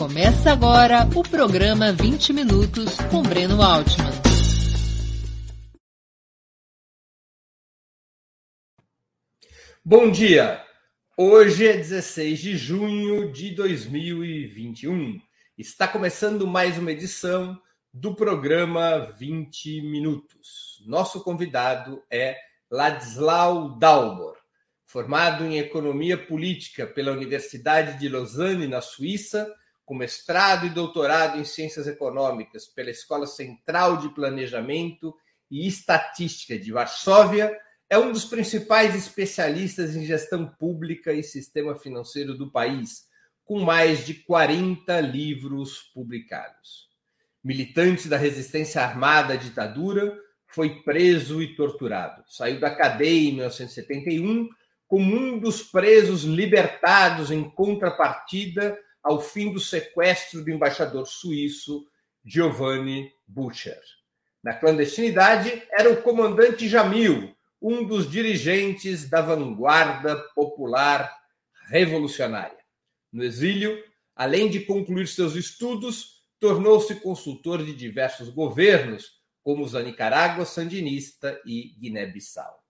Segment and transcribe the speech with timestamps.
[0.00, 4.10] Começa agora o programa 20 Minutos com Breno Altman.
[9.84, 10.64] Bom dia!
[11.18, 15.20] Hoje é 16 de junho de 2021.
[15.58, 17.60] Está começando mais uma edição
[17.92, 20.82] do programa 20 Minutos.
[20.86, 22.38] Nosso convidado é
[22.70, 24.38] Ladislau Dalmor,
[24.86, 29.54] formado em Economia Política pela Universidade de Lausanne, na Suíça,
[29.90, 35.12] com mestrado e doutorado em Ciências Econômicas pela Escola Central de Planejamento
[35.50, 37.58] e Estatística de Varsóvia,
[37.88, 43.08] é um dos principais especialistas em gestão pública e sistema financeiro do país,
[43.44, 46.88] com mais de 40 livros publicados.
[47.42, 52.22] Militante da resistência armada à ditadura, foi preso e torturado.
[52.28, 54.48] Saiu da cadeia em 1971
[54.86, 61.86] como um dos presos libertados em contrapartida ao fim do sequestro do embaixador suíço
[62.24, 63.80] Giovanni Bucher.
[64.42, 71.14] Na clandestinidade, era o comandante Jamil, um dos dirigentes da vanguarda popular
[71.68, 72.58] revolucionária.
[73.12, 73.82] No exílio,
[74.16, 81.40] além de concluir seus estudos, tornou-se consultor de diversos governos, como os da Nicarágua sandinista
[81.44, 82.60] e Guiné-Bissau.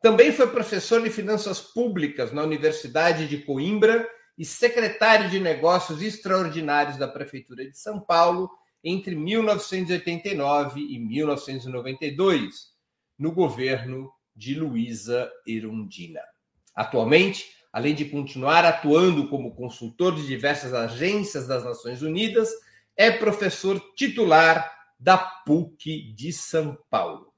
[0.00, 6.96] Também foi professor de finanças públicas na Universidade de Coimbra e secretário de Negócios Extraordinários
[6.96, 8.50] da Prefeitura de São Paulo
[8.82, 12.72] entre 1989 e 1992,
[13.18, 16.20] no governo de Luísa Erundina.
[16.74, 22.50] Atualmente, além de continuar atuando como consultor de diversas agências das Nações Unidas,
[22.96, 27.32] é professor titular da PUC de São Paulo.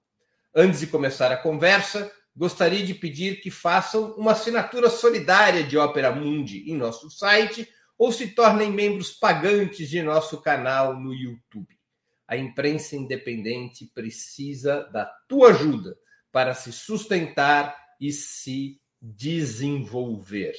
[0.54, 6.12] Antes de começar a conversa, gostaria de pedir que façam uma assinatura solidária de Opera
[6.12, 11.78] Mundi em nosso site ou se tornem membros pagantes de nosso canal no YouTube.
[12.26, 15.96] A imprensa independente precisa da tua ajuda
[16.32, 20.54] para se sustentar e se desenvolver.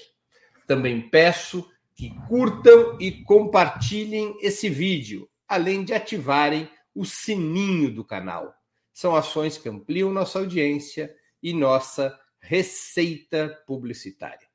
[0.65, 8.53] Também peço que curtam e compartilhem esse vídeo, além de ativarem o sininho do canal.
[8.93, 14.47] São ações que ampliam nossa audiência e nossa receita publicitária.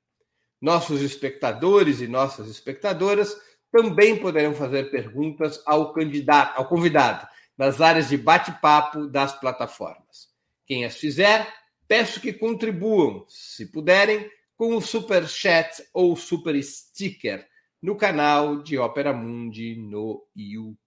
[0.60, 3.36] Nossos espectadores e nossas espectadoras
[3.70, 7.26] também poderão fazer perguntas ao candidato, ao convidado,
[7.56, 10.28] nas áreas de bate-papo das plataformas.
[10.66, 11.46] Quem as fizer,
[11.86, 17.46] peço que contribuam, se puderem, com o super chat ou super sticker
[17.82, 20.79] no canal de Ópera Mundi no YouTube.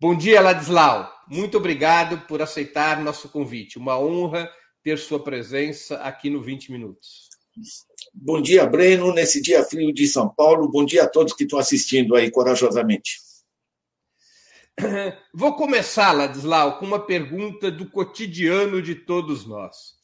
[0.00, 1.12] Bom dia, Ladislau.
[1.26, 3.78] Muito obrigado por aceitar nosso convite.
[3.78, 4.48] Uma honra
[4.80, 7.28] ter sua presença aqui no 20 Minutos.
[8.14, 10.70] Bom dia, Breno, nesse dia frio de São Paulo.
[10.70, 13.18] Bom dia a todos que estão assistindo aí corajosamente.
[15.34, 19.96] Vou começar, Ladislau, com uma pergunta do cotidiano de todos nós.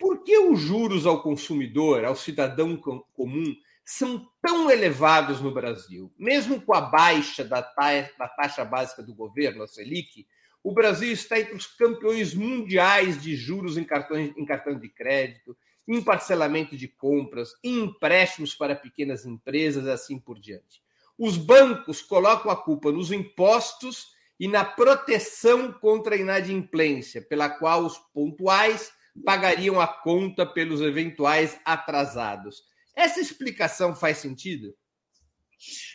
[0.00, 3.54] Por que os juros ao consumidor, ao cidadão comum,
[3.86, 6.12] são tão elevados no Brasil?
[6.18, 10.26] Mesmo com a baixa da taxa básica do governo, a Selic,
[10.60, 15.56] o Brasil está entre os campeões mundiais de juros em cartão, em cartão de crédito,
[15.86, 20.82] em parcelamento de compras, em empréstimos para pequenas empresas assim por diante.
[21.16, 24.08] Os bancos colocam a culpa nos impostos
[24.40, 28.92] e na proteção contra a inadimplência, pela qual os pontuais
[29.24, 32.64] pagariam a conta pelos eventuais atrasados.
[32.96, 34.74] Essa explicação faz sentido?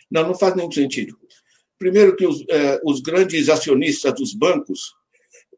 [0.09, 1.17] Não, não faz nenhum sentido.
[1.79, 4.93] Primeiro que os, eh, os grandes acionistas dos bancos,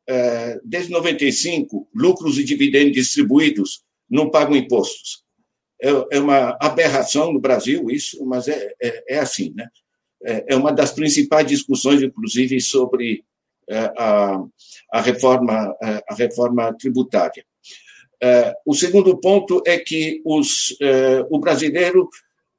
[0.07, 5.23] eh, desde 95, lucros e dividendos distribuídos não pagam impostos.
[5.81, 9.67] É, é uma aberração no Brasil isso, mas é, é, é assim, né?
[10.23, 13.25] É, é uma das principais discussões, inclusive, sobre
[13.97, 14.43] a,
[14.93, 15.75] a, reforma,
[16.09, 17.45] a reforma tributária.
[18.65, 20.77] O segundo ponto é que os,
[21.29, 22.09] o brasileiro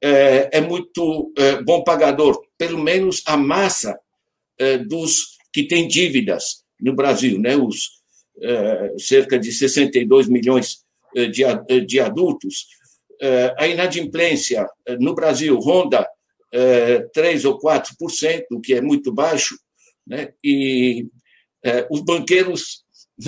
[0.05, 3.99] é, é muito é, bom pagador, pelo menos a massa
[4.59, 7.57] é, dos que têm dívidas no Brasil, né?
[7.57, 8.03] os
[8.99, 10.79] cerca de 62 milhões
[11.15, 11.45] de,
[11.87, 12.67] de adultos,
[13.57, 14.69] a inadimplência
[14.99, 16.05] no Brasil ronda
[17.13, 19.57] 3 ou 4%, o que é muito baixo,
[20.05, 20.33] né?
[20.43, 21.07] e
[21.89, 22.84] os banqueiros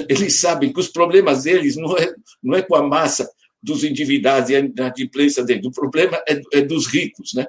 [0.08, 3.28] eles sabem que os problemas deles não é, não é com a massa
[3.62, 5.66] dos endividados e a inadimplência dele.
[5.66, 7.34] O problema é, é, dos ricos.
[7.34, 7.46] Né?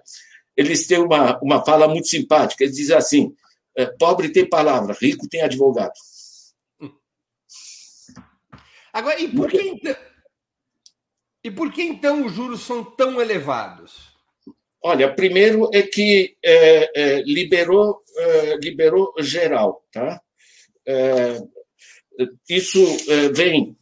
[0.55, 2.63] Eles têm uma, uma fala muito simpática.
[2.63, 3.35] Eles dizem assim:
[3.75, 5.93] é, pobre tem palavra, rico tem advogado.
[8.93, 9.95] Agora, e por que então,
[11.43, 14.15] e por que então os juros são tão elevados?
[14.81, 20.21] Olha, primeiro é que é, é, liberou, é, liberou geral, tá?
[22.49, 22.79] Isso
[23.09, 23.75] é, vem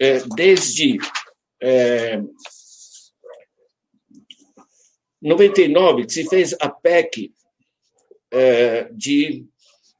[0.00, 0.98] é, desde
[5.22, 7.32] 99 que se fez a PEC
[8.92, 9.46] de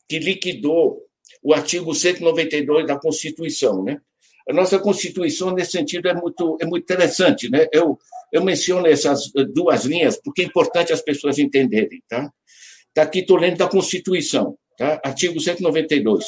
[0.07, 1.03] que liquidou
[1.43, 4.01] o artigo 192 da Constituição, né?
[4.49, 7.49] A nossa Constituição, nesse sentido, é muito, é muito interessante.
[7.49, 7.67] Né?
[7.73, 7.99] Eu,
[8.31, 12.03] eu menciono essas duas linhas porque é importante as pessoas entenderem.
[12.09, 12.31] Tá?
[12.93, 15.01] Tá aqui, estou lendo da Constituição, tá?
[15.03, 16.27] artigo 192.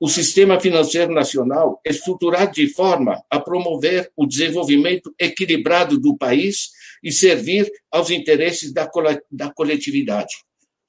[0.00, 6.70] O sistema financeiro nacional é estruturado de forma a promover o desenvolvimento equilibrado do país
[7.02, 8.90] e servir aos interesses da,
[9.30, 10.34] da coletividade.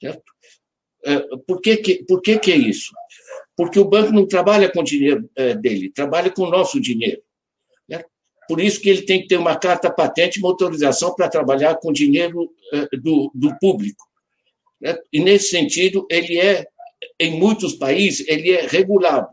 [0.01, 0.23] Certo?
[1.05, 2.91] É, por que, que, por que, que é isso?
[3.61, 7.21] porque o banco não trabalha com o dinheiro é, dele, trabalha com o nosso dinheiro.
[7.87, 8.03] Né?
[8.47, 11.91] Por isso que ele tem que ter uma carta patente, uma autorização para trabalhar com
[11.91, 14.03] dinheiro é, do, do público.
[14.81, 14.97] Né?
[15.13, 16.65] E, nesse sentido, ele é,
[17.21, 19.29] em muitos países, ele é regulado.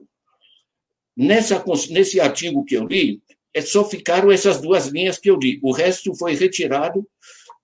[1.17, 3.20] Nessa, nesse artigo que eu li,
[3.55, 5.58] é só ficaram essas duas linhas que eu li.
[5.62, 7.06] O resto foi retirado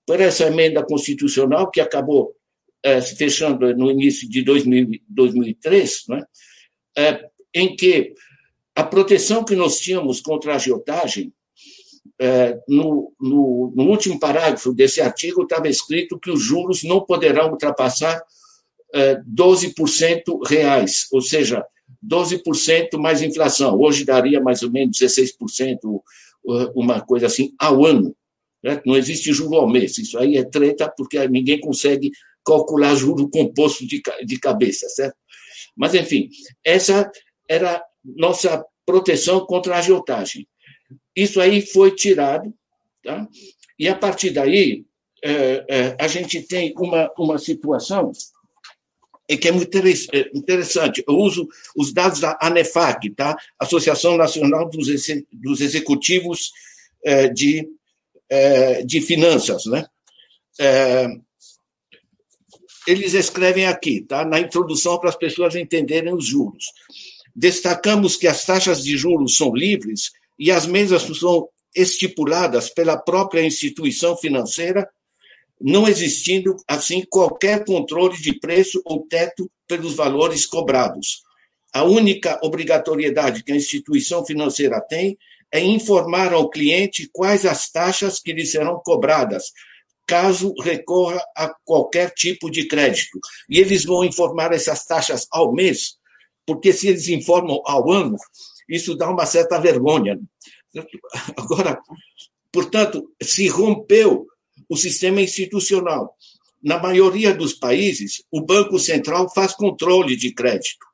[0.07, 2.35] por essa emenda constitucional que acabou
[2.83, 6.25] é, se fechando no início de 2000, 2003, né?
[6.97, 8.15] é, em que
[8.75, 11.33] a proteção que nós tínhamos contra a agiotagem,
[12.19, 17.51] é, no, no, no, último parágrafo desse artigo estava escrito que os juros não poderão
[17.51, 18.23] ultrapassar
[19.25, 21.65] 12% reais, ou seja,
[22.05, 23.79] 12% mais inflação.
[23.81, 25.79] Hoje daria mais ou menos 16%,
[26.75, 28.15] uma coisa assim, ao ano.
[28.63, 28.81] Né?
[28.87, 29.99] Não existe juro ao mês.
[29.99, 32.11] Isso aí é treta porque ninguém consegue
[32.45, 35.17] calcular juro composto de, de cabeça, certo?
[35.77, 36.29] Mas, enfim,
[36.63, 37.11] essa
[37.49, 40.47] era nossa proteção contra a agiotagem.
[41.17, 42.53] Isso aí foi tirado,
[43.03, 43.27] tá?
[43.79, 44.85] e a partir daí
[45.23, 48.13] é, é, a gente tem uma, uma situação
[49.29, 51.03] que é muito é, interessante.
[51.07, 53.37] Eu uso os dados da ANEFAC, tá?
[53.59, 54.87] Associação Nacional dos,
[55.33, 56.53] dos Executivos
[57.05, 57.67] é, de,
[58.29, 59.65] é, de Finanças.
[59.67, 59.87] Né?
[60.61, 61.07] É,
[62.87, 64.25] eles escrevem aqui, tá?
[64.25, 66.67] na introdução, para as pessoas entenderem os juros.
[67.35, 73.45] Destacamos que as taxas de juros são livres e as mesmas são estipuladas pela própria
[73.45, 74.89] instituição financeira,
[75.67, 81.23] não existindo, assim, qualquer controle de preço ou teto pelos valores cobrados.
[81.73, 85.17] A única obrigatoriedade que a instituição financeira tem
[85.51, 89.53] é informar ao cliente quais as taxas que lhe serão cobradas,
[90.07, 93.19] caso recorra a qualquer tipo de crédito.
[93.49, 95.95] E eles vão informar essas taxas ao mês,
[96.45, 98.19] porque se eles informam ao ano,
[98.69, 100.21] isso dá uma certa vergonha.
[101.39, 101.81] Agora,
[102.53, 104.27] portanto, se rompeu
[104.69, 106.15] o sistema institucional.
[106.63, 110.87] Na maioria dos países, o Banco Central faz controle de crédito.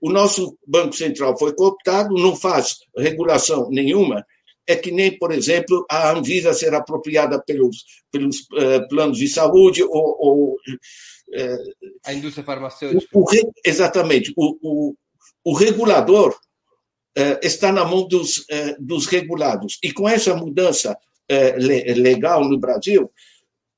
[0.00, 4.24] O nosso Banco Central foi cooptado, não faz regulação nenhuma,
[4.68, 9.82] é que nem, por exemplo, a Anvisa ser apropriada pelos, pelos uh, planos de saúde
[9.82, 9.90] ou.
[9.90, 13.18] ou uh, a indústria farmacêutica.
[13.18, 14.30] O, o, exatamente.
[14.36, 14.94] O,
[15.42, 18.44] o, regulador uh, está na mão dos,
[18.78, 19.78] dos regulados.
[19.82, 20.94] E com essa mudança
[21.28, 23.10] le, legal no Brasil,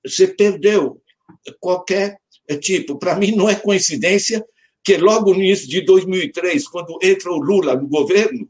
[0.04, 1.00] você perdeu
[1.58, 2.18] qualquer
[2.60, 2.98] tipo.
[2.98, 4.44] Para mim, não é coincidência
[4.84, 8.48] que logo no início de 2003, quando entra o Lula no governo,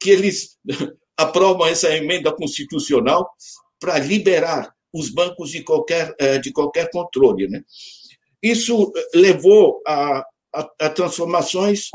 [0.00, 0.58] que eles
[1.16, 3.30] aprovam essa emenda constitucional
[3.78, 7.48] para liberar os bancos de qualquer, eh, de qualquer controle.
[7.48, 7.62] Né?
[8.42, 10.24] Isso levou a,
[10.54, 11.90] a, a transformações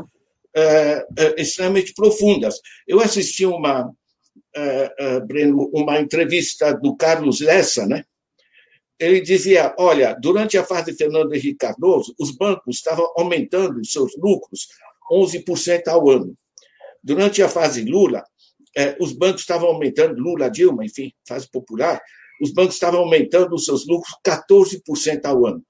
[0.54, 1.06] é,
[1.38, 2.60] extremamente profundas.
[2.86, 3.92] Eu assisti uma, é,
[5.26, 8.04] Breno, uma entrevista do Carlos Lessa, né?
[9.02, 14.16] ele dizia: olha, durante a fase de Fernando Henrique Cardoso, os bancos estavam aumentando seus
[14.16, 14.68] lucros
[15.10, 16.36] 11% ao ano.
[17.02, 18.24] Durante a fase Lula,
[18.76, 22.00] é, os bancos estavam aumentando, Lula, Dilma, enfim, fase popular,
[22.40, 25.64] os bancos estavam aumentando os seus lucros 14% ao ano.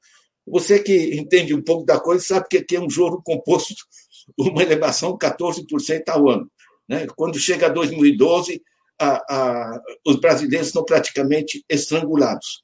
[0.46, 3.74] Você que entende um pouco da coisa sabe que aqui é um juro composto,
[4.38, 6.50] uma elevação 14% ao ano.
[6.88, 7.06] Né?
[7.16, 8.62] Quando chega a 2012,
[8.98, 12.62] a, a, os brasileiros estão praticamente estrangulados.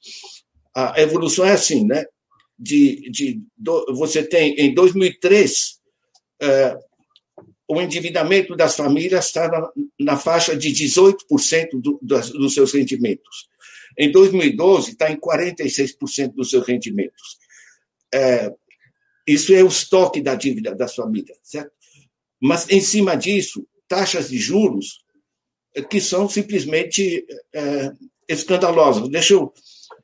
[0.75, 2.05] A evolução é assim, né?
[2.59, 5.79] De, de, do, você tem, em 2003,
[6.41, 6.79] é,
[7.69, 9.51] o endividamento das famílias está
[9.99, 13.49] na, faixa de 18% do, dos seus rendimentos.
[13.97, 17.39] Em 2012, está em 46% dos seus rendimentos.
[18.13, 18.53] É,
[19.27, 21.73] isso é o estoque da dívida das famílias, certo?
[22.41, 25.05] Mas, em cima disso, taxas de juros
[25.83, 27.93] que são simplesmente é,
[28.29, 29.09] escandalosas.
[29.09, 29.53] Deixa eu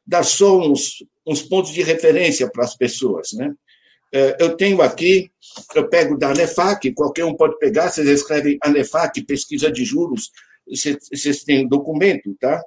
[0.06, 3.32] dar só uns, uns pontos de referência para as pessoas.
[3.32, 3.52] Né?
[4.12, 5.28] É, eu tenho aqui,
[5.74, 10.30] eu pego da ANEFAC, qualquer um pode pegar, vocês escrevem ANEFAC, pesquisa de juros,
[10.66, 12.58] vocês têm documento, tá?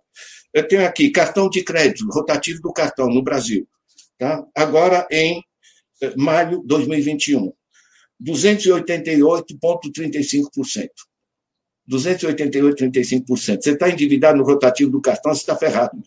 [0.53, 3.67] Eu tenho aqui cartão de crédito, rotativo do cartão no Brasil,
[4.17, 4.45] tá?
[4.53, 5.43] Agora em
[6.01, 7.51] eh, maio de 2021,
[8.23, 10.89] 288,35%.
[11.89, 13.61] 288,35%.
[13.61, 16.01] Você está endividado no rotativo do cartão, você está ferrado.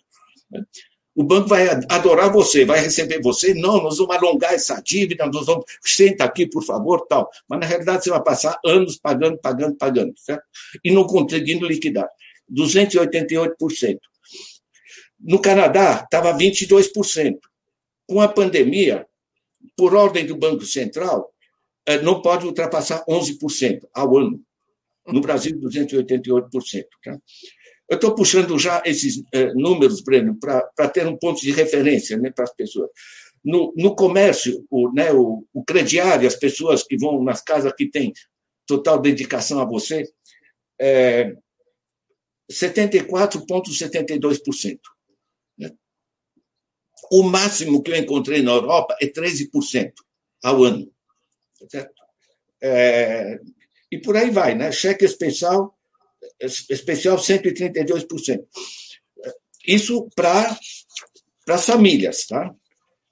[1.14, 3.52] O banco vai adorar você, vai receber você.
[3.52, 5.64] Não, nós vamos alongar essa dívida, nós vamos.
[5.82, 7.28] Senta aqui, por favor, tal.
[7.49, 10.44] Mas, na realidade, você vai passar anos pagando, pagando, pagando, certo?
[10.84, 12.08] E não conseguindo liquidar.
[12.50, 13.99] 288%.
[15.20, 17.38] No Canadá, estava 22%.
[18.06, 19.06] Com a pandemia,
[19.76, 21.32] por ordem do Banco Central,
[21.87, 24.40] eh, não pode ultrapassar 11% ao ano.
[25.07, 26.85] No Brasil, 288%.
[27.04, 27.19] Tá?
[27.88, 32.30] Eu estou puxando já esses eh, números, Breno, para ter um ponto de referência né,
[32.30, 32.88] para as pessoas.
[33.45, 37.90] No, no comércio, o, né, o, o crediário, as pessoas que vão nas casas que
[37.90, 38.12] têm
[38.66, 40.04] total dedicação a você,
[40.80, 41.35] é
[42.50, 44.78] 74,72%.
[45.59, 45.71] Né?
[47.11, 49.92] O máximo que eu encontrei na Europa é 13%
[50.45, 50.92] ao ano.
[51.69, 51.95] Certo?
[52.62, 53.40] É,
[53.90, 54.70] e por aí vai, né?
[54.73, 55.75] Cheque especial
[56.68, 58.44] especial 132%.
[59.66, 60.59] Isso para
[61.49, 62.54] as famílias, tá?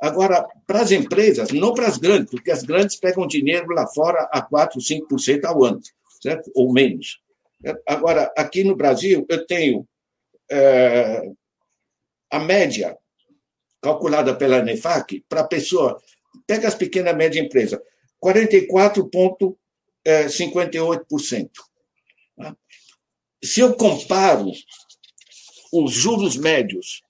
[0.00, 4.28] Agora, para as empresas, não para as grandes, porque as grandes pegam dinheiro lá fora
[4.32, 5.80] a 4, 5% ao ano,
[6.22, 6.50] certo?
[6.54, 7.20] Ou menos.
[7.86, 9.86] Agora, aqui no Brasil, eu tenho
[10.50, 11.32] é,
[12.30, 12.96] a média
[13.82, 16.00] calculada pela NEFAC para a pessoa,
[16.46, 17.80] pega as pequenas e médias empresas,
[20.06, 21.50] 44,58%
[23.42, 24.50] se eu comparo
[25.72, 27.02] os juros médios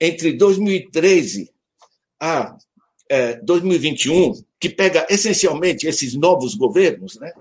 [0.00, 1.52] entre 2013
[2.20, 2.56] a
[3.08, 7.32] é, 2021, que pega essencialmente esses novos governos, né?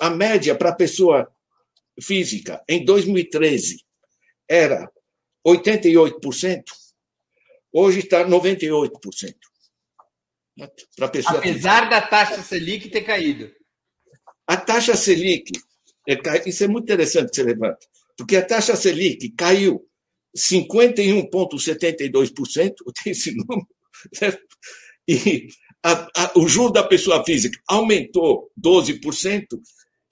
[0.00, 1.30] a média para a pessoa
[2.00, 3.84] física em 2013
[4.48, 4.90] era
[5.46, 6.64] 88%,
[7.72, 9.34] hoje está 98%.
[10.96, 13.50] Para pessoa Apesar da taxa Selic ter caído.
[14.46, 15.52] A taxa Selic
[16.08, 17.78] é, isso é muito interessante que você levanta,
[18.16, 19.80] porque a taxa Selic caiu
[20.36, 23.66] 51,72%, tem esse número,
[24.12, 24.42] certo?
[25.06, 25.48] e
[25.82, 29.46] a, a, o juro da pessoa física aumentou 12%,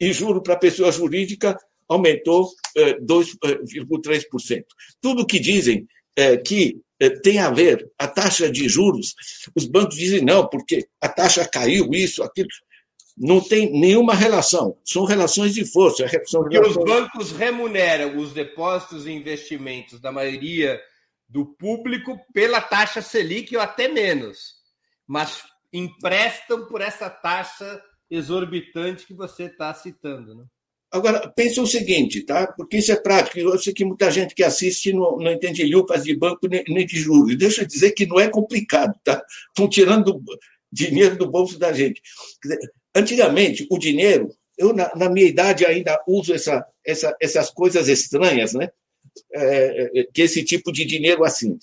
[0.01, 1.57] e juro para a pessoa jurídica
[1.87, 4.59] aumentou é, 2,3%.
[4.59, 4.65] É,
[5.01, 9.15] Tudo que dizem é, que tem a ver a taxa de juros,
[9.57, 12.49] os bancos dizem não, porque a taxa caiu, isso, aquilo
[13.17, 14.79] não tem nenhuma relação.
[14.83, 16.07] São relações de força.
[16.25, 16.77] São relações...
[16.77, 20.81] os bancos remuneram os depósitos e investimentos da maioria
[21.29, 24.55] do público pela taxa Selic ou até menos,
[25.07, 27.81] mas emprestam por essa taxa
[28.11, 30.35] exorbitante que você está citando.
[30.35, 30.45] Né?
[30.93, 32.49] Agora, pensa o seguinte, tá?
[32.49, 33.39] porque isso é prático.
[33.39, 36.85] Eu sei que muita gente que assiste não, não entende lufas de banco nem, nem
[36.85, 37.39] de juros.
[37.39, 38.99] Deixa eu dizer que não é complicado.
[39.05, 39.23] Tá?
[39.49, 40.21] Estão tirando
[40.73, 42.03] dinheiro do bolso da gente.
[42.93, 48.53] Antigamente, o dinheiro, eu na, na minha idade ainda uso essa, essa, essas coisas estranhas,
[48.53, 48.71] né?
[49.33, 51.57] É, é, que esse tipo de dinheiro assim.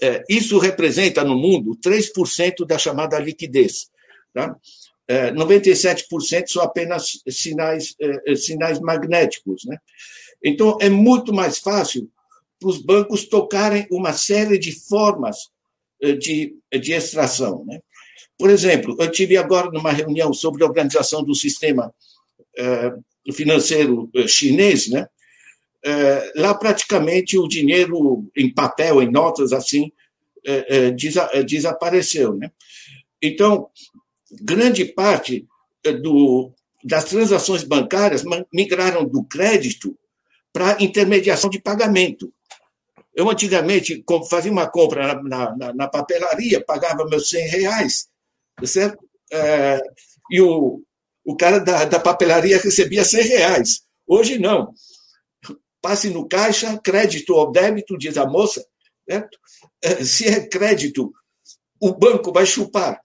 [0.00, 3.90] É, isso representa no mundo 3% da chamada liquidez.
[4.32, 4.56] Tá?
[5.06, 9.64] É, 97% são apenas sinais, é, é, sinais magnéticos.
[9.66, 9.76] Né?
[10.42, 12.10] Então, é muito mais fácil
[12.58, 15.50] para os bancos tocarem uma série de formas
[16.00, 17.64] é, de, de extração.
[17.66, 17.80] Né?
[18.38, 21.92] Por exemplo, eu tive agora numa reunião sobre a organização do sistema
[23.32, 25.08] financeiro chinês, né?
[26.36, 29.90] Lá praticamente o dinheiro em papel, em notas assim,
[31.46, 32.50] desapareceu, né?
[33.20, 33.70] Então,
[34.40, 35.46] grande parte
[36.02, 38.22] do, das transações bancárias
[38.52, 39.96] migraram do crédito
[40.52, 42.32] para intermediação de pagamento.
[43.14, 48.08] Eu, antigamente, fazia uma compra na, na, na papelaria, pagava meus 100 reais,
[48.64, 48.98] certo?
[49.32, 49.80] É,
[50.30, 50.82] e o,
[51.24, 53.82] o cara da, da papelaria recebia 100 reais.
[54.06, 54.72] Hoje não.
[55.80, 58.64] Passe no caixa, crédito ou débito, diz a moça.
[59.08, 59.38] Certo?
[59.82, 61.12] É, se é crédito,
[61.80, 63.03] o banco vai chupar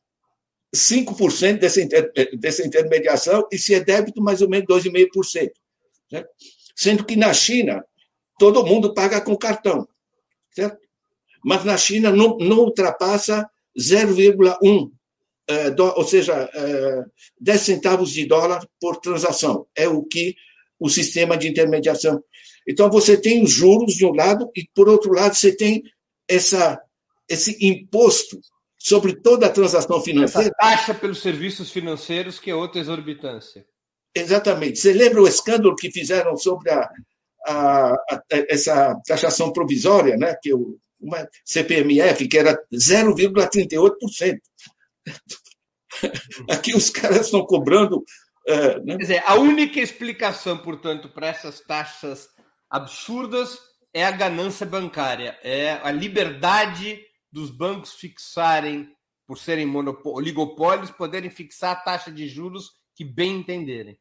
[0.76, 5.52] 5% dessa, inter, dessa intermediação, e se é débito, mais ou menos 2,5%.
[6.10, 6.30] Certo?
[6.76, 7.84] Sendo que na China,
[8.38, 9.88] todo mundo paga com cartão.
[10.52, 10.78] Certo?
[11.44, 14.92] Mas na China não, não ultrapassa 0,1
[15.50, 16.48] é, ou seja,
[17.42, 19.66] 10 é, centavos de dólar por transação.
[19.76, 20.36] É o que
[20.80, 22.24] o sistema de intermediação.
[22.68, 25.82] Então, você tem os juros de um lado e, por outro lado, você tem
[26.28, 26.80] essa,
[27.28, 28.40] esse imposto
[28.80, 30.48] sobre toda a transação financeira.
[30.48, 33.66] Essa taxa pelos serviços financeiros, que é outra exorbitância.
[34.16, 34.80] Exatamente.
[34.80, 36.90] Você lembra o escândalo que fizeram sobre a,
[37.46, 40.34] a, a essa taxação provisória, né?
[40.42, 44.40] que o, uma CPMF, que era 0,38%.
[46.50, 47.98] Aqui os caras estão cobrando.
[48.48, 48.98] Uh, né?
[48.98, 52.30] Quer dizer, a única explicação, portanto, para essas taxas
[52.70, 53.58] absurdas
[53.94, 58.90] é a ganância bancária, é a liberdade dos bancos fixarem,
[59.28, 59.72] por serem
[60.04, 63.98] oligopólios, poderem fixar a taxa de juros que bem entenderem.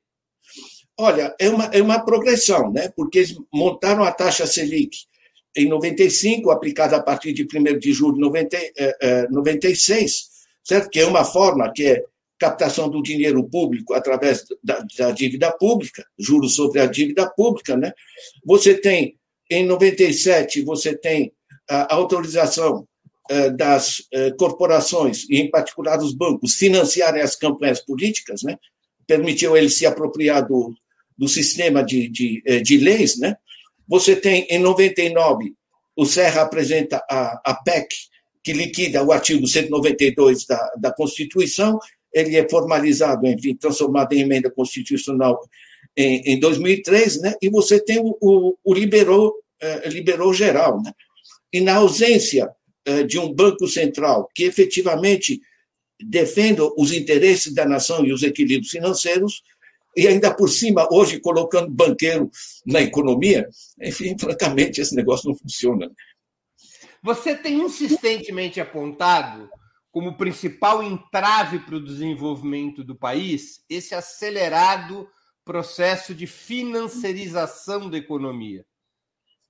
[0.96, 2.90] Olha, é uma, é uma progressão, né?
[2.96, 5.06] porque eles montaram a taxa Selic
[5.56, 10.16] em 95, aplicada a partir de 1 de julho de 90, eh, 96, eh,
[10.64, 10.90] certo?
[10.90, 12.04] que é uma forma que é
[12.38, 17.76] captação do dinheiro público através da, da, dívida pública, juros sobre a dívida pública.
[17.76, 17.92] Né?
[18.44, 19.18] Você tem,
[19.50, 21.32] em 97, você tem
[21.68, 22.87] a autorização eh,
[23.50, 28.58] das eh, corporações, e em particular dos bancos, financiarem as campanhas políticas, né?
[29.06, 30.74] permitiu ele se apropriar do,
[31.16, 33.18] do sistema de, de, eh, de leis.
[33.18, 33.36] Né?
[33.86, 35.54] Você tem, em 99,
[35.96, 37.88] o Serra apresenta a, a PEC,
[38.44, 41.78] que liquida o artigo 192 da, da Constituição,
[42.14, 45.38] ele é formalizado, enfim, transformado em emenda constitucional
[45.96, 47.34] em, em 2003, né?
[47.42, 50.80] e você tem o, o, o liberou, eh, liberou geral.
[50.82, 50.92] Né?
[51.52, 52.57] E na ausência eh,
[53.06, 55.40] de um Banco Central que efetivamente
[56.00, 59.42] defenda os interesses da nação e os equilíbrios financeiros,
[59.96, 62.30] e ainda por cima, hoje, colocando banqueiro
[62.64, 63.48] na economia,
[63.80, 65.90] enfim, francamente, esse negócio não funciona.
[67.02, 69.48] Você tem insistentemente apontado
[69.90, 75.08] como principal entrave para o desenvolvimento do país esse acelerado
[75.44, 78.64] processo de financiarização da economia,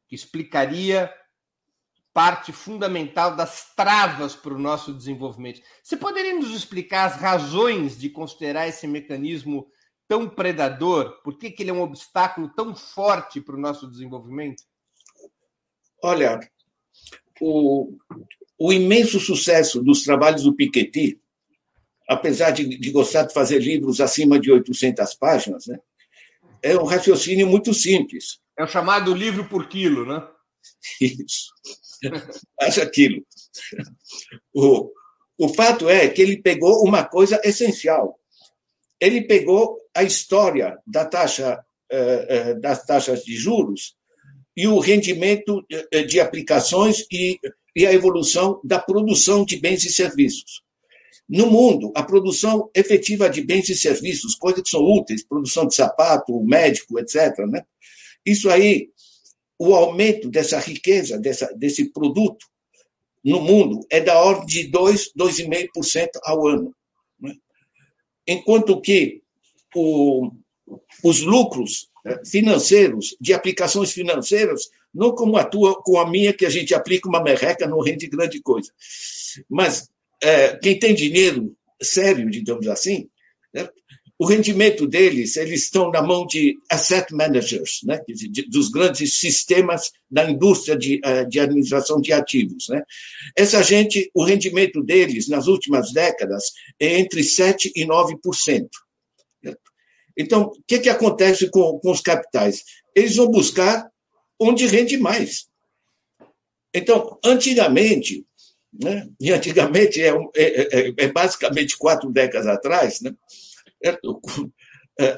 [0.09, 1.12] que explicaria
[2.19, 5.61] parte fundamental das travas para o nosso desenvolvimento.
[5.81, 9.71] Você poderia nos explicar as razões de considerar esse mecanismo
[10.09, 11.23] tão predador?
[11.23, 14.65] Por que, que ele é um obstáculo tão forte para o nosso desenvolvimento?
[16.02, 16.41] Olha,
[17.41, 17.97] o,
[18.59, 21.21] o imenso sucesso dos trabalhos do Piketty,
[22.09, 25.78] apesar de, de, gostar de fazer livros acima de 800 páginas, né,
[26.65, 28.41] é um raciocínio muito simples.
[28.59, 30.26] É o chamado livro por quilo, né?
[31.00, 31.52] Isso.
[32.61, 33.25] Acha aquilo.
[34.54, 34.91] O,
[35.39, 38.19] o fato é que ele pegou uma coisa essencial.
[39.00, 43.97] Ele pegou a história da taxa, eh, eh, das taxas de juros
[44.56, 47.39] e o rendimento eh, de aplicações e,
[47.75, 50.63] e a evolução da produção de bens e serviços.
[51.28, 55.75] No mundo, a produção efetiva de bens e serviços, coisas que são úteis, produção de
[55.75, 57.63] sapato, médico, etc., né?
[58.25, 58.91] isso aí,
[59.58, 62.47] o aumento dessa riqueza, dessa, desse produto
[63.25, 66.75] no mundo é da ordem de 2, 2,5% ao ano.
[67.21, 67.34] Né?
[68.26, 69.23] Enquanto que
[69.75, 70.30] o,
[71.02, 75.36] os lucros eh, financeiros, de aplicações financeiras, não como
[75.82, 78.73] com a minha, que a gente aplica uma merreca, não rende grande coisa.
[79.49, 79.90] Mas
[80.23, 83.08] é, quem tem dinheiro sério, digamos assim,
[83.52, 83.68] né,
[84.19, 89.93] o rendimento deles, eles estão na mão de asset managers, né, de, dos grandes sistemas
[90.11, 92.69] da indústria de, eh, de administração de ativos.
[92.69, 92.83] Né.
[93.37, 98.69] Essa gente, o rendimento deles, nas últimas décadas, é entre 7% e 9%.
[100.17, 102.65] Então, o que, que acontece com, com os capitais?
[102.97, 103.89] Eles vão buscar
[104.37, 105.47] onde rende mais.
[106.75, 108.26] Então, antigamente,
[108.73, 113.15] né, e antigamente é, é, é, é basicamente quatro décadas atrás, né,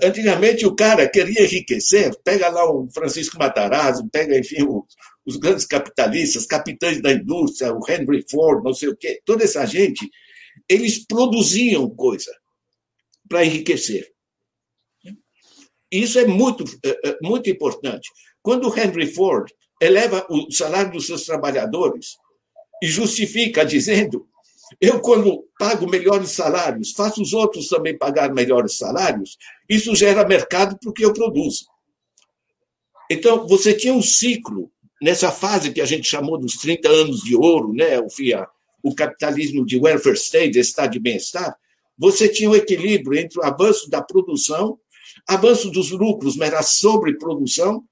[0.02, 4.84] antigamente o cara queria enriquecer, pega lá o Francisco Matarazzo, pega, enfim, o,
[5.24, 9.64] os grandes capitalistas, capitães da indústria, o Henry Ford, não sei o quê, toda essa
[9.64, 10.08] gente,
[10.68, 12.30] eles produziam coisa
[13.28, 14.12] para enriquecer.
[15.90, 18.08] Isso é muito, é, é, muito importante.
[18.42, 22.16] Quando Henry Ford eleva o salário dos seus trabalhadores
[22.82, 24.28] e justifica dizendo:
[24.80, 29.36] eu, quando pago melhores salários, faço os outros também pagar melhores salários,
[29.68, 31.66] isso gera mercado para o que eu produzo.
[33.10, 37.34] Então, você tinha um ciclo nessa fase que a gente chamou dos 30 anos de
[37.34, 38.46] ouro, né, o, FIA,
[38.82, 41.56] o capitalismo de welfare state, estado de bem-estar,
[41.98, 44.78] você tinha um equilíbrio entre o avanço da produção
[45.26, 47.84] avanço dos lucros, mera sobreprodução,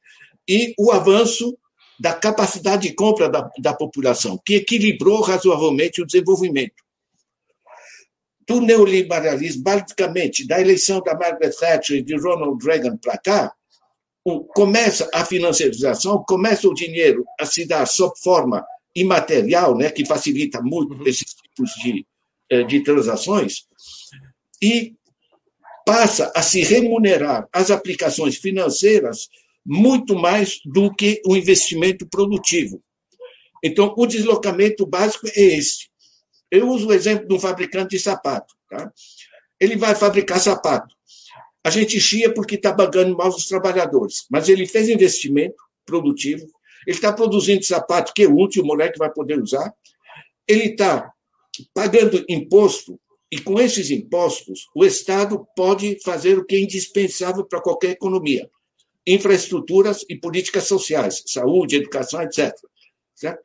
[0.48, 1.56] e o avanço
[1.98, 6.82] da capacidade de compra da, da população, que equilibrou razoavelmente o desenvolvimento.
[8.46, 13.52] Do neoliberalismo, basicamente, da eleição da Margaret Thatcher e de Ronald Reagan para cá,
[14.54, 20.60] começa a financiarização, começa o dinheiro a se dar sob forma imaterial, né, que facilita
[20.60, 21.06] muito uhum.
[21.06, 22.06] esses tipos de,
[22.50, 23.66] eh, de transações,
[24.62, 24.94] e
[25.86, 29.28] passa a se remunerar as aplicações financeiras
[29.70, 32.82] muito mais do que o investimento produtivo.
[33.62, 35.90] Então, o deslocamento básico é esse.
[36.50, 38.54] Eu uso o exemplo de um fabricante de sapato.
[38.70, 38.90] Tá?
[39.60, 40.94] Ele vai fabricar sapato.
[41.62, 46.46] A gente chia porque está pagando mal os trabalhadores, mas ele fez investimento produtivo,
[46.86, 49.70] ele está produzindo sapato que é útil, o moleque vai poder usar,
[50.46, 51.12] ele está
[51.74, 52.98] pagando imposto,
[53.30, 58.48] e com esses impostos, o Estado pode fazer o que é indispensável para qualquer economia:
[59.14, 62.54] infraestruturas e políticas sociais, saúde, educação, etc.
[63.14, 63.42] Certo?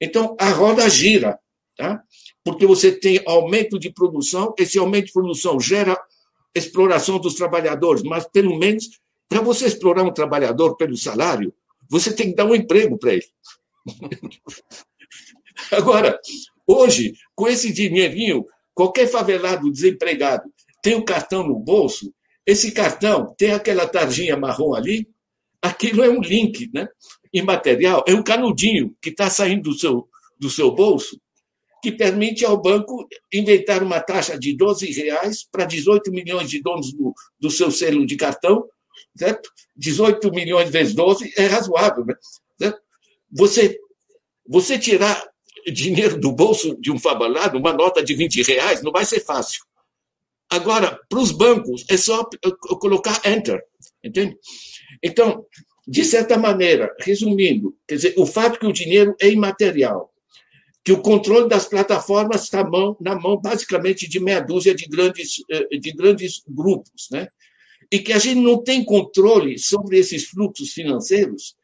[0.00, 1.38] Então, a roda gira,
[1.76, 2.02] tá?
[2.44, 5.98] porque você tem aumento de produção, esse aumento de produção gera
[6.54, 11.52] exploração dos trabalhadores, mas pelo menos para você explorar um trabalhador pelo salário,
[11.90, 13.26] você tem que dar um emprego para ele.
[15.72, 16.18] Agora,
[16.66, 20.44] hoje, com esse dinheirinho, qualquer favelado desempregado
[20.82, 22.12] tem um cartão no bolso,
[22.46, 25.08] esse cartão tem aquela tarjinha marrom ali,
[25.60, 26.86] aquilo é um link né?
[27.32, 31.20] imaterial, é um canudinho que está saindo do seu, do seu bolso
[31.82, 36.92] que permite ao banco inventar uma taxa de 12 reais para 18 milhões de donos
[36.92, 38.64] do, do seu selo de cartão,
[39.16, 39.50] certo?
[39.76, 42.72] 18 milhões vezes 12 é razoável, né?
[43.30, 43.78] Você,
[44.48, 45.22] você tirar
[45.72, 49.64] dinheiro do bolso de um fabalado, uma nota de 20 reais, não vai ser fácil.
[50.50, 52.28] Agora, para os bancos, é só
[52.80, 53.60] colocar enter,
[54.02, 54.36] entende?
[55.02, 55.44] Então,
[55.86, 60.12] de certa maneira, resumindo, quer dizer, o fato que o dinheiro é imaterial,
[60.84, 62.62] que o controle das plataformas está
[63.00, 67.28] na mão, basicamente, de meia dúzia de grandes, eh, de grandes grupos, né?
[67.90, 71.56] e que a gente não tem controle sobre esses fluxos financeiros,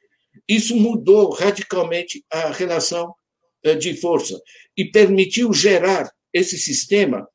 [0.48, 3.14] isso mudou radicalmente a relação
[3.62, 4.40] eh, de força
[4.76, 7.28] e permitiu gerar esse sistema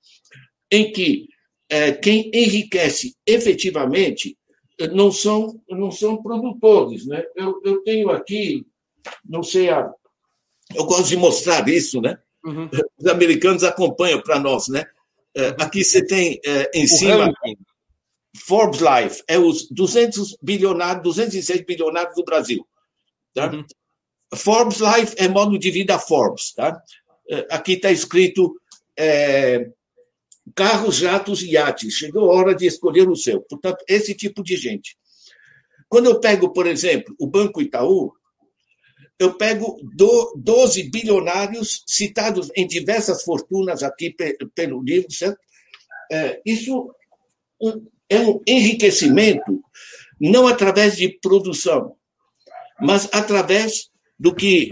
[0.71, 1.27] em que
[1.69, 4.37] eh, quem enriquece efetivamente
[4.93, 7.05] não são, não são produtores.
[7.05, 7.23] Né?
[7.35, 8.65] Eu, eu tenho aqui,
[9.25, 9.91] não sei a,
[10.75, 12.17] eu gosto de mostrar isso, né?
[12.43, 12.69] Uhum.
[12.99, 14.85] Os americanos acompanham para nós, né?
[15.35, 17.57] É, aqui você tem é, em o cima ranking.
[18.45, 22.67] Forbes Life, é os 200 bilionários, 206 bilionários do Brasil.
[23.33, 23.51] Tá?
[23.51, 23.65] Uhum.
[24.35, 26.53] Forbes Life é modo de vida Forbes.
[26.53, 26.79] Tá?
[27.29, 28.55] É, aqui está escrito
[28.97, 29.69] é,
[30.55, 31.93] carros, jatos e iates.
[31.93, 33.41] Chegou a hora de escolher o seu.
[33.41, 34.97] Portanto, esse tipo de gente.
[35.89, 38.13] Quando eu pego, por exemplo, o Banco Itaú,
[39.19, 39.79] eu pego
[40.35, 44.15] 12 bilionários citados em diversas fortunas aqui
[44.53, 45.39] pelo livro, certo?
[46.11, 46.93] É, isso
[48.09, 49.61] é um enriquecimento
[50.19, 51.95] não através de produção,
[52.79, 54.69] mas através do que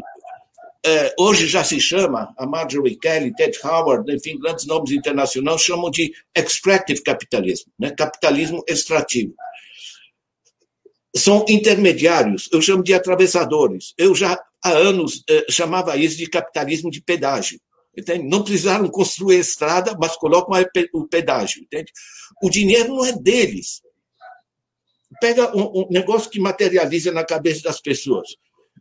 [1.19, 6.13] hoje já se chama, a Marjorie Kelly, Ted Howard, enfim, grandes nomes internacionais chamam de
[6.35, 7.91] extractive capitalismo, né?
[7.91, 9.33] capitalismo extrativo
[11.15, 13.93] são intermediários, eu chamo de atravessadores.
[13.97, 17.59] Eu já há anos eh, chamava isso de capitalismo de pedágio.
[17.97, 18.27] Entende?
[18.27, 20.61] Não precisaram construir estrada, mas colocam
[20.93, 21.63] o pedágio.
[21.63, 21.91] Entende?
[22.43, 23.81] O dinheiro não é deles.
[25.21, 28.27] Pega um, um negócio que materializa na cabeça das pessoas.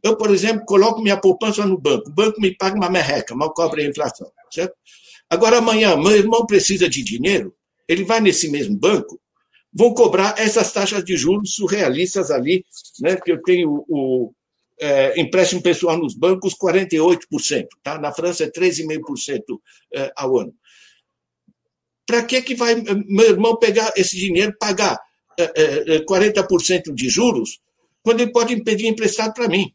[0.04, 2.10] Eu, por exemplo, coloco minha poupança no banco.
[2.10, 4.30] O banco me paga uma merreca, mal cobra a inflação.
[4.52, 4.74] Certo?
[5.30, 7.54] Agora, amanhã, meu irmão precisa de dinheiro,
[7.88, 9.18] ele vai nesse mesmo banco,
[9.72, 12.64] vão cobrar essas taxas de juros surrealistas ali,
[13.00, 14.32] né, que eu tenho o
[14.78, 17.98] é, empréstimo pessoal nos bancos, 48%, tá?
[17.98, 19.40] na França é 13,5%
[19.94, 20.54] é, ao ano.
[22.06, 22.74] Para que, que vai
[23.08, 25.00] meu irmão pegar esse dinheiro, pagar
[25.38, 27.60] é, é, 40% de juros,
[28.02, 29.72] quando ele pode pedir emprestado para mim?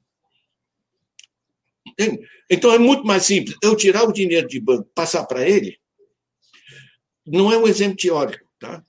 [1.99, 2.25] Entende?
[2.49, 3.57] Então é muito mais simples.
[3.61, 5.77] Eu tirar o dinheiro de banco, passar para ele,
[7.27, 8.47] não é um exemplo teórico.
[8.59, 8.83] Tá?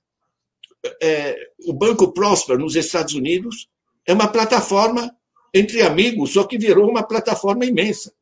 [1.01, 3.67] é, o Banco Prosper nos Estados Unidos
[4.05, 5.15] é uma plataforma
[5.53, 8.13] entre amigos, só que virou uma plataforma imensa.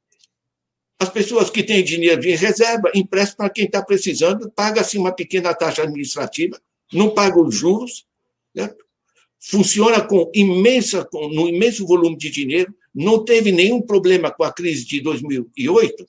[1.00, 5.54] As pessoas que têm dinheiro em reserva emprestam para quem está precisando, paga-se uma pequena
[5.54, 6.60] taxa administrativa,
[6.92, 8.06] não paga os juros,
[8.56, 8.84] certo?
[9.40, 14.52] funciona com imensa, com, no imenso volume de dinheiro, não teve nenhum problema com a
[14.52, 16.06] crise de 2008.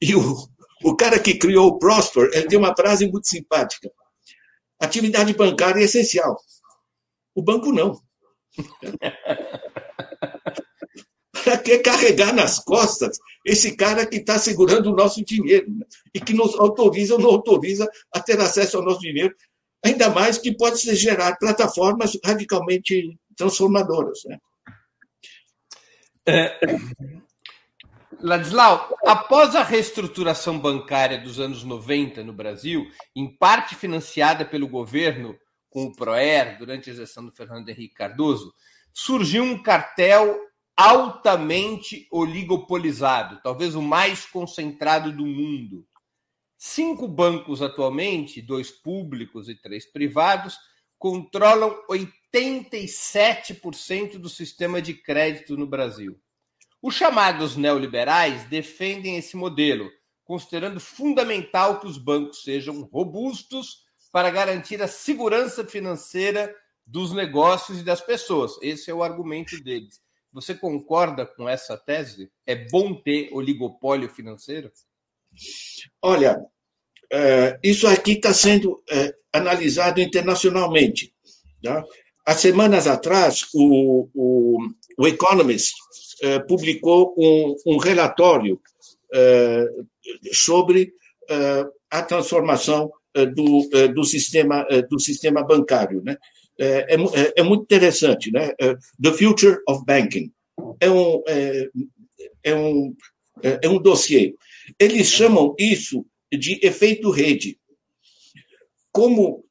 [0.00, 0.36] E o,
[0.84, 3.90] o cara que criou o Prosper, ele tem uma frase muito simpática.
[4.78, 6.36] Atividade bancária é essencial.
[7.34, 8.00] O banco não.
[11.44, 15.86] Para que carregar nas costas esse cara que está segurando o nosso dinheiro né?
[16.12, 19.34] e que nos autoriza ou não autoriza a ter acesso ao nosso dinheiro?
[19.84, 24.20] Ainda mais que pode gerar plataformas radicalmente transformadoras.
[24.24, 24.38] Né?
[28.20, 35.38] Ladislau, após a reestruturação bancária dos anos 90 no Brasil, em parte financiada pelo governo
[35.68, 38.52] com o PROER durante a gestão do Fernando Henrique Cardoso,
[38.92, 40.40] surgiu um cartel
[40.76, 45.86] altamente oligopolizado, talvez o mais concentrado do mundo.
[46.56, 50.56] Cinco bancos atualmente, dois públicos e três privados,
[50.98, 51.76] controlam
[52.36, 56.20] 87% do sistema de crédito no Brasil.
[56.82, 59.90] Os chamados neoliberais defendem esse modelo,
[60.24, 66.54] considerando fundamental que os bancos sejam robustos para garantir a segurança financeira
[66.86, 68.52] dos negócios e das pessoas.
[68.62, 70.00] Esse é o argumento deles.
[70.32, 72.30] Você concorda com essa tese?
[72.46, 74.70] É bom ter oligopólio financeiro?
[76.02, 76.38] Olha,
[77.10, 81.14] é, isso aqui está sendo é, analisado internacionalmente.
[81.62, 81.82] Tá?
[82.26, 84.58] Há semanas atrás, o, o,
[84.98, 85.74] o Economist
[86.20, 88.60] é, publicou um, um relatório
[90.32, 90.92] sobre
[91.90, 92.90] a transformação
[93.34, 96.02] do, do, sistema, do sistema bancário.
[96.02, 96.16] Né?
[96.58, 98.32] É, é, é, muito interessante.
[98.32, 98.52] Né?
[99.00, 100.32] The Future of Banking.
[100.80, 101.68] É um, é,
[102.42, 102.94] é um,
[103.42, 104.34] é um dossiê.
[104.78, 107.58] Eles chamam isso de efeito rede.
[108.92, 109.44] Como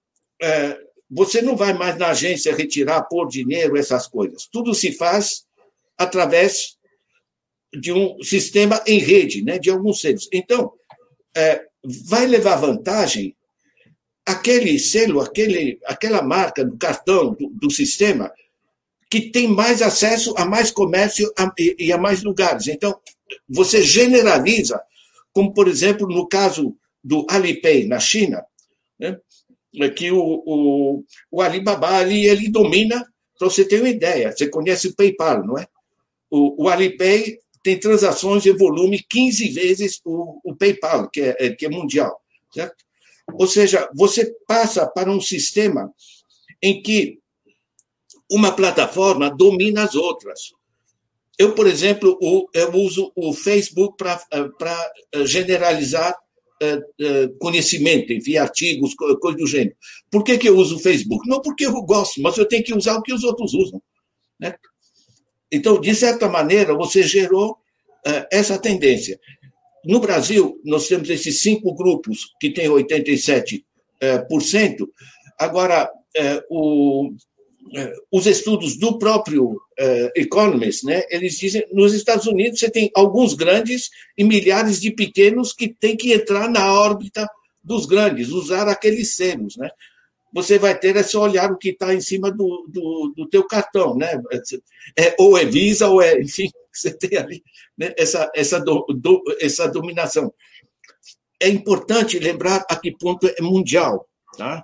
[1.15, 4.49] você não vai mais na agência retirar, pôr dinheiro, essas coisas.
[4.51, 5.45] Tudo se faz
[5.97, 6.75] através
[7.73, 10.27] de um sistema em rede, né, de alguns selos.
[10.33, 10.73] Então,
[11.35, 11.63] é,
[12.05, 13.33] vai levar vantagem
[14.25, 18.29] aquele selo, aquele, aquela marca do cartão do, do sistema
[19.09, 22.67] que tem mais acesso a mais comércio a, e, e a mais lugares.
[22.67, 22.99] Então,
[23.47, 24.81] você generaliza
[25.31, 28.43] como, por exemplo, no caso do Alipay na China,
[28.99, 29.17] né,
[29.95, 33.05] que o, o, o Alibaba ali, ele domina,
[33.37, 35.67] para você ter uma ideia, você conhece o PayPal, não é?
[36.29, 41.49] O, o Alipay tem transações em volume 15 vezes o, o PayPal, que é, é,
[41.49, 42.21] que é mundial,
[42.53, 42.85] certo?
[43.33, 45.91] Ou seja, você passa para um sistema
[46.61, 47.19] em que
[48.31, 50.53] uma plataforma domina as outras.
[51.37, 52.17] Eu, por exemplo,
[52.53, 54.91] eu uso o Facebook para
[55.25, 56.15] generalizar
[57.39, 59.75] conhecimento, enfim, artigos, coisas do gênero.
[60.09, 61.27] Por que, que eu uso o Facebook?
[61.27, 63.81] Não porque eu gosto, mas eu tenho que usar o que os outros usam.
[64.39, 64.55] Né?
[65.51, 67.57] Então, de certa maneira, você gerou
[68.31, 69.19] essa tendência.
[69.83, 73.61] No Brasil, nós temos esses cinco grupos que têm 87%.
[75.39, 75.89] Agora,
[76.49, 77.11] o,
[78.11, 83.33] os estudos do próprio uh, Economist, né, eles dizem nos Estados Unidos você tem alguns
[83.33, 87.27] grandes e milhares de pequenos que têm que entrar na órbita
[87.63, 89.69] dos grandes, usar aqueles selos, né?
[90.31, 93.43] Você vai ter é só olhar o que está em cima do, do, do, teu
[93.47, 94.21] cartão, né?
[94.97, 97.41] É, ou é Visa ou é, enfim, você tem ali
[97.77, 100.31] né, essa, essa, do, do, essa dominação.
[101.39, 104.63] É importante lembrar a que ponto é mundial, tá?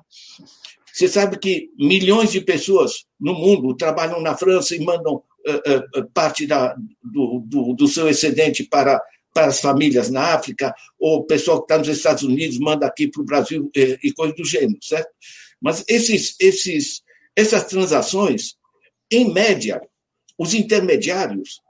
[0.93, 6.09] Você sabe que milhões de pessoas no mundo trabalham na França e mandam uh, uh,
[6.13, 9.01] parte da, do, do, do, seu excedente para,
[9.33, 13.07] para as famílias na África, ou o pessoal que está nos Estados Unidos manda aqui
[13.07, 15.09] para o Brasil uh, e coisas do gênero, certo?
[15.61, 17.01] Mas esses, esses,
[17.35, 18.55] essas transações,
[19.09, 19.81] em média,
[20.37, 21.61] os intermediários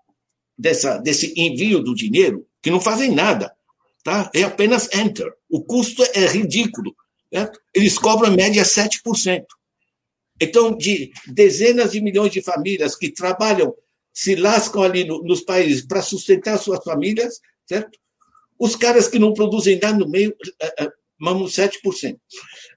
[0.57, 3.53] dessa, desse envio do dinheiro, que não fazem nada,
[4.03, 4.31] tá?
[4.33, 5.31] é apenas enter.
[5.49, 6.95] O custo é ridículo
[7.73, 9.45] eles cobram em média 7%.
[10.39, 13.73] Então, de dezenas de milhões de famílias que trabalham,
[14.13, 17.97] se lascam ali no, nos países para sustentar suas famílias, certo?
[18.59, 22.17] Os caras que não produzem nada no meio, é, é, mamam 7%.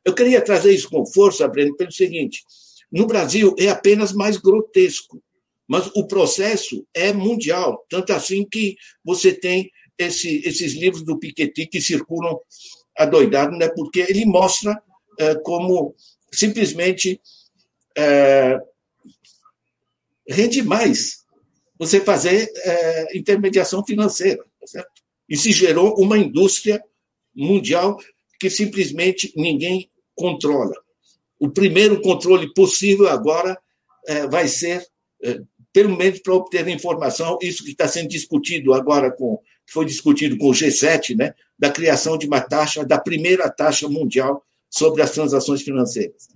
[0.05, 2.45] Eu queria trazer isso com força, Breno, pelo seguinte:
[2.93, 5.23] no Brasil é apenas mais grotesco,
[5.67, 11.67] mas o processo é mundial, tanto assim que você tem esse, esses livros do Piketty
[11.67, 12.39] que circulam
[12.97, 13.69] adoidado, né?
[13.69, 14.81] porque ele mostra
[15.19, 15.95] é, como
[16.33, 17.21] simplesmente
[17.97, 18.59] é,
[20.29, 21.25] rende mais
[21.79, 24.43] você fazer é, intermediação financeira.
[24.61, 25.03] Tá certo?
[25.29, 26.83] E se gerou uma indústria
[27.35, 27.99] mundial
[28.39, 30.75] que simplesmente ninguém controla.
[31.39, 33.59] O primeiro controle possível agora
[34.31, 34.87] vai ser,
[35.73, 40.49] pelo menos para obter informação, isso que está sendo discutido agora com, foi discutido com
[40.49, 45.63] o G7, né, da criação de uma taxa, da primeira taxa mundial sobre as transações
[45.63, 46.29] financeiras.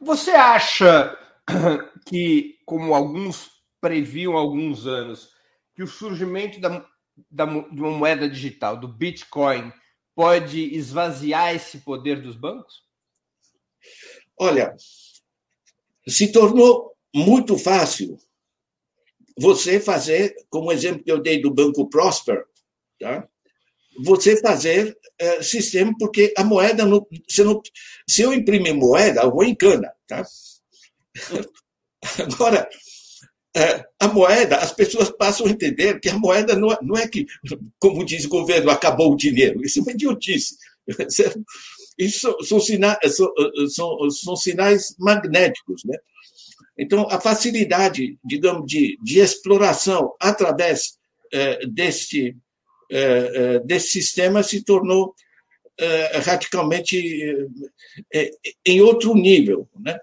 [0.00, 1.16] Você acha
[2.06, 5.30] que, como alguns previam há alguns anos,
[5.74, 6.86] que o surgimento da,
[7.30, 9.72] da, de uma moeda digital, do Bitcoin,
[10.14, 12.82] pode esvaziar esse poder dos bancos?
[14.38, 14.74] Olha,
[16.06, 18.18] se tornou muito fácil
[19.36, 22.44] você fazer, como o exemplo que eu dei do Banco Prosper,
[23.00, 23.28] tá?
[24.02, 27.60] você fazer é, sistema, porque a moeda, não, você não,
[28.08, 29.92] se eu imprimir moeda, eu vou em cana.
[30.06, 30.24] Tá?
[32.18, 32.68] Agora,
[33.56, 37.26] é, a moeda, as pessoas passam a entender que a moeda não, não é que,
[37.78, 39.64] como diz o governo, acabou o dinheiro.
[39.64, 40.56] Isso é uma idiotice.
[41.96, 43.32] Isso são, sinais, são,
[43.68, 45.82] são, são sinais magnéticos.
[45.84, 45.96] Né?
[46.78, 50.98] Então, a facilidade, digamos, de, de exploração através
[51.32, 52.36] é, deste,
[52.90, 55.14] é, desse sistema se tornou
[55.78, 57.48] é, radicalmente
[58.12, 58.30] é,
[58.66, 59.68] em outro nível.
[59.78, 59.98] Né?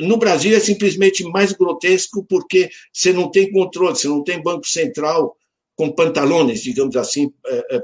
[0.00, 4.66] No Brasil é simplesmente mais grotesco porque você não tem controle, você não tem banco
[4.66, 5.36] central
[5.74, 7.32] com pantalones, digamos assim,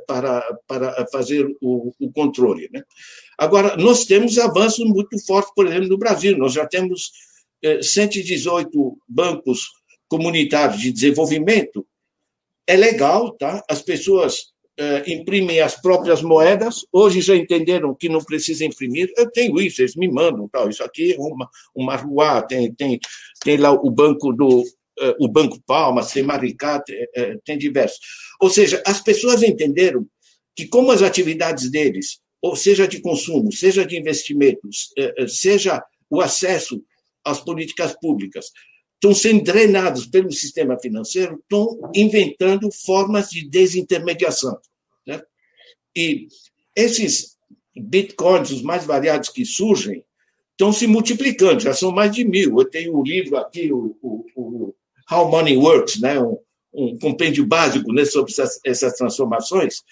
[0.07, 2.69] para, para fazer o, o controle.
[2.73, 2.83] Né?
[3.37, 6.37] Agora, nós temos avanços muito fortes, por exemplo, no Brasil.
[6.37, 7.11] Nós já temos
[7.83, 9.67] 118 eh, bancos
[10.09, 11.87] comunitários de desenvolvimento,
[12.67, 13.63] é legal, tá?
[13.69, 16.85] As pessoas uh, imprimem as próprias moedas.
[16.93, 19.11] Hoje já entenderam que não precisa imprimir.
[19.17, 20.69] Eu tenho isso, eles me mandam, tal.
[20.69, 22.99] Isso aqui é uma, uma rua, tem, tem,
[23.43, 28.01] tem lá o banco do uh, o Banco Palmas, tem Maricá, tem, uh, tem diversos.
[28.41, 30.07] Ou seja, as pessoas entenderam
[30.55, 34.91] que como as atividades deles, ou seja de consumo, seja de investimentos,
[35.29, 36.83] seja o acesso
[37.31, 38.47] as políticas públicas.
[38.95, 44.59] Estão sendo drenados pelo sistema financeiro, estão inventando formas de desintermediação.
[45.07, 45.23] Né?
[45.97, 46.27] E
[46.75, 47.37] esses
[47.77, 50.05] bitcoins, os mais variados que surgem,
[50.51, 52.59] estão se multiplicando, já são mais de mil.
[52.59, 54.75] Eu tenho o um livro aqui, o, o, o,
[55.11, 56.21] How Money Works, né?
[56.21, 56.39] um,
[56.75, 59.85] um compêndio básico né, sobre essas, essas transformações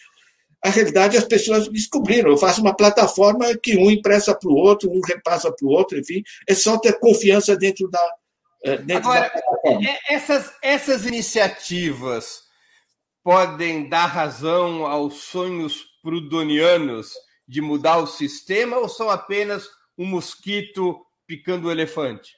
[0.67, 2.31] a realidade as pessoas descobriram.
[2.31, 5.99] Eu faço uma plataforma que um empresta para o outro, um repassa para o outro,
[5.99, 8.15] enfim, é só ter confiança dentro da.
[8.65, 9.33] Eh, dentro Agora,
[9.65, 12.43] da é, essas, essas iniciativas
[13.23, 17.13] podem dar razão aos sonhos prudonianos
[17.47, 22.37] de mudar o sistema ou são apenas um mosquito picando o elefante?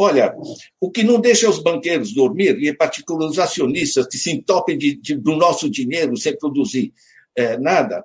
[0.00, 0.32] Olha,
[0.80, 4.78] o que não deixa os banqueiros dormir, e em particular os acionistas que se entopem
[4.78, 6.92] de, de, do nosso dinheiro sem produzir,
[7.38, 8.04] é, nada,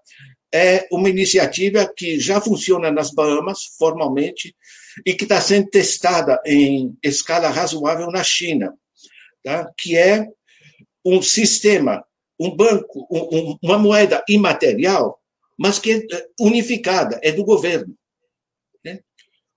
[0.54, 4.56] é uma iniciativa que já funciona nas Bahamas, formalmente,
[5.04, 8.72] e que está sendo testada em escala razoável na China,
[9.44, 9.72] tá?
[9.76, 10.28] que é
[11.04, 12.06] um sistema,
[12.40, 15.20] um banco, um, uma moeda imaterial,
[15.58, 17.98] mas que é unificada, é do governo.
[18.86, 19.00] Né?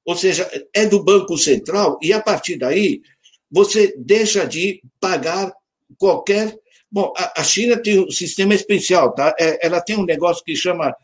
[0.06, 3.02] Ou seja, é do Banco Central, e a partir daí
[3.50, 5.52] você deixa de pagar
[5.98, 6.56] qualquer
[6.90, 9.34] Bom, a, China tem um sistema especial, tá?
[9.38, 10.94] É, ela tem um negócio que chama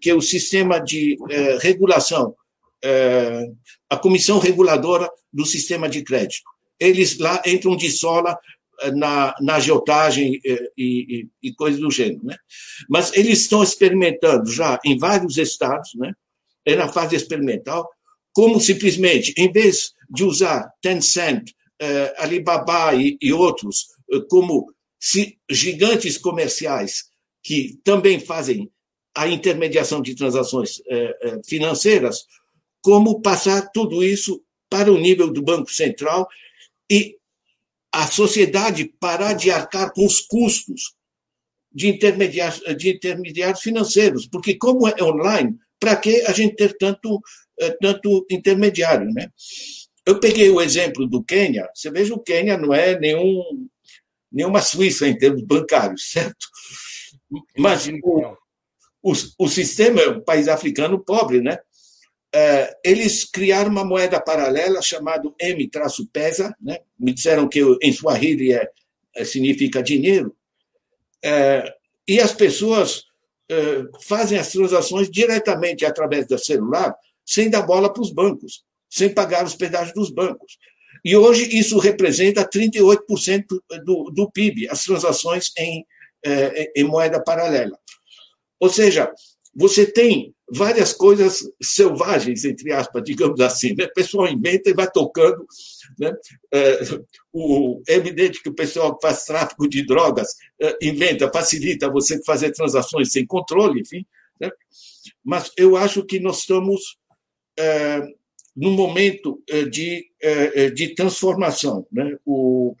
[0.00, 2.34] que é o sistema de é, regulação,
[2.84, 3.48] é,
[3.90, 6.42] a comissão reguladora do sistema de crédito.
[6.78, 8.38] Eles lá entram de sola
[8.94, 12.36] na, na agiotagem e, e, e coisas do gênero, né?
[12.88, 16.12] Mas eles estão experimentando já em vários estados, né?
[16.64, 17.88] É na fase experimental,
[18.32, 21.50] como simplesmente, em vez de usar Tencent,
[22.18, 23.86] Alibaba e, e outros
[24.28, 24.71] como
[25.02, 27.06] se gigantes comerciais
[27.42, 28.70] que também fazem
[29.12, 32.24] a intermediação de transações eh, eh, financeiras,
[32.80, 36.28] como passar tudo isso para o nível do Banco Central
[36.88, 37.16] e
[37.90, 40.94] a sociedade parar de arcar com os custos
[41.74, 47.20] de intermediários, de intermediários financeiros, porque como é online, para que a gente ter tanto,
[47.58, 49.28] eh, tanto intermediário, né?
[50.06, 51.68] Eu peguei o exemplo do Quênia.
[51.74, 53.68] Você veja, o Quênia não é nenhum
[54.32, 56.46] nenhuma Suíça em termos bancários, certo?
[57.56, 58.36] Mas o,
[59.02, 61.58] o, o sistema, o país africano pobre, né?
[62.34, 66.78] É, eles criaram uma moeda paralela chamada M-PESA, né?
[66.98, 68.70] me disseram que em Swahili é,
[69.14, 70.34] é, significa dinheiro,
[71.22, 71.62] é,
[72.08, 73.04] e as pessoas
[73.50, 79.12] é, fazem as transações diretamente através do celular, sem dar bola para os bancos, sem
[79.12, 80.56] pagar os pedágios dos bancos.
[81.04, 83.44] E hoje isso representa 38%
[83.84, 85.84] do, do PIB, as transações em,
[86.24, 87.76] é, em moeda paralela.
[88.60, 89.12] Ou seja,
[89.54, 93.74] você tem várias coisas selvagens, entre aspas, digamos assim.
[93.74, 93.84] Né?
[93.84, 95.46] O pessoal inventa e vai tocando.
[95.98, 96.12] Né?
[96.52, 96.80] É,
[97.32, 100.28] o, evidente que o pessoal que faz tráfico de drogas
[100.60, 104.06] é, inventa, facilita você fazer transações sem controle, enfim.
[104.40, 104.50] Né?
[105.24, 106.96] Mas eu acho que nós estamos
[107.58, 108.02] é,
[108.54, 111.86] num momento eh, de, eh, eh, de transformação.
[111.90, 112.16] Né?
[112.24, 112.76] O,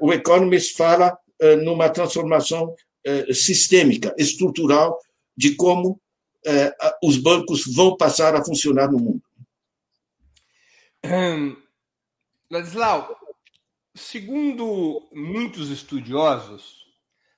[0.00, 1.16] o Economist fala
[1.62, 2.74] numa transformação
[3.32, 4.98] sistêmica, estrutural,
[5.36, 6.00] de como
[7.00, 9.22] os bancos vão passar a funcionar no mundo.
[12.50, 13.16] Ladislau,
[13.94, 16.78] segundo muitos estudiosos,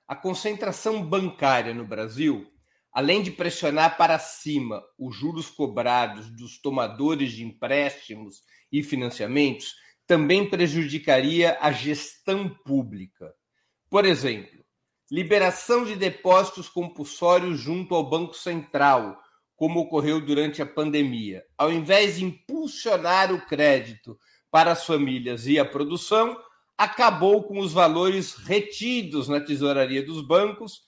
[0.09, 2.50] a concentração bancária no Brasil,
[2.93, 9.75] além de pressionar para cima os juros cobrados dos tomadores de empréstimos e financiamentos,
[10.07, 13.33] também prejudicaria a gestão pública.
[13.89, 14.65] Por exemplo,
[15.11, 19.21] liberação de depósitos compulsórios junto ao Banco Central,
[19.55, 21.45] como ocorreu durante a pandemia.
[21.57, 24.19] Ao invés de impulsionar o crédito
[24.51, 26.37] para as famílias e a produção,
[26.79, 30.83] acabou com os valores retidos na tesouraria dos bancos,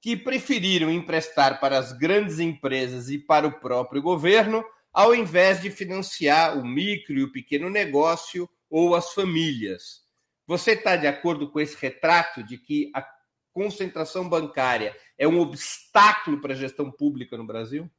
[0.00, 5.70] que preferiram emprestar para as grandes empresas e para o próprio governo, ao invés de
[5.70, 10.02] financiar o micro e o pequeno negócio ou as famílias.
[10.46, 13.06] Você está de acordo com esse retrato de que a
[13.52, 17.90] concentração bancária é um obstáculo para a gestão pública no Brasil?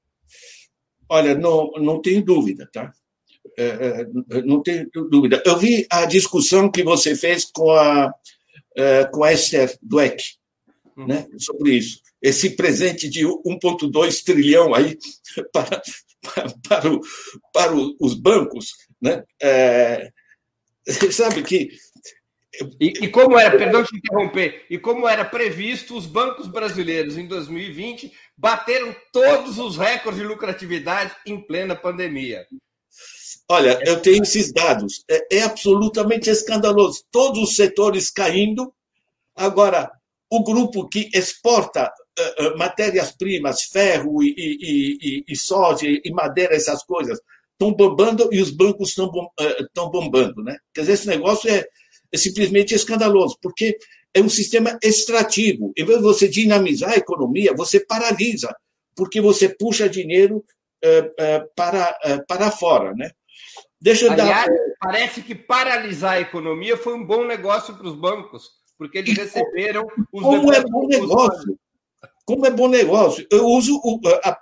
[1.07, 2.91] Olha, não, não tenho dúvida, tá?
[3.57, 5.41] É, é, não tenho dúvida.
[5.45, 8.13] Eu vi a discussão que você fez com a,
[8.75, 10.38] é, com a Esther Dweck,
[10.99, 11.07] uhum.
[11.07, 12.01] né, sobre isso.
[12.21, 14.97] Esse presente de 1,2 trilhão aí
[15.53, 15.81] para,
[16.21, 17.01] para, para, o,
[17.53, 19.23] para os bancos, né?
[19.41, 20.11] É,
[21.11, 21.69] sabe que
[22.79, 27.25] e, e, como era, perdão te interromper, e como era previsto, os bancos brasileiros em
[27.25, 32.45] 2020 bateram todos os recordes de lucratividade em plena pandemia.
[33.47, 35.03] Olha, eu tenho esses dados.
[35.09, 37.03] É, é absolutamente escandaloso.
[37.11, 38.73] Todos os setores caindo.
[39.35, 39.91] Agora,
[40.29, 46.55] o grupo que exporta uh, uh, matérias-primas, ferro e, e, e, e, soja e madeira,
[46.55, 47.19] essas coisas,
[47.53, 50.43] estão bombando e os bancos estão uh, bombando.
[50.43, 50.57] Né?
[50.73, 51.65] Quer dizer, esse negócio é,
[52.11, 53.77] é simplesmente escandaloso, porque
[54.13, 55.73] é um sistema extrativo.
[55.75, 58.55] Em vez de você dinamizar a economia, você paralisa,
[58.95, 60.43] porque você puxa dinheiro
[61.55, 61.95] para,
[62.27, 62.93] para fora.
[62.95, 63.11] Né?
[63.79, 64.55] Deixa Aliás, dar.
[64.79, 69.85] Parece que paralisar a economia foi um bom negócio para os bancos, porque eles receberam
[70.09, 70.23] os.
[70.23, 71.59] Como é bom negócio?
[72.25, 73.27] Como é bom negócio?
[73.29, 73.77] Eu uso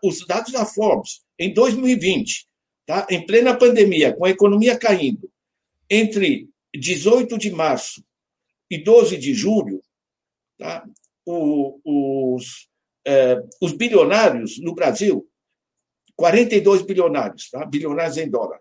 [0.03, 1.25] os dados da Forbes.
[1.39, 2.47] Em 2020,
[2.85, 3.07] tá?
[3.09, 5.31] em plena pandemia, com a economia caindo,
[5.89, 8.03] entre 18 de março
[8.69, 9.81] e 12 de julho,
[10.57, 10.87] tá?
[11.25, 12.67] os,
[13.05, 15.27] eh, os bilionários no Brasil,
[16.15, 17.65] 42 bilionários, tá?
[17.65, 18.59] bilionários em dólar,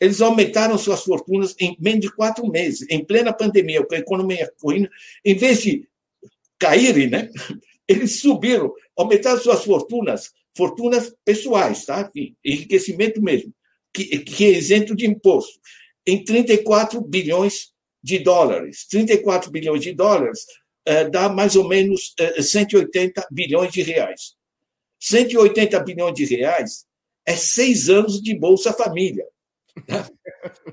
[0.00, 4.50] eles aumentaram suas fortunas em menos de quatro meses, em plena pandemia, com a economia
[4.62, 4.86] ruim.
[5.24, 5.88] Em vez de
[6.58, 7.30] caírem, né?
[7.88, 12.10] eles subiram, aumentaram suas fortunas, fortunas pessoais, tá?
[12.44, 13.52] enriquecimento mesmo,
[13.92, 15.58] que, que é isento de imposto,
[16.06, 17.72] em 34 bilhões
[18.02, 18.86] de dólares.
[18.88, 20.40] 34 bilhões de dólares
[20.86, 24.34] eh, dá mais ou menos eh, 180 bilhões de reais.
[25.00, 26.86] 180 bilhões de reais
[27.26, 29.26] é seis anos de Bolsa Família.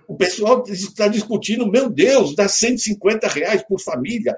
[0.08, 4.36] O pessoal está discutindo, meu Deus, dá 150 reais por família.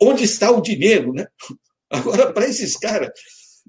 [0.00, 1.12] Onde está o dinheiro?
[1.12, 1.26] Né?
[1.90, 3.10] Agora, para esses caras,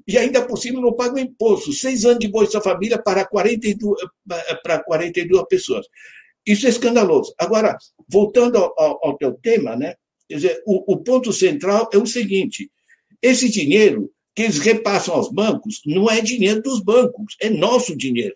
[0.07, 1.73] e ainda por cima não pagam imposto.
[1.73, 3.99] Seis anos de Bolsa Família para 42,
[4.63, 5.85] para 42 pessoas.
[6.45, 7.33] Isso é escandaloso.
[7.37, 9.95] Agora, voltando ao, ao teu tema, né?
[10.29, 12.71] Quer dizer, o, o ponto central é o seguinte:
[13.21, 18.35] esse dinheiro que eles repassam aos bancos não é dinheiro dos bancos, é nosso dinheiro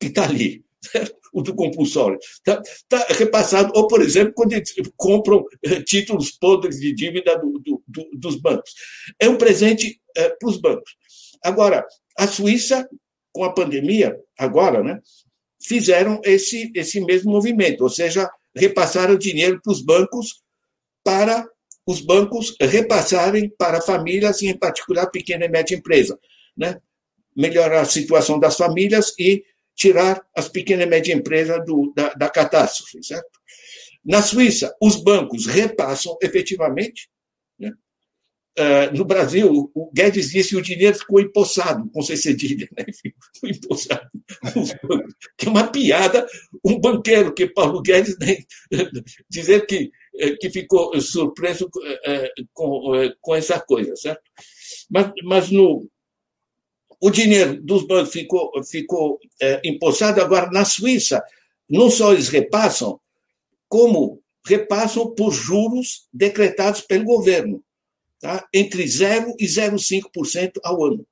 [0.00, 0.64] que está ali,
[1.32, 2.18] o do compulsório.
[2.18, 7.58] Está tá repassado, ou, por exemplo, quando eles compram eh, títulos podres de dívida do,
[7.58, 8.72] do, do, dos bancos.
[9.20, 10.96] É um presente é, para os bancos.
[11.42, 11.86] Agora,
[12.18, 12.88] a Suíça,
[13.32, 15.00] com a pandemia, agora, né,
[15.62, 20.42] fizeram esse, esse mesmo movimento, ou seja, repassaram dinheiro para os bancos
[21.04, 21.46] para
[21.86, 26.18] os bancos repassarem para famílias, e em particular pequena e média empresa,
[26.56, 26.80] né?
[27.36, 29.44] melhorar a situação das famílias e
[29.76, 33.38] tirar as pequenas e médias empresas do, da, da catástrofe, certo?
[34.04, 37.10] Na Suíça, os bancos repassam efetivamente.
[37.58, 37.72] Né?
[38.58, 42.86] Uh, no Brasil, o Guedes disse que o dinheiro ficou empossado, com C cedilha, né?
[43.34, 44.08] ficou empossado.
[45.44, 46.26] É uma piada,
[46.64, 48.38] um banqueiro que Paulo Guedes né?
[49.28, 54.22] dizer que, eh, que ficou surpreso uh, com, uh, com essa coisa, certo?
[54.88, 55.90] Mas, mas no,
[57.00, 60.20] o dinheiro dos bancos ficou, ficou é, empossado.
[60.20, 61.22] Agora, na Suíça,
[61.68, 63.00] não só eles repassam,
[63.68, 67.62] como repassam por juros decretados pelo governo,
[68.20, 68.46] tá?
[68.54, 71.06] entre 0% e 0,5% ao ano.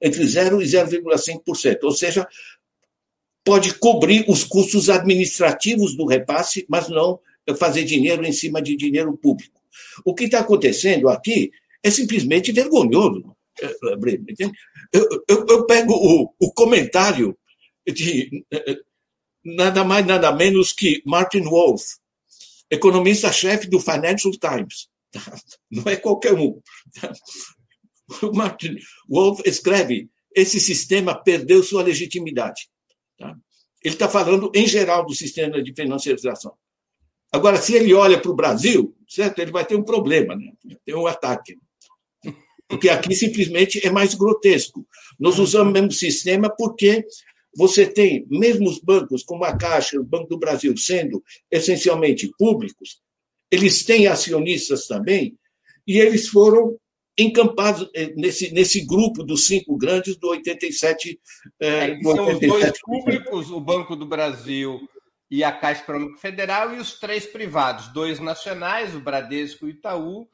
[0.00, 1.78] Entre 0% e 0,5%.
[1.82, 2.26] Ou seja,
[3.44, 7.20] pode cobrir os custos administrativos do repasse, mas não
[7.56, 9.60] fazer dinheiro em cima de dinheiro público.
[10.04, 11.50] O que está acontecendo aqui
[11.82, 13.34] é simplesmente vergonhoso.
[14.92, 17.36] Eu, eu, pego o, o comentário
[17.86, 18.44] de,
[19.44, 21.82] nada mais, nada menos que Martin Wolf,
[22.70, 24.88] economista-chefe do Financial Times.
[25.70, 26.60] Não é qualquer um.
[28.22, 32.70] O Martin Wolf escreve: esse sistema perdeu sua legitimidade.
[33.18, 33.36] Tá?
[33.84, 36.54] Ele está falando, em geral, do sistema de financiarização.
[37.30, 39.40] Agora, se ele olha para o Brasil, certo?
[39.40, 40.52] ele vai ter um problema, né?
[40.86, 41.58] tem um ataque.
[42.68, 44.86] Porque aqui simplesmente é mais grotesco.
[45.18, 47.04] Nós usamos o mesmo sistema porque
[47.56, 53.00] você tem, mesmo os bancos, como a Caixa, o Banco do Brasil, sendo essencialmente públicos,
[53.50, 55.36] eles têm acionistas também,
[55.86, 56.78] e eles foram
[57.18, 61.18] encampados eh, nesse, nesse grupo dos cinco grandes do 87.
[61.58, 62.36] Eh, é, do são 87.
[62.36, 64.78] os dois públicos, o Banco do Brasil
[65.30, 69.70] e a Caixa Econômica Federal, e os três privados, dois nacionais, o Bradesco e o
[69.70, 70.28] Itaú,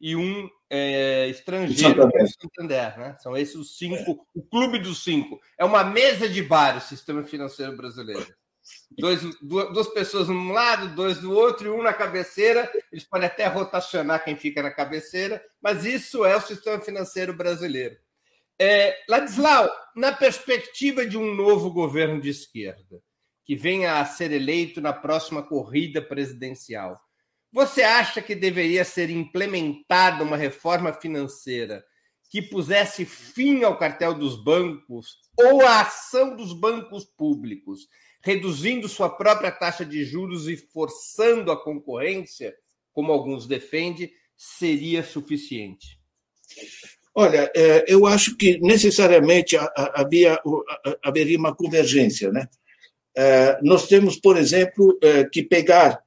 [0.00, 2.98] e um é, estrangeiro, o Santander.
[2.98, 3.16] Né?
[3.18, 5.38] São esses os cinco, o clube dos cinco.
[5.58, 8.26] É uma mesa de bar o sistema financeiro brasileiro.
[8.98, 12.70] Dois, duas pessoas num lado, dois do outro, e um na cabeceira.
[12.92, 17.96] Eles podem até rotacionar quem fica na cabeceira, mas isso é o sistema financeiro brasileiro.
[18.58, 23.02] É, Ladislau, na perspectiva de um novo governo de esquerda,
[23.44, 27.00] que venha a ser eleito na próxima corrida presidencial,
[27.52, 31.84] você acha que deveria ser implementada uma reforma financeira
[32.30, 37.88] que pusesse fim ao cartel dos bancos ou à ação dos bancos públicos,
[38.22, 42.54] reduzindo sua própria taxa de juros e forçando a concorrência,
[42.92, 45.98] como alguns defendem, seria suficiente?
[47.12, 50.40] Olha, é, eu acho que necessariamente havia,
[51.02, 52.30] haveria uma convergência.
[52.30, 52.48] Né?
[53.16, 56.00] É, nós temos, por exemplo, é, que pegar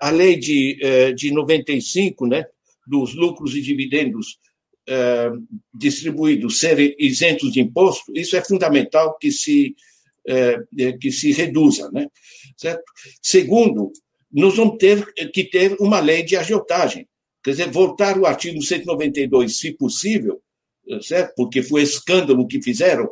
[0.00, 0.78] a lei de,
[1.16, 2.46] de 95, né,
[2.86, 4.38] dos lucros e dividendos
[5.74, 9.74] distribuídos serem isentos de imposto, isso é fundamental que se,
[11.00, 11.90] que se reduza.
[11.90, 12.08] Né?
[12.56, 12.84] Certo?
[13.20, 13.92] Segundo,
[14.32, 17.06] nós vamos ter que ter uma lei de agiotagem,
[17.42, 20.40] quer dizer, voltar o artigo 192, se possível,
[21.02, 21.34] certo?
[21.36, 23.08] porque foi escândalo que fizeram.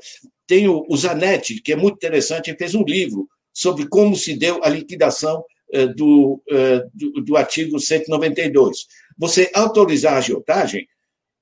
[0.47, 4.63] Tem o, o Zanetti, que é muito interessante, fez um livro sobre como se deu
[4.63, 5.47] a liquidação eh,
[5.87, 8.87] do, eh, do, do artigo 192.
[9.19, 10.87] Você autorizar a agiotagem,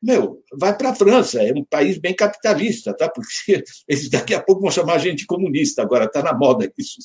[0.02, 3.08] meu, vai para a França, é um país bem capitalista, tá?
[3.08, 6.98] Porque eles daqui a pouco vão chamar a gente comunista, agora está na moda isso.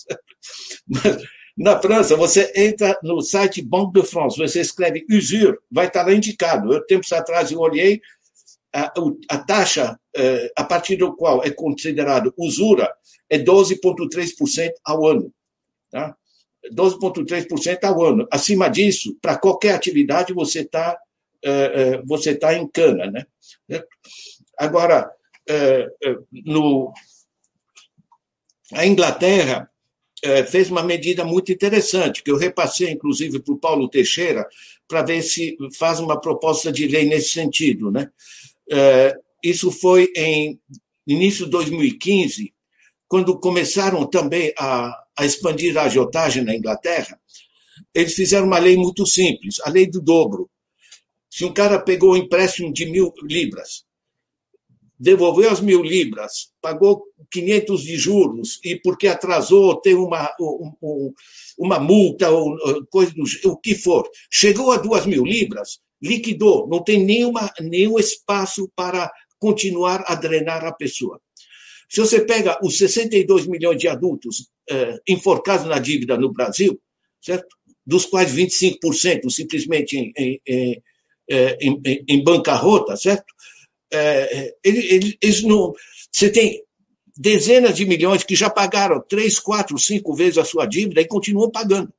[0.87, 1.23] Mas,
[1.57, 6.13] na França, você entra no site Banque de France, você escreve usure, vai estar lá
[6.13, 6.71] indicado.
[6.71, 7.99] Eu, tempos atrás, eu olhei
[8.73, 8.93] a,
[9.29, 12.89] a taxa eh, a partir do qual é considerado usura
[13.29, 15.33] é 12,3% ao ano.
[15.91, 16.15] Tá?
[16.73, 18.27] 12,3% ao ano.
[18.31, 20.97] Acima disso, para qualquer atividade, você está
[21.41, 23.09] é, é, você tá em cana.
[23.67, 23.83] Né?
[24.57, 25.09] Agora,
[25.47, 25.87] é,
[26.45, 26.93] no,
[28.73, 29.69] a Inglaterra
[30.51, 34.45] fez uma medida muito interessante, que eu repassei, inclusive, para o Paulo Teixeira,
[34.85, 37.89] para ver se faz uma proposta de lei nesse sentido.
[37.89, 38.11] Né?
[39.41, 40.59] Isso foi em
[41.07, 42.53] início de 2015,
[43.07, 47.19] quando começaram também a, a expandir a agiotagem na Inglaterra,
[47.93, 50.49] eles fizeram uma lei muito simples, a lei do dobro.
[51.29, 53.83] Se um cara pegou um empréstimo de mil libras,
[54.97, 61.13] devolveu as mil libras, pagou 500 de juros e porque atrasou tem uma, um,
[61.57, 62.57] uma multa ou
[62.89, 67.99] coisa do, o que for, chegou a duas mil libras, liquidou, não tem nenhuma, nenhum
[67.99, 71.19] espaço para continuar a drenar a pessoa.
[71.89, 76.79] Se você pega os 62 milhões de adultos eh, enforcados na dívida no Brasil,
[77.19, 77.47] certo?
[77.85, 80.83] dos quais 25% simplesmente em, em, em,
[81.27, 83.25] eh, em, em bancarrota, certo?
[83.91, 85.73] É, eles, eles não.
[86.11, 86.63] Você tem
[87.17, 91.49] dezenas de milhões que já pagaram três, quatro, cinco vezes a sua dívida e continuam
[91.49, 91.91] pagando.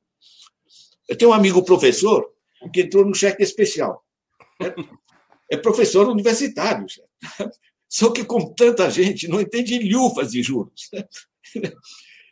[1.09, 2.31] Eu tenho um amigo professor
[2.73, 4.03] que entrou no cheque especial.
[4.61, 4.99] Certo?
[5.51, 6.87] É professor universitário.
[6.89, 7.59] Certo?
[7.91, 10.89] Só que com tanta gente não entende lhufas de juros.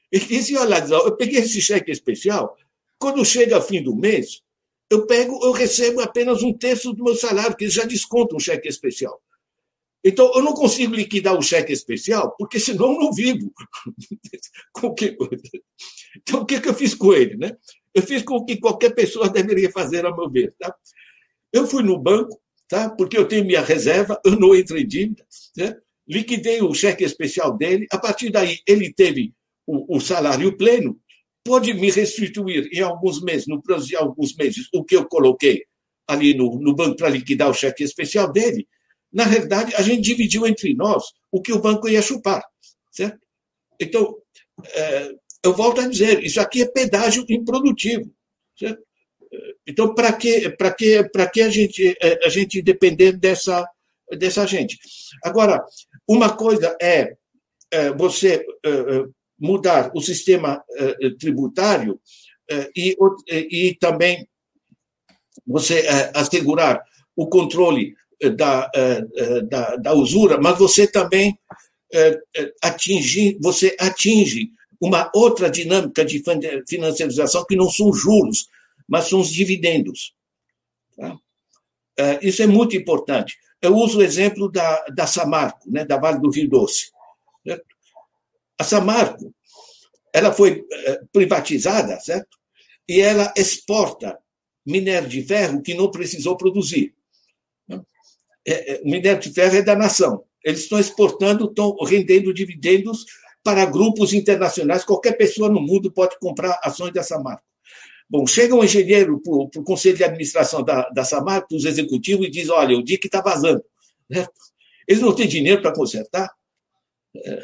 [0.09, 2.55] Ele disse, olha, eu peguei esse cheque especial,
[2.97, 4.41] quando chega fim do mês,
[4.89, 8.39] eu pego, eu recebo apenas um terço do meu salário, que eles já descontam um
[8.39, 9.21] cheque especial.
[10.01, 13.53] Então, eu não consigo liquidar o cheque especial, porque senão eu não vivo.
[16.15, 17.35] então, o que, que eu fiz com ele?
[17.35, 17.57] Né?
[17.93, 20.55] Eu fiz com o que qualquer pessoa deveria fazer, a meu ver.
[20.57, 20.73] Tá?
[21.51, 22.39] Eu fui no banco,
[22.69, 22.89] tá?
[22.89, 25.25] porque eu tenho minha reserva, eu não entro em dívida,
[25.57, 25.75] né?
[26.07, 29.33] liquidei o cheque especial dele, a partir daí ele teve
[29.67, 30.97] o, o salário pleno,
[31.43, 35.63] pode me restituir em alguns meses, no prazo de alguns meses, o que eu coloquei
[36.07, 38.67] ali no, no banco para liquidar o cheque especial dele.
[39.11, 42.43] Na realidade, a gente dividiu entre nós o que o banco ia chupar,
[42.91, 43.19] certo?
[43.79, 44.15] Então,
[44.65, 45.11] é,
[45.43, 48.11] eu volto a dizer, isso aqui é pedágio improdutivo.
[48.57, 48.83] Certo?
[49.67, 53.67] Então, para que, pra que, que a, gente, é, a gente depender dessa,
[54.17, 54.79] dessa gente?
[55.23, 55.63] Agora,
[56.07, 57.15] uma coisa é,
[57.71, 59.03] é você é,
[59.39, 60.61] mudar o sistema
[61.17, 61.99] tributário
[62.75, 62.97] e,
[63.29, 64.27] e também
[65.47, 66.83] você assegurar
[67.15, 67.95] o controle
[68.35, 68.69] da,
[69.47, 71.39] da, da usura, mas você também
[72.61, 74.49] atingir, você atinge
[74.81, 76.21] uma outra dinâmica de
[76.67, 78.49] financiarização que não são juros,
[78.89, 80.15] mas são os dividendos.
[80.97, 81.17] Tá?
[81.97, 83.37] É, isso é muito importante.
[83.61, 86.91] Eu uso o exemplo da, da Samarco, né, da Vale do Rio Doce.
[87.45, 87.65] Certo?
[88.57, 89.33] A Samarco
[90.13, 92.37] ela foi é, privatizada, certo?
[92.87, 94.17] E ela exporta
[94.65, 96.95] minério de ferro que não precisou produzir.
[98.47, 100.23] É, o minério de ferro é da nação.
[100.43, 103.05] Eles estão exportando, estão rendendo dividendos
[103.43, 104.83] para grupos internacionais.
[104.83, 107.43] Qualquer pessoa no mundo pode comprar ações da Samarco.
[108.09, 112.25] Bom, chega um engenheiro para o conselho de administração da, da Samarco, para os executivos,
[112.25, 113.63] e diz: olha, o que está vazando.
[114.09, 114.25] Né?
[114.87, 116.33] Eles não têm dinheiro para consertar.
[117.15, 117.41] É,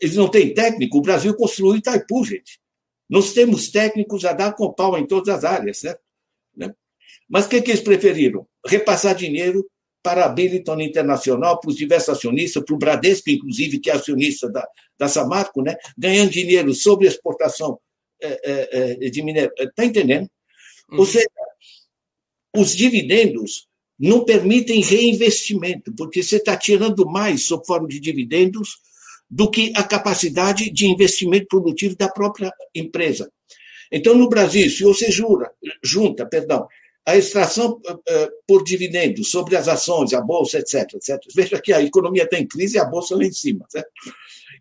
[0.00, 0.96] eles não têm técnico.
[0.96, 2.58] O Brasil construiu Itaipu, gente.
[3.08, 6.00] Nós temos técnicos a dar com pau em todas as áreas, certo?
[6.56, 6.74] Né?
[7.28, 8.46] Mas o que, que eles preferiram?
[8.66, 9.68] Repassar dinheiro
[10.02, 14.48] para a Billiton Internacional, para os diversos acionistas, para o Bradesco, inclusive, que é acionista
[14.48, 14.66] da,
[14.98, 15.76] da Samarco, né?
[15.98, 17.78] ganhando dinheiro sobre exportação
[19.10, 19.52] de minério.
[19.58, 20.28] Está entendendo?
[20.90, 20.98] Uhum.
[20.98, 21.28] Ou seja,
[22.56, 23.68] os dividendos
[23.98, 28.78] não permitem reinvestimento, porque você está tirando mais sob forma de dividendos
[29.28, 33.30] do que a capacidade de investimento produtivo da própria empresa.
[33.92, 35.52] Então, no Brasil, se você jura,
[35.82, 36.66] junta, perdão,
[37.06, 37.80] a extração
[38.46, 41.18] por dividendos sobre as ações, a bolsa, etc, etc.
[41.34, 43.90] Veja que a economia está em crise e a bolsa lá em cima, certo?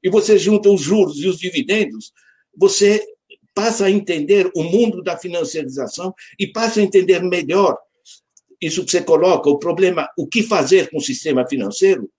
[0.04, 2.12] E você junta os juros e os dividendos,
[2.56, 3.04] você
[3.60, 7.78] passa a entender o mundo da financiarização e passa a entender melhor
[8.62, 12.10] isso que você coloca, o problema, o que fazer com o sistema financeiro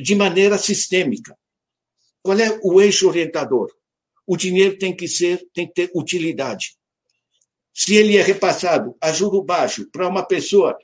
[0.00, 1.36] de maneira sistêmica.
[2.22, 3.70] Qual é o eixo orientador?
[4.26, 6.78] O dinheiro tem que ser, tem que ter utilidade.
[7.74, 10.74] Se ele é repassado a juro baixo para uma pessoa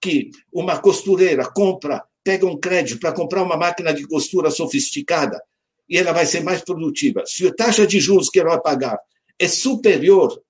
[0.00, 5.42] que uma costureira compra, pega um crédito para comprar uma máquina de costura sofisticada
[5.88, 7.24] e ela vai ser mais produtiva.
[7.26, 8.98] Se a taxa de juros que ela vai pagar
[9.38, 10.42] é superior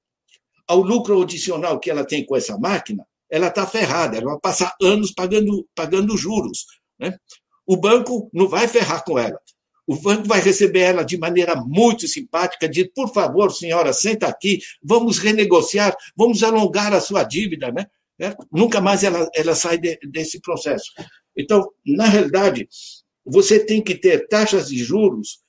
[0.67, 4.75] ao lucro adicional que ela tem com essa máquina, ela está ferrada, ela vai passar
[4.83, 6.67] anos pagando, pagando juros.
[6.99, 7.17] Né?
[7.67, 9.39] O banco não vai ferrar com ela.
[9.87, 14.61] O banco vai receber ela de maneira muito simpática, diz, por favor, senhora, senta aqui,
[14.83, 17.87] vamos renegociar, vamos alongar a sua dívida, né?
[18.21, 20.91] É, nunca mais ela, ela sai de, desse processo.
[21.37, 22.69] Então, na realidade,
[23.25, 25.41] você tem que ter taxas de juros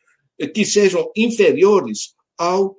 [0.54, 2.76] que sejam inferiores ao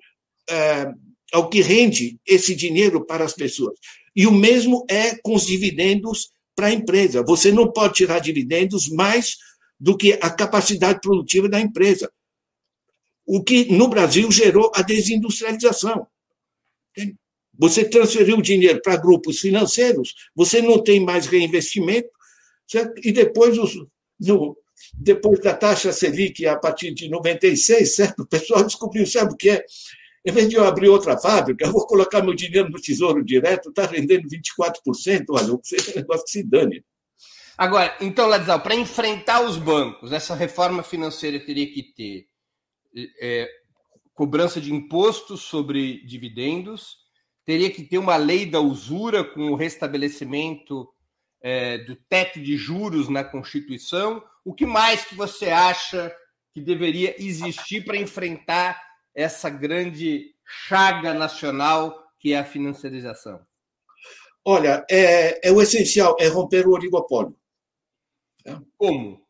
[0.48, 0.86] é,
[1.32, 3.78] ao que rende esse dinheiro para as pessoas.
[4.14, 7.22] E o mesmo é com os dividendos para a empresa.
[7.22, 9.36] Você não pode tirar dividendos mais
[9.78, 12.12] do que a capacidade produtiva da empresa.
[13.24, 16.06] O que no Brasil gerou a desindustrialização.
[17.58, 22.08] Você transferiu dinheiro para grupos financeiros, você não tem mais reinvestimento,
[22.66, 23.00] certo?
[23.06, 23.74] e depois, os,
[24.18, 24.56] no,
[24.94, 28.22] depois da taxa Selic, a partir de 96, certo?
[28.22, 29.64] o pessoal descobriu, sabe o que é?
[30.24, 33.70] Em vez de eu abrir outra fábrica, eu vou colocar meu dinheiro no Tesouro Direto,
[33.70, 36.84] está rendendo 24%, olha, é um negócio que se dane.
[37.56, 42.26] Agora, então, Ladislau, para enfrentar os bancos, essa reforma financeira teria que ter
[43.20, 43.48] é,
[44.14, 46.98] cobrança de impostos sobre dividendos,
[47.44, 50.88] teria que ter uma lei da usura com o restabelecimento
[51.42, 54.22] é, do teto de juros na Constituição.
[54.44, 56.14] O que mais que você acha
[56.52, 58.80] que deveria existir para enfrentar
[59.14, 63.40] essa grande chaga nacional que é a financiarização?
[64.44, 67.36] Olha, é, é o essencial é romper o oligopólio.
[68.76, 69.24] Como?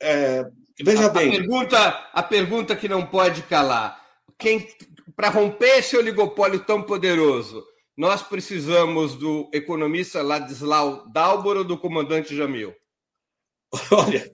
[0.00, 0.44] É,
[0.82, 1.28] veja a, bem.
[1.28, 4.02] A pergunta, a pergunta que não pode calar.
[4.38, 4.68] Quem,
[5.16, 7.64] para romper esse oligopólio tão poderoso,
[7.96, 12.74] nós precisamos do economista Ladislau Dalbor ou do comandante Jamil?
[13.90, 14.30] Olha,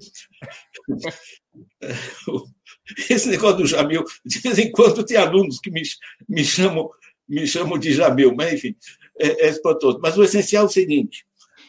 [3.08, 5.82] esse negócio do Jamil, de vez em quando tem alunos que me,
[6.28, 6.90] me, chamam,
[7.28, 8.74] me chamam de Jamil, mas enfim,
[9.18, 9.98] é, é espantoso.
[10.02, 11.24] Mas o essencial é o seguinte: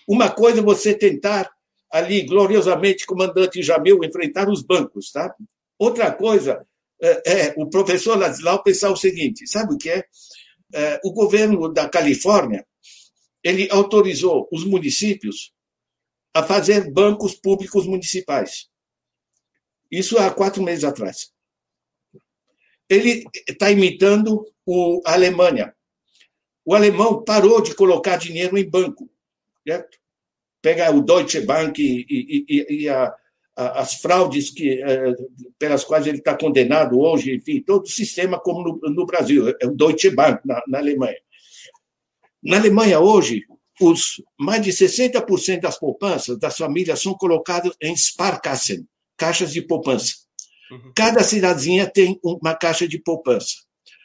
[0.07, 1.51] uma coisa é você tentar
[1.91, 5.33] ali, gloriosamente, comandante Jamil, enfrentar os bancos, tá?
[5.77, 6.65] Outra coisa
[7.01, 10.03] é, é o professor Ladislau pensar o seguinte: sabe o que é?
[10.73, 12.65] é o governo da Califórnia
[13.43, 15.51] ele autorizou os municípios
[16.33, 18.69] a fazer bancos públicos municipais.
[19.91, 21.31] Isso há quatro meses atrás.
[22.89, 25.75] ele está imitando o, a Alemanha.
[26.65, 29.09] O alemão parou de colocar dinheiro em banco.
[29.67, 29.97] Certo?
[30.61, 33.13] Pega o Deutsche Bank e, e, e a,
[33.55, 35.13] a, as fraudes que, é,
[35.57, 39.65] pelas quais ele está condenado hoje, enfim, todo o sistema como no, no Brasil, é
[39.65, 41.19] o Deutsche Bank na, na Alemanha.
[42.43, 43.45] Na Alemanha, hoje,
[43.79, 48.87] os mais de 60% das poupanças das famílias são colocadas em Sparkassen,
[49.21, 50.15] caixas de poupança.
[50.71, 50.91] Uhum.
[50.95, 53.53] Cada cidadezinha tem uma caixa de poupança.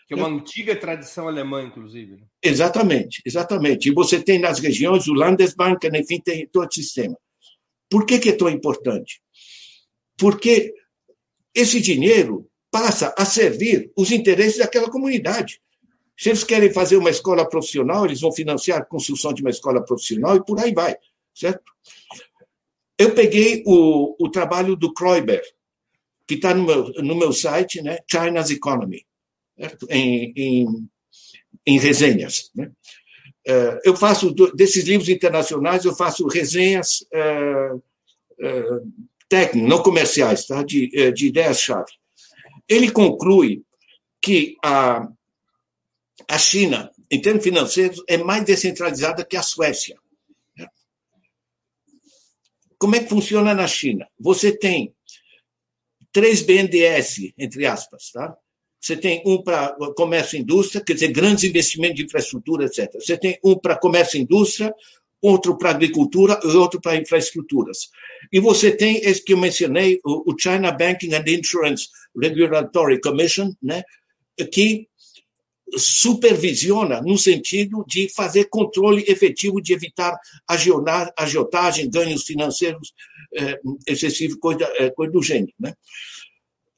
[0.07, 2.17] Que é uma antiga tradição alemã, inclusive.
[2.17, 2.27] Né?
[2.43, 3.89] Exatamente, exatamente.
[3.89, 7.17] E você tem nas regiões o Landesbank, enfim, tem todo o sistema.
[7.91, 9.23] Por que, que é tão importante?
[10.19, 10.75] Porque
[11.55, 15.63] esse dinheiro passa a servir os interesses daquela comunidade.
[16.19, 19.83] Se eles querem fazer uma escola profissional, eles vão financiar a construção de uma escola
[19.83, 20.95] profissional e por aí vai,
[21.35, 21.65] certo?
[22.99, 25.43] Eu peguei o, o trabalho do Kreuber,
[26.27, 27.99] que está no meu, no meu site, né?
[28.11, 29.07] China's Economy,
[29.59, 29.87] certo?
[29.91, 30.89] Em, em,
[31.67, 32.51] em resenhas.
[32.55, 32.71] Né?
[33.49, 38.93] Uh, eu faço, desses livros internacionais, eu faço resenhas uh, uh,
[39.29, 40.63] técnicas, não comerciais, tá?
[40.63, 41.93] de, de ideias-chave.
[42.69, 43.63] Ele conclui
[44.21, 45.09] que a,
[46.29, 49.97] a China, em termos financeiros, é mais descentralizada que a Suécia.
[52.79, 54.07] Como é que funciona na China?
[54.19, 54.95] Você tem
[56.13, 58.37] três BNDES, entre aspas, tá?
[58.81, 62.93] Você tem um para comércio e indústria, quer dizer, grandes investimentos de infraestrutura, etc.
[62.95, 64.73] Você tem um para comércio e indústria,
[65.21, 67.89] outro para agricultura e outro para infraestruturas.
[68.33, 73.83] E você tem esse que eu mencionei, o China Banking and Insurance Regulatory Commission, né,
[74.53, 74.87] que
[75.77, 80.17] supervisiona no sentido de fazer controle efetivo de evitar
[81.17, 82.93] agiotagem, ganhos financeiros
[83.35, 85.53] é, excessivos, coisa, é, coisa do gênero.
[85.59, 85.75] Né?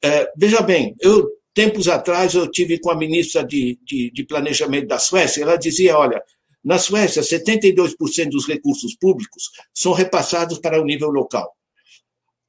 [0.02, 1.28] É, veja bem, eu
[1.58, 5.98] tempos atrás eu tive com a ministra de, de, de Planejamento da Suécia, ela dizia,
[5.98, 6.22] olha,
[6.64, 11.52] na Suécia, 72% dos recursos públicos são repassados para o nível local.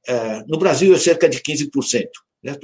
[0.06, 2.06] É, no Brasil é cerca de 15%.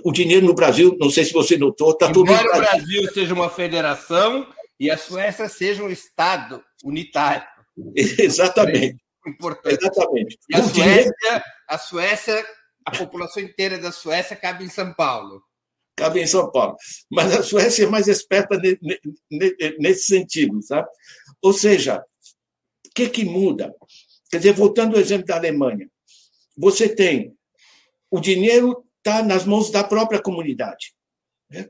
[0.03, 2.31] O dinheiro no Brasil, não sei se você notou, está tudo.
[2.31, 4.47] Embora o Brasil seja uma federação
[4.81, 7.47] e a Suécia seja um Estado unitário.
[7.95, 8.97] Exatamente.
[9.27, 9.79] Importante.
[9.79, 10.39] Exatamente.
[10.49, 12.47] E a Suécia, a Suécia,
[12.85, 15.43] a população inteira da Suécia cabe em São Paulo.
[15.95, 16.77] Cabe em São Paulo.
[17.11, 18.59] Mas a Suécia é mais esperta
[19.79, 20.89] nesse sentido, sabe?
[21.43, 21.99] Ou seja,
[22.87, 23.75] o que, que muda?
[24.31, 25.89] Quer dizer, voltando ao exemplo da Alemanha,
[26.57, 27.37] você tem
[28.11, 30.93] o dinheiro está nas mãos da própria comunidade.
[31.49, 31.69] Né?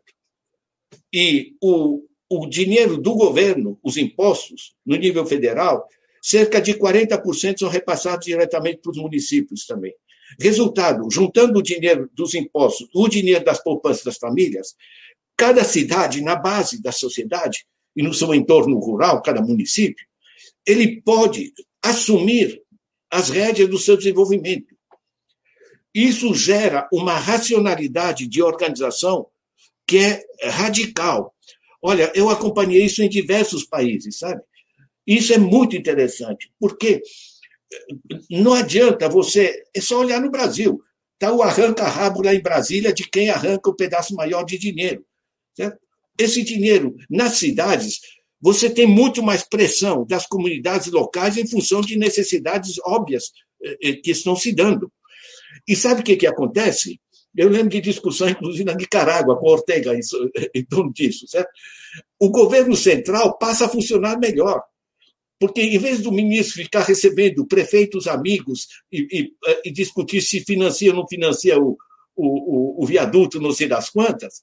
[1.12, 5.86] E o, o dinheiro do governo, os impostos, no nível federal,
[6.22, 9.94] cerca de 40% são repassados diretamente para os municípios também.
[10.40, 14.74] Resultado, juntando o dinheiro dos impostos, o dinheiro das poupanças das famílias,
[15.36, 20.04] cada cidade, na base da sociedade, e no seu entorno rural, cada município,
[20.66, 22.60] ele pode assumir
[23.10, 24.75] as rédeas do seu desenvolvimento.
[25.96, 29.28] Isso gera uma racionalidade de organização
[29.86, 31.34] que é radical.
[31.80, 34.42] Olha, eu acompanhei isso em diversos países, sabe?
[35.06, 37.00] Isso é muito interessante, porque
[38.28, 39.64] não adianta você.
[39.74, 40.82] É só olhar no Brasil.
[41.14, 45.02] Está o arranca-rabo lá em Brasília de quem arranca o um pedaço maior de dinheiro.
[45.54, 45.78] Certo?
[46.18, 48.00] Esse dinheiro, nas cidades,
[48.38, 53.32] você tem muito mais pressão das comunidades locais em função de necessidades óbvias
[53.64, 54.92] eh, eh, que estão se dando.
[55.66, 57.00] E sabe o que, que acontece?
[57.36, 59.92] Eu lembro de discussão, inclusive, na Nicarágua, com Ortega,
[60.54, 61.26] em torno disso.
[61.28, 61.50] Certo?
[62.18, 64.62] O governo central passa a funcionar melhor.
[65.38, 69.32] Porque, em vez do ministro ficar recebendo prefeitos amigos e, e,
[69.66, 71.76] e discutir se financia ou não financia o,
[72.16, 72.26] o,
[72.78, 74.42] o, o, viaduto, não sei das quantas,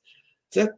[0.51, 0.75] certo?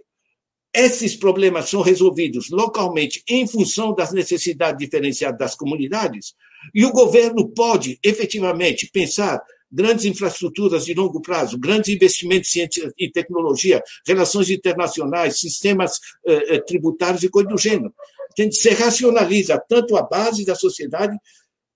[0.75, 6.35] esses problemas são resolvidos localmente em função das necessidades diferenciadas das comunidades,
[6.73, 9.41] e o governo pode efetivamente pensar
[9.72, 16.55] grandes infraestruturas de longo prazo, grandes investimentos em ciência e tecnologia, relações internacionais, sistemas eh,
[16.55, 17.93] eh tributários e coisa do gênero.
[18.38, 21.18] Você racionaliza tanto a base da sociedade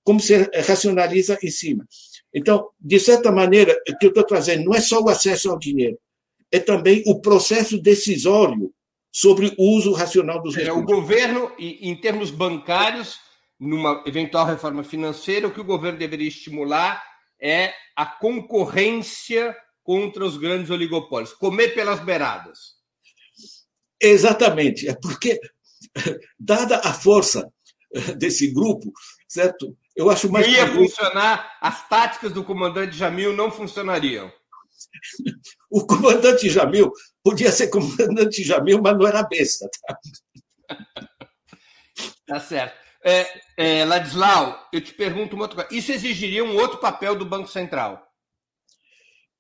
[0.04, 1.86] como se racionaliza em cima.
[2.34, 5.58] Então, de certa maneira, o que eu estou trazendo não é só o acesso ao
[5.58, 5.98] dinheiro,
[6.52, 8.74] é também o processo decisório
[9.12, 10.84] sobre o uso racional dos recursos.
[10.84, 13.20] O governo, em termos bancários,
[13.60, 17.04] numa eventual reforma financeira, o que o governo deveria estimular
[17.42, 22.78] é a concorrência contra os grandes oligopólios, comer pelas beiradas.
[24.02, 25.40] Exatamente, é porque,
[26.40, 27.52] dada a força
[28.18, 28.92] desse grupo,
[29.28, 29.76] certo?
[29.96, 30.48] Eu acho mais.
[30.48, 34.32] Ia funcionar, as táticas do comandante Jamil não funcionariam.
[35.72, 36.92] O comandante Jamil
[37.24, 39.70] podia ser comandante Jamil, mas não era besta.
[39.86, 40.00] Tá,
[42.26, 42.89] tá certo.
[43.10, 45.76] É, é, Ladislau, eu te pergunto uma outra coisa.
[45.76, 48.08] Isso exigiria um outro papel do Banco Central?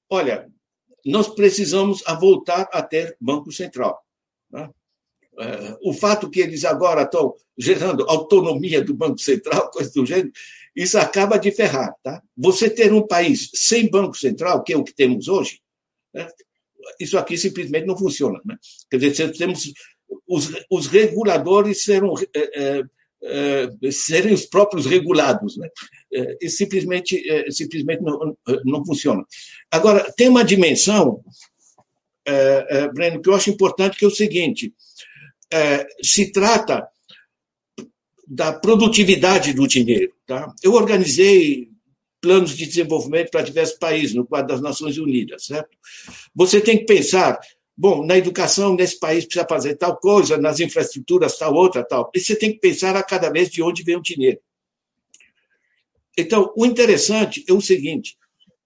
[0.09, 0.49] Olha,
[1.05, 4.03] nós precisamos voltar a ter Banco Central.
[4.49, 4.69] Né?
[5.39, 10.31] É, o fato que eles agora estão gerando autonomia do Banco Central, coisa do gênero,
[10.75, 11.93] isso acaba de ferrar.
[12.01, 12.23] Tá?
[12.35, 15.61] Você ter um país sem Banco Central, que é o que temos hoje,
[16.11, 16.27] né?
[16.99, 18.41] isso aqui simplesmente não funciona.
[18.43, 18.57] Né?
[18.89, 19.71] Quer dizer, temos
[20.27, 22.83] os, os reguladores serão, é, é,
[23.91, 25.57] serem os próprios regulados.
[25.57, 25.67] Né?
[26.13, 29.23] É, e simplesmente, é, simplesmente não, não funciona.
[29.69, 31.23] Agora, tem uma dimensão,
[32.93, 34.73] Breno, que eu acho importante, que é o seguinte:
[36.01, 36.87] se trata
[38.29, 40.13] da produtividade do dinheiro.
[40.27, 40.53] Tá?
[40.61, 41.67] Eu organizei
[42.21, 45.45] planos de desenvolvimento para diversos países, no quadro das Nações Unidas.
[45.45, 45.69] Certo?
[46.35, 47.39] Você tem que pensar,
[47.79, 52.11] bom, na educação nesse país precisa fazer tal coisa, nas infraestruturas tal outra, tal.
[52.13, 54.39] E você tem que pensar a cada vez de onde vem o dinheiro.
[56.17, 58.17] Então, o interessante é o seguinte: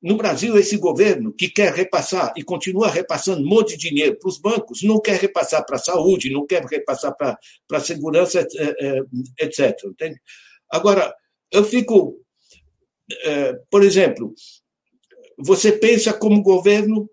[0.02, 4.30] no Brasil, esse governo que quer repassar e continua repassando um monte de dinheiro para
[4.30, 7.38] os bancos, não quer repassar para a saúde, não quer repassar para
[7.72, 9.60] a segurança, etc.
[9.60, 10.22] Eh, eh, entende?
[10.72, 11.14] Agora,
[11.52, 12.24] eu fico
[13.26, 14.34] é, por exemplo,
[15.38, 17.10] você pensa como governo,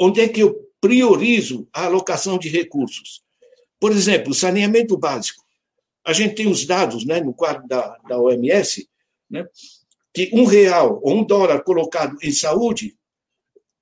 [0.00, 3.22] onde é que eu priorizo a alocação de recursos?
[3.78, 5.44] Por exemplo, saneamento básico.
[6.02, 8.88] A gente tem os dados né, no quadro da, da OMS,
[9.30, 9.46] né,
[10.14, 12.96] que um real ou um dólar colocado em saúde,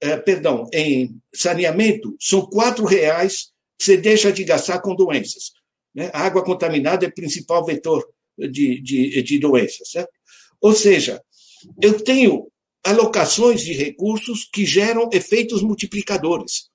[0.00, 5.52] é, perdão, em saneamento, são quatro reais que você deixa de gastar com doenças.
[5.94, 6.10] Né?
[6.12, 8.06] A água contaminada é o principal vetor
[8.36, 9.90] de, de, de doenças.
[9.90, 10.10] Certo?
[10.60, 11.22] Ou seja,
[11.80, 12.50] eu tenho
[12.88, 16.70] alocações de recursos que geram efeitos multiplicadores.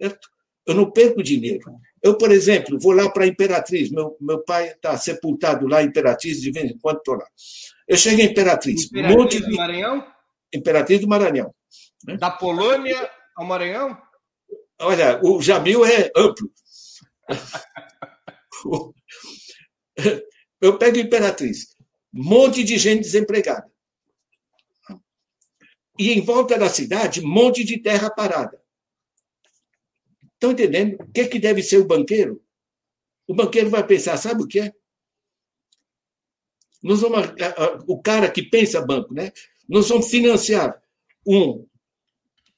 [0.00, 0.28] Certo?
[0.66, 1.64] Eu não perco dinheiro.
[2.02, 3.90] Eu, por exemplo, vou lá para a Imperatriz.
[3.90, 7.26] Meu, meu pai está sepultado lá em Imperatriz, de vez em quando estou lá.
[7.88, 8.84] Eu chego em Imperatriz.
[8.84, 9.50] Imperatriz monte de...
[9.50, 10.06] do Maranhão?
[10.54, 11.54] Imperatriz do Maranhão.
[12.06, 12.16] Né?
[12.16, 13.96] Da Polônia ao Maranhão?
[14.80, 16.50] Olha, o Jamil é amplo.
[20.60, 21.72] Eu pego Imperatriz
[22.12, 23.66] monte de gente desempregada.
[25.98, 28.60] E em volta da cidade, monte de terra parada.
[30.34, 30.96] Estão entendendo?
[31.00, 32.42] O que, é que deve ser o banqueiro?
[33.26, 34.72] O banqueiro vai pensar, sabe o que é?
[36.82, 37.28] Nós vamos,
[37.86, 39.32] o cara que pensa banco, né?
[39.68, 40.82] Nós vamos financiar
[41.26, 41.64] um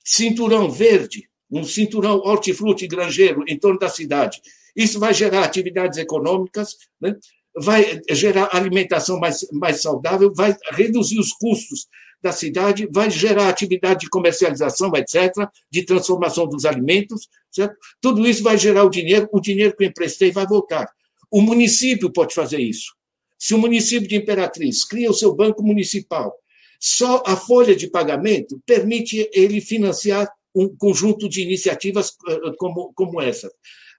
[0.02, 4.40] cinturão verde, um cinturão hortifruti granjeiro em torno da cidade.
[4.74, 7.16] Isso vai gerar atividades econômicas, né?
[7.56, 11.86] vai gerar alimentação mais, mais saudável, vai reduzir os custos
[12.24, 17.76] da cidade, vai gerar atividade de comercialização, etc., de transformação dos alimentos, certo?
[18.00, 20.90] Tudo isso vai gerar o dinheiro, o dinheiro que eu emprestei vai voltar.
[21.30, 22.94] O município pode fazer isso.
[23.38, 26.34] Se o município de Imperatriz cria o seu banco municipal,
[26.80, 33.20] só a folha de pagamento permite ele financiar um conjunto de iniciativas eh, como, como
[33.20, 33.50] essa.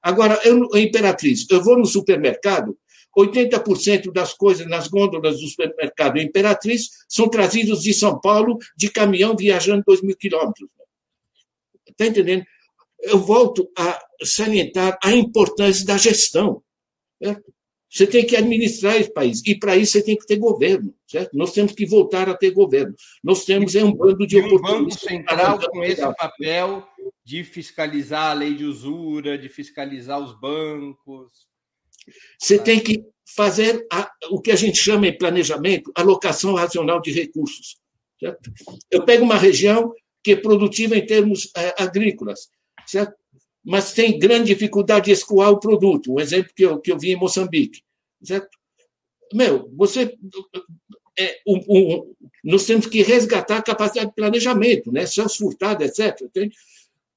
[0.01, 2.75] Agora, eu, Imperatriz, eu vou no supermercado,
[3.17, 9.35] 80% das coisas nas gôndolas do supermercado Imperatriz são trazidos de São Paulo de caminhão
[9.35, 10.69] viajando 2 mil quilômetros.
[11.87, 12.45] Está entendendo?
[13.01, 16.61] Eu volto a salientar a importância da gestão.
[17.21, 17.53] Certo?
[17.89, 19.41] Você tem que administrar esse país.
[19.45, 20.93] E para isso você tem que ter governo.
[21.07, 21.37] Certo?
[21.37, 22.93] Nós temos que voltar a ter governo.
[23.23, 24.73] Nós temos é um bando de oportunistas.
[24.73, 26.85] Um banco central com esse papel
[27.23, 31.47] de fiscalizar a lei de usura, de fiscalizar os bancos.
[32.39, 33.03] Você tem que
[33.35, 37.77] fazer a, o que a gente chama em planejamento alocação racional de recursos.
[38.19, 38.51] Certo?
[38.89, 39.93] Eu pego uma região
[40.23, 42.49] que é produtiva em termos é, agrícolas,
[42.87, 43.13] certo?
[43.65, 46.13] mas tem grande dificuldade de escoar o produto.
[46.13, 47.81] Um exemplo que eu, que eu vi em Moçambique.
[48.23, 48.49] Certo?
[49.33, 50.15] Meu, você.
[51.17, 55.05] É, um, um, nós temos que resgatar a capacidade de planejamento, né?
[55.05, 56.15] Celso Furtado, etc.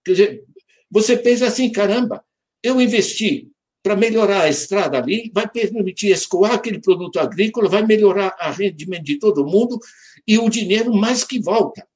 [0.05, 0.45] Quer dizer,
[0.91, 2.25] você pensa assim, caramba,
[2.63, 3.51] eu investi
[3.89, 9.05] para melhorar a estrada ali, vai permitir escoar aquele produto agrícola, vai melhorar a rendimento
[9.05, 9.81] de todo mundo
[10.27, 11.89] e o dinheiro mais que volta.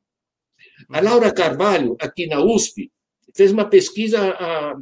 [0.89, 2.91] A Laura Carvalho, aqui na USP,
[3.37, 4.81] fez uma pesquisa a, a,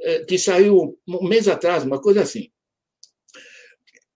[0.00, 2.50] é, que saiu um mês atrás, uma coisa assim.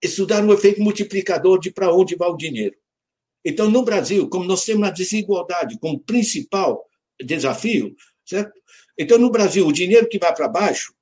[0.01, 2.75] Estudaram o efeito multiplicador de para onde vai o dinheiro.
[3.45, 6.85] Então, no Brasil, como nós temos a desigualdade como principal
[7.17, 7.95] desafio,
[8.25, 8.51] certo?
[8.97, 10.98] Então, no Brasil, o dinheiro que vai para baixo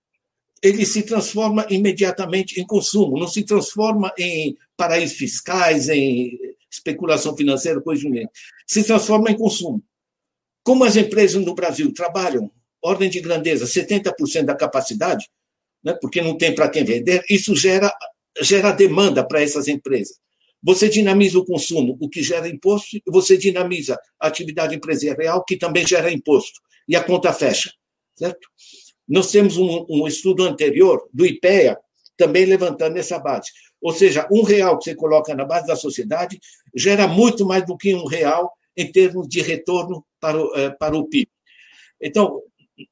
[0.62, 6.38] ele se transforma imediatamente em consumo, não se transforma em paraísos fiscais, em
[6.72, 8.30] especulação financeira, coisa do
[8.66, 9.84] Se transforma em consumo.
[10.64, 12.52] Como as empresas no Brasil trabalham,
[12.82, 15.30] ordem de grandeza, 70% da capacidade,
[15.84, 17.92] né, porque não tem para quem vender, isso gera,
[18.42, 20.18] gera demanda para essas empresas.
[20.62, 25.86] Você dinamiza o consumo, o que gera imposto, você dinamiza a atividade empresarial, que também
[25.86, 27.72] gera imposto, e a conta fecha.
[28.16, 28.50] Certo?
[29.08, 31.78] Nós temos um, um estudo anterior do IPEA,
[32.18, 33.50] também levantando essa base.
[33.82, 36.40] Ou seja, um real que você coloca na base da sociedade
[36.76, 40.98] gera muito mais do que um real em termos de retorno para o, eh, para
[40.98, 41.30] o PIB.
[42.02, 42.42] Então,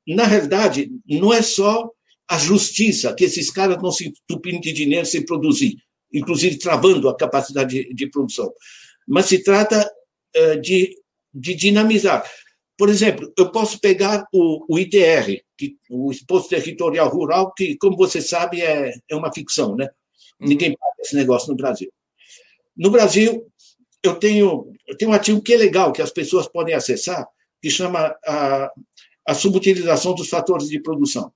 [0.07, 1.89] na realidade, não é só
[2.27, 5.77] a justiça que esses caras estão se entupindo de dinheiro sem produzir,
[6.11, 8.51] inclusive travando a capacidade de, de produção,
[9.07, 9.87] mas se trata
[10.35, 10.95] uh, de,
[11.33, 12.27] de dinamizar.
[12.77, 17.95] Por exemplo, eu posso pegar o, o ITR, que, o Imposto Territorial Rural, que, como
[17.95, 19.89] você sabe, é, é uma ficção, né?
[20.39, 20.49] Uhum.
[20.49, 21.89] Ninguém paga esse negócio no Brasil.
[22.75, 23.49] No Brasil,
[24.03, 27.25] eu tenho, eu tenho um artigo que é legal, que as pessoas podem acessar,
[27.61, 28.71] que chama a,
[29.27, 31.31] a subutilização dos fatores de produção.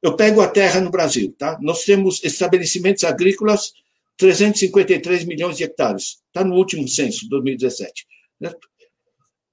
[0.00, 1.58] Eu pego a terra no Brasil, tá?
[1.60, 3.72] Nós temos estabelecimentos agrícolas
[4.16, 6.22] 353 milhões de hectares.
[6.28, 8.06] Está no último censo, 2017.
[8.40, 8.68] Certo?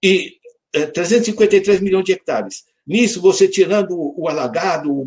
[0.04, 0.39] E
[0.72, 2.66] 353 milhões de hectares.
[2.86, 5.06] Nisso, você tirando o alagado, o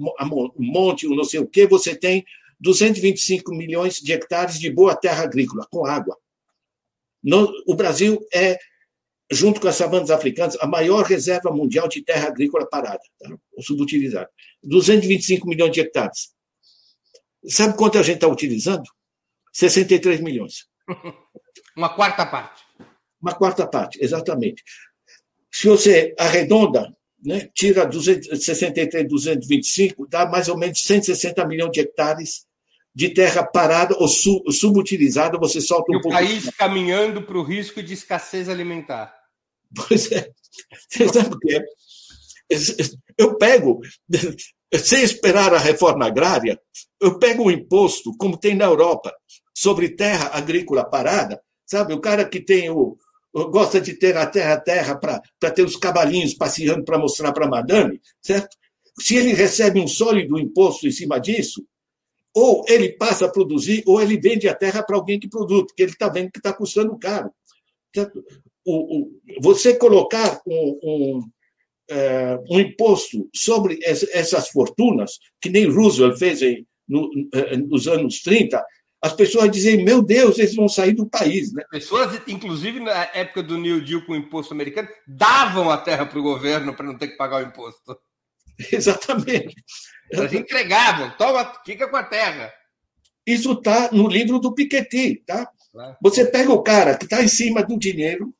[0.58, 2.24] monte, o não sei o quê, você tem
[2.60, 6.16] 225 milhões de hectares de boa terra agrícola, com água.
[7.22, 8.58] No, o Brasil é,
[9.32, 13.34] junto com as savanas africanas, a maior reserva mundial de terra agrícola parada, tá?
[13.52, 14.30] ou subutilizada.
[14.62, 16.32] 225 milhões de hectares.
[17.46, 18.88] Sabe quanto a gente está utilizando?
[19.52, 20.66] 63 milhões.
[21.76, 22.62] Uma quarta parte.
[23.20, 24.62] Uma quarta parte, exatamente.
[25.52, 32.46] Se você arredonda, né, tira 263, 225, dá mais ou menos 160 milhões de hectares
[32.94, 36.16] de terra parada ou subutilizada, você solta um e pouco.
[36.16, 39.14] O país caminhando para o risco de escassez alimentar.
[39.74, 40.28] Pois é.
[40.88, 41.64] Você sabe o que é?
[43.16, 43.80] Eu pego,
[44.76, 46.60] sem esperar a reforma agrária,
[47.00, 49.14] eu pego o um imposto, como tem na Europa,
[49.54, 51.94] sobre terra agrícola parada, sabe?
[51.94, 52.98] O cara que tem o,
[53.32, 58.00] gosta de ter a terra terra para ter os cavalinhos passeando para mostrar para madame,
[58.20, 58.56] certo?
[59.00, 61.64] Se ele recebe um sólido imposto em cima disso,
[62.34, 65.82] ou ele passa a produzir, ou ele vende a terra para alguém que produz, porque
[65.82, 67.30] ele está vendo que está custando caro.
[67.94, 68.24] Certo?
[68.64, 69.10] O, o,
[69.40, 71.30] você colocar um, um,
[71.90, 78.20] é, um, imposto sobre essas fortunas, que nem Roosevelt fez em, no, é, nos anos
[78.22, 78.64] 30,
[79.02, 81.52] as pessoas dizem, meu Deus, eles vão sair do país.
[81.52, 81.64] Né?
[81.68, 86.20] Pessoas, inclusive na época do New Deal com o imposto americano, davam a terra para
[86.20, 87.98] o governo para não ter que pagar o imposto.
[88.70, 89.56] Exatamente.
[90.08, 92.52] Eles entregavam, toma, fica com a terra.
[93.26, 95.24] Isso está no livro do Piketty.
[95.26, 95.50] Tá?
[96.00, 98.32] Você pega o cara que está em cima do dinheiro,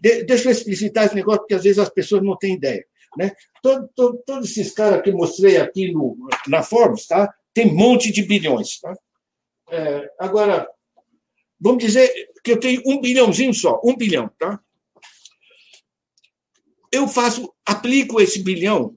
[0.00, 2.84] de, deixa eu explicitar esse negócio, porque às vezes as pessoas não têm ideia.
[3.16, 3.32] Né?
[3.60, 6.16] Todo, todo, todos esses caras que mostrei aqui no,
[6.46, 7.32] na Forbes, tá?
[7.52, 8.78] tem um monte de bilhões.
[8.80, 8.94] Tá?
[9.74, 10.68] É, agora,
[11.60, 12.08] vamos dizer
[12.44, 14.60] que eu tenho um bilhãozinho só, um bilhão, tá?
[16.92, 18.96] Eu faço, aplico esse bilhão,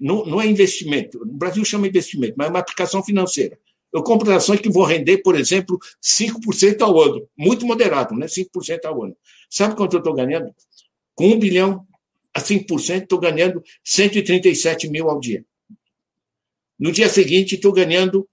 [0.00, 3.56] não, não é investimento, no Brasil chama investimento, mas é uma aplicação financeira.
[3.92, 8.26] Eu compro ações que vão render, por exemplo, 5% ao ano, muito moderado, né?
[8.26, 9.16] 5% ao ano.
[9.48, 10.52] Sabe quanto eu estou ganhando?
[11.14, 11.86] Com um bilhão
[12.34, 15.44] a 5%, estou ganhando 137 mil ao dia.
[16.76, 18.28] No dia seguinte, estou ganhando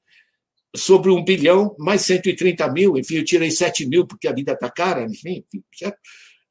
[0.76, 4.70] sobre um bilhão, mais 130 mil, enfim, eu tirei 7 mil porque a vida está
[4.70, 5.44] cara, enfim,
[5.74, 5.98] certo?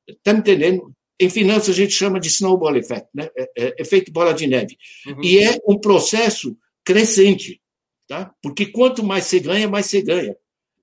[0.07, 0.93] Está me entendendo?
[1.21, 3.29] Em finanças a gente chama de snowball effect, né?
[3.37, 4.77] É, é, efeito bola de neve.
[5.07, 5.23] Uhum.
[5.23, 7.61] E é um processo crescente,
[8.07, 8.33] tá?
[8.43, 10.37] Porque quanto mais você ganha, mais você ganha.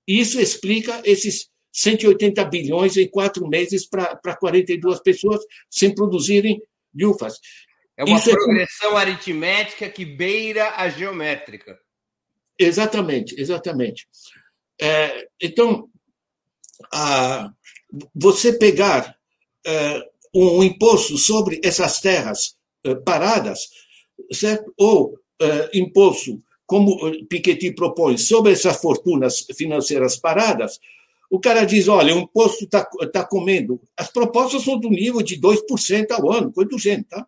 [0.07, 6.61] E isso explica esses 180 bilhões em quatro meses para 42 pessoas sem produzirem
[6.97, 7.39] lufas.
[7.97, 9.01] É uma isso é progressão é...
[9.01, 11.77] aritmética que beira a geométrica.
[12.58, 14.08] Exatamente, exatamente.
[14.82, 15.89] É, então,
[16.93, 17.51] a,
[18.14, 19.16] você pegar
[19.66, 20.01] é,
[20.34, 23.70] um imposto sobre essas terras é, paradas,
[24.32, 24.74] certo?
[24.78, 26.97] ou é, imposto, como
[27.28, 30.80] Piketty propõe, sobre essas fortunas financeiras paradas,
[31.30, 33.82] o cara diz: olha, o imposto está tá comendo.
[33.97, 37.06] As propostas são do nível de 2% ao ano, coisa do gênero.
[37.10, 37.26] Tá?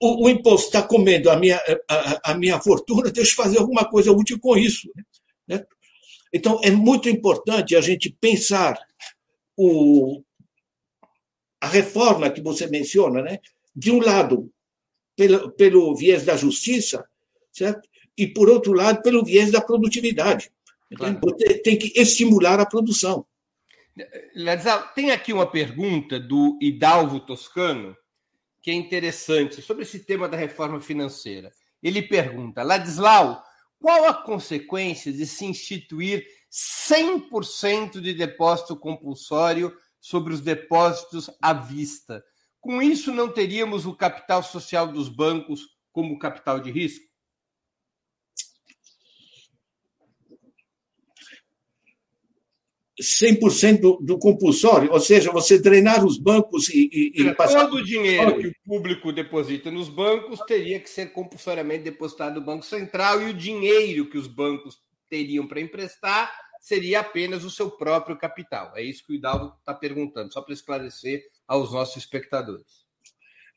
[0.00, 3.84] O, o imposto está comendo a minha, a, a, minha fortuna, deixa eu fazer alguma
[3.84, 4.90] coisa útil com isso.
[5.46, 5.64] Né?
[6.32, 8.78] Então, é muito importante a gente pensar
[9.56, 10.22] o,
[11.60, 13.38] a reforma que você menciona, né?
[13.74, 14.50] de um lado,
[15.16, 17.04] pelo, pelo viés da justiça,
[17.52, 17.88] certo?
[18.16, 20.50] e, por outro lado, pelo viés da produtividade.
[20.94, 21.18] Claro.
[21.22, 23.24] Você tem que estimular a produção.
[24.94, 27.96] Tem aqui uma pergunta do Hidalvo Toscano,
[28.62, 31.50] que é interessante, sobre esse tema da reforma financeira.
[31.82, 33.42] Ele pergunta: Ladislau,
[33.78, 42.22] qual a consequência de se instituir 100% de depósito compulsório sobre os depósitos à vista?
[42.60, 47.09] Com isso, não teríamos o capital social dos bancos como capital de risco?
[53.00, 57.66] 100% do, do compulsório, ou seja, você drenar os bancos e, e, e passar...
[57.66, 62.46] Todo o dinheiro que o público deposita nos bancos teria que ser compulsoriamente depositado no
[62.46, 64.78] Banco Central e o dinheiro que os bancos
[65.08, 66.30] teriam para emprestar
[66.60, 68.72] seria apenas o seu próprio capital.
[68.76, 72.84] É isso que o Hidalgo está perguntando, só para esclarecer aos nossos espectadores.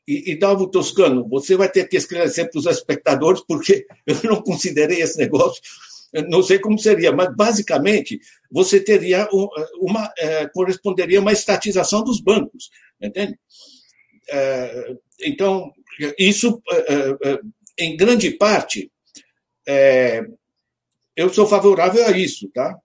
[0.08, 5.00] E, Hidalgo Toscano, você vai ter que esclarecer para os espectadores, porque eu não considerei
[5.00, 5.62] esse negócio
[6.22, 9.28] não sei como seria, mas basicamente você teria
[9.80, 13.38] uma é, corresponderia a uma estatização dos bancos, entende?
[14.30, 15.72] É, então
[16.18, 17.40] isso é, é
[17.78, 18.90] em grande parte
[19.66, 20.24] é,
[21.16, 22.76] eu sou favorável a isso, tá?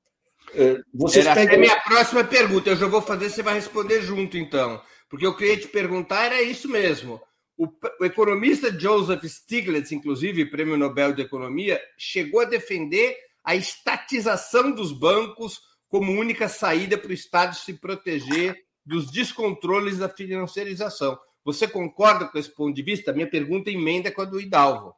[0.53, 1.51] É, você Era pega...
[1.51, 5.35] até minha próxima pergunta, eu já vou fazer, você vai responder junto então, porque eu
[5.35, 7.21] queria te perguntar era isso mesmo.
[7.59, 7.67] O,
[7.99, 14.93] o, economista Joseph Stiglitz, inclusive, prêmio Nobel de Economia, chegou a defender a estatização dos
[14.93, 18.55] bancos como única saída para o Estado se proteger
[18.85, 21.19] dos descontroles da financiarização.
[21.43, 23.11] Você concorda com esse ponto de vista?
[23.11, 24.95] Minha pergunta emenda com a do Hidalgo.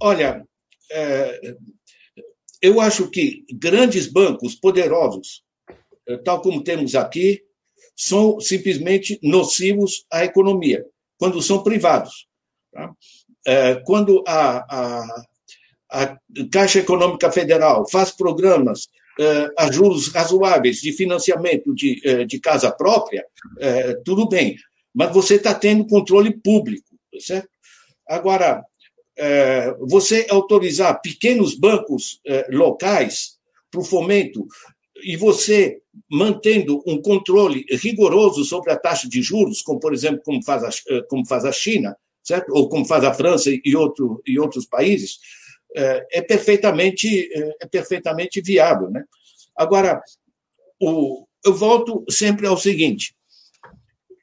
[0.00, 0.46] Olha,
[0.92, 1.56] é,
[2.62, 5.42] eu acho que grandes bancos poderosos,
[6.06, 7.42] é, tal como temos aqui,
[7.96, 10.86] são simplesmente nocivos à economia
[11.18, 12.26] quando são privados.
[12.72, 12.92] Tá?
[13.46, 15.24] É, quando a, a,
[15.90, 16.18] a,
[16.50, 18.88] Caixa Econômica Federal faz programas
[19.18, 23.24] é, a juros razoáveis de financiamento de, é, de casa própria,
[24.04, 24.56] tudo bem,
[24.94, 26.88] mas você está tendo controle público,
[27.20, 27.48] certo?
[28.08, 28.64] Agora,
[29.80, 33.36] você autorizar pequenos bancos locais
[33.70, 34.46] para o fomento
[35.02, 35.80] e você
[36.10, 40.94] mantendo um controle rigoroso sobre a taxa de juros, como por exemplo como faz a,
[40.94, 42.52] eh, como faz a China, certo?
[42.52, 45.18] Ou como faz a França e, outro, e outros países,
[45.74, 49.04] é, é perfeitamente eh, é perfeitamente viável, né?
[49.56, 50.02] Agora,
[50.80, 53.14] o, eu volto sempre ao seguinte: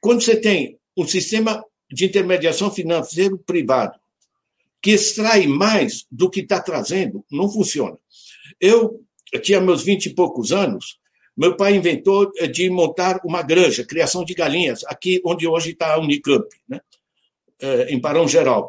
[0.00, 3.98] quando você tem um sistema de intermediação financeiro privado
[4.82, 7.96] que extrai mais do que está trazendo, não funciona.
[8.60, 9.02] Eu
[9.32, 10.98] eu tinha meus vinte e poucos anos,
[11.36, 15.94] meu pai inventou eh, de montar uma granja, criação de galinhas, aqui onde hoje está
[15.94, 16.80] a Unicamp, né?
[17.60, 18.68] Eh, em Barão Geraldo.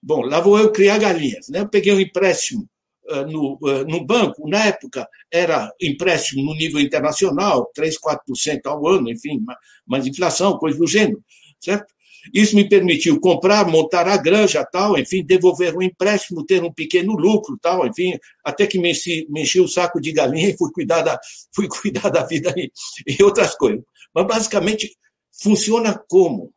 [0.00, 1.48] Bom, lá vou eu criar galinhas.
[1.48, 1.60] Né?
[1.60, 2.68] Eu peguei um empréstimo
[3.08, 9.10] eh, no, no banco, na época era empréstimo no nível internacional, 3, 4% ao ano,
[9.10, 9.44] enfim,
[9.84, 11.22] mais inflação, coisa do gênero,
[11.60, 11.92] certo?
[12.32, 17.12] Isso me permitiu comprar, montar a granja, tal, enfim, devolver um empréstimo, ter um pequeno
[17.12, 20.70] lucro, tal, enfim, até que me enchi, me enchi o saco de galinha e fui
[20.72, 21.18] cuidar da,
[21.54, 22.70] fui cuidar da vida e,
[23.06, 23.82] e outras coisas.
[24.14, 24.96] Mas, basicamente,
[25.42, 26.52] funciona como?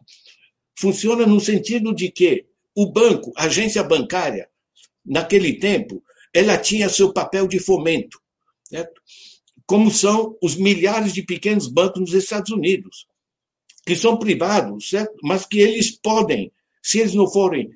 [0.78, 2.46] Funciona no sentido de que
[2.76, 4.48] o banco, a agência bancária,
[5.06, 6.02] naquele tempo,
[6.34, 8.20] ela tinha seu papel de fomento,
[8.64, 9.02] certo?
[9.70, 13.06] como são os milhares de pequenos bancos nos Estados Unidos
[13.90, 15.16] que são privados, certo?
[15.24, 17.72] mas que eles podem, se eles não forem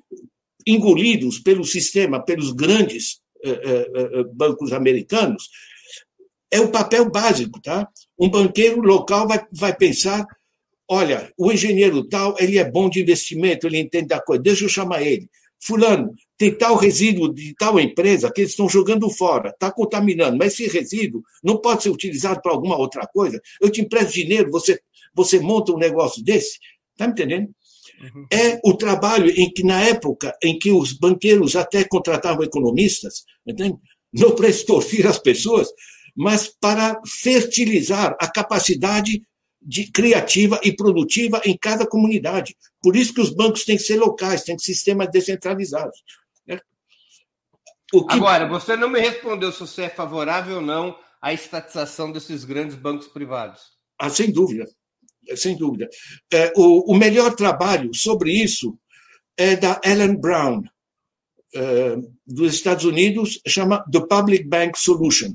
[0.68, 5.50] engolidos pelo sistema, pelos grandes uh, uh, uh, bancos americanos,
[6.52, 7.90] é o papel básico, tá?
[8.18, 10.24] Um banqueiro local vai, vai pensar,
[10.88, 14.70] olha, o engenheiro tal, ele é bom de investimento, ele entende da coisa, deixa eu
[14.70, 15.28] chamar ele.
[15.60, 20.54] Fulano, tem tal resíduo de tal empresa que eles estão jogando fora, está contaminando, mas
[20.54, 23.42] esse resíduo não pode ser utilizado para alguma outra coisa.
[23.60, 24.80] Eu te empresto dinheiro, você
[25.14, 26.58] você monta um negócio desse,
[26.92, 27.50] está me entendendo?
[28.02, 28.26] Uhum.
[28.32, 33.78] É o trabalho em que, na época em que os banqueiros até contratavam economistas, entende?
[34.14, 35.70] não para extorquir as pessoas,
[36.16, 39.24] mas para fertilizar a capacidade
[39.60, 42.56] de, criativa e produtiva em cada comunidade.
[42.82, 46.04] Por isso que os bancos têm que ser locais, têm que ser sistemas descentralizados.
[46.46, 46.60] Né?
[47.90, 47.98] Que...
[48.10, 52.76] Agora, você não me respondeu se você é favorável ou não à estatização desses grandes
[52.76, 53.62] bancos privados.
[53.98, 54.68] Ah, sem dúvida
[55.36, 55.90] sem dúvida.
[56.32, 58.78] É, o, o, melhor trabalho sobre isso
[59.38, 60.64] é da Ellen Brown,
[61.56, 61.96] é,
[62.26, 65.34] dos Estados Unidos, chama The Public Bank Solution,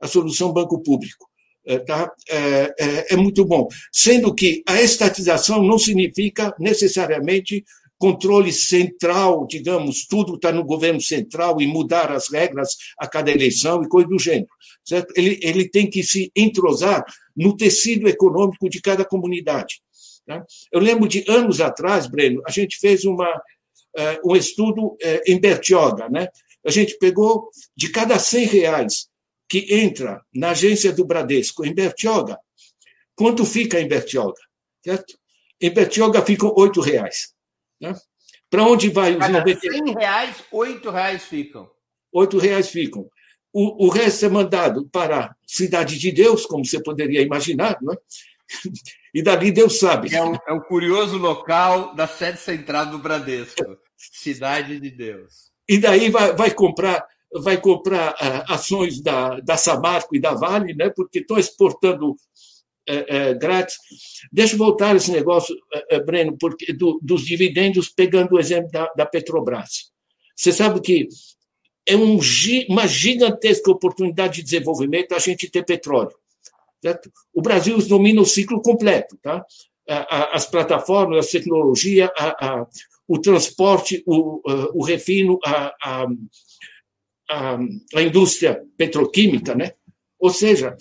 [0.00, 1.26] a solução banco público.
[1.68, 2.12] É, tá?
[2.28, 3.66] É, é, é, muito bom.
[3.92, 7.64] Sendo que a estatização não significa necessariamente
[7.98, 13.82] controle central, digamos, tudo está no governo central e mudar as regras a cada eleição
[13.82, 14.48] e coisa do gênero.
[14.84, 15.12] Certo?
[15.16, 17.04] Ele, ele tem que se entrosar
[17.36, 19.82] no tecido econômico de cada comunidade.
[20.26, 20.44] Tá?
[20.72, 25.38] Eu lembro de anos atrás, Breno, a gente fez uma, uh, um estudo uh, em
[25.38, 26.08] Bertioga.
[26.08, 26.28] Né?
[26.66, 29.08] A gente pegou de cada 100 reais
[29.48, 32.38] que entra na agência do Bradesco em Bertioga,
[33.14, 34.40] quanto fica em Bertioga?
[34.84, 35.16] Certo?
[35.60, 37.32] Em Bertioga ficam 8 reais.
[37.80, 37.94] Né?
[38.50, 39.60] Para onde vai os Cada 90...
[39.60, 41.70] 100 reais, 8 reais ficam.
[42.12, 43.08] 8 reais ficam.
[43.58, 47.96] O, o resto é mandado para Cidade de Deus, como você poderia imaginar, não é?
[49.14, 50.14] e dali Deus sabe.
[50.14, 53.64] É um, é curioso local da sede central do Bradesco,
[53.96, 55.50] Cidade de Deus.
[55.66, 57.02] E daí vai, vai comprar
[57.42, 62.14] vai comprar uh, ações da, da Samarco e da Vale, né, porque estão exportando
[62.86, 63.76] é, é, grátis.
[64.30, 65.56] Deixa eu voltar esse negócio,
[65.90, 69.90] é, Breno, porque do, dos dividendos, pegando o exemplo da, da Petrobras.
[70.36, 71.08] Você sabe que
[71.86, 72.18] é um,
[72.68, 76.14] uma gigantesca oportunidade de desenvolvimento a gente ter petróleo.
[76.82, 77.10] Certo?
[77.32, 79.16] O Brasil domina o ciclo completo.
[79.22, 79.44] Tá?
[80.32, 82.66] As plataformas, a tecnologia, a, a,
[83.06, 84.40] o transporte, o,
[84.74, 86.06] o refino, a,
[87.94, 89.54] a, indústria petroquímica.
[89.54, 89.72] Né?
[90.18, 90.76] Ou seja,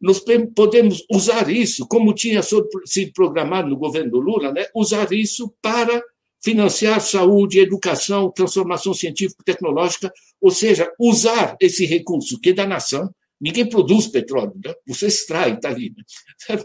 [0.00, 0.22] nós
[0.54, 4.66] podemos usar isso, como tinha sido programado no governo do Lula, né?
[4.74, 6.02] usar isso para
[6.44, 13.10] financiar saúde, educação, transformação científico-tecnológica, ou seja, usar esse recurso que é da nação.
[13.40, 14.74] Ninguém produz petróleo, né?
[14.86, 15.94] você extrai, está ali.
[15.96, 16.62] Né?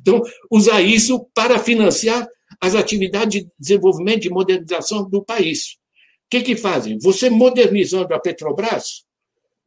[0.00, 0.20] Então,
[0.50, 2.26] usar isso para financiar
[2.60, 5.74] as atividades de desenvolvimento e modernização do país.
[6.26, 6.98] O que, que fazem?
[6.98, 9.04] Você modernizando a Petrobras,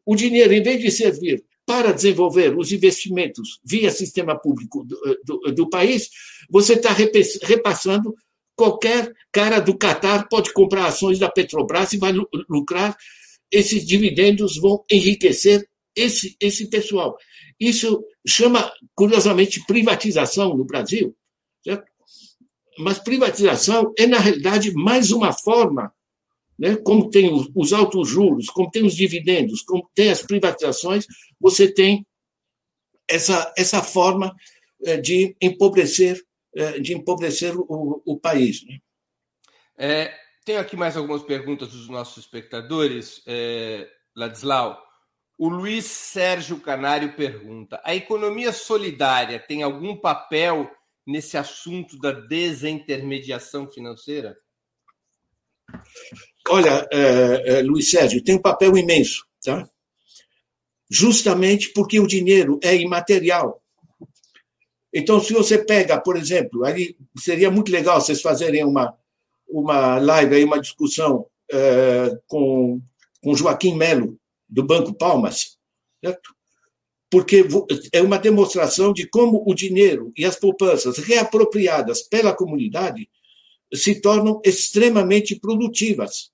[0.05, 5.51] o dinheiro, em vez de servir para desenvolver os investimentos via sistema público do, do,
[5.53, 6.09] do país,
[6.49, 6.91] você está
[7.43, 8.13] repassando.
[8.55, 12.13] Qualquer cara do Catar pode comprar ações da Petrobras e vai
[12.49, 12.95] lucrar.
[13.51, 17.17] Esses dividendos vão enriquecer esse, esse pessoal.
[17.59, 21.15] Isso chama, curiosamente, privatização no Brasil.
[21.63, 21.85] Certo?
[22.79, 25.93] Mas privatização é, na realidade, mais uma forma
[26.61, 26.75] né?
[26.75, 31.07] como tem os altos juros, como tem os dividendos, como tem as privatizações,
[31.39, 32.05] você tem
[33.09, 34.31] essa, essa forma
[34.83, 36.21] eh, de empobrecer,
[36.81, 38.65] de empobrecer o, o país.
[38.65, 38.79] Né?
[39.77, 40.13] É,
[40.45, 44.81] tenho aqui mais algumas perguntas dos nossos espectadores, é, Ladislau.
[45.37, 50.69] O Luiz Sérgio Canário pergunta: a economia solidária tem algum papel
[51.05, 54.37] nesse assunto da desintermediação financeira?
[56.49, 59.67] Olha, é, é, Luiz Sérgio, tem um papel imenso, tá?
[60.91, 63.60] justamente porque o dinheiro é imaterial.
[64.93, 68.93] Então, se você pega, por exemplo, aí seria muito legal vocês fazerem uma,
[69.47, 72.81] uma live, aí, uma discussão é, com,
[73.23, 74.17] com Joaquim Melo,
[74.49, 75.57] do Banco Palmas,
[76.03, 76.35] certo?
[77.11, 77.45] porque
[77.91, 83.09] é uma demonstração de como o dinheiro e as poupanças reapropriadas pela comunidade
[83.73, 86.31] se tornam extremamente produtivas.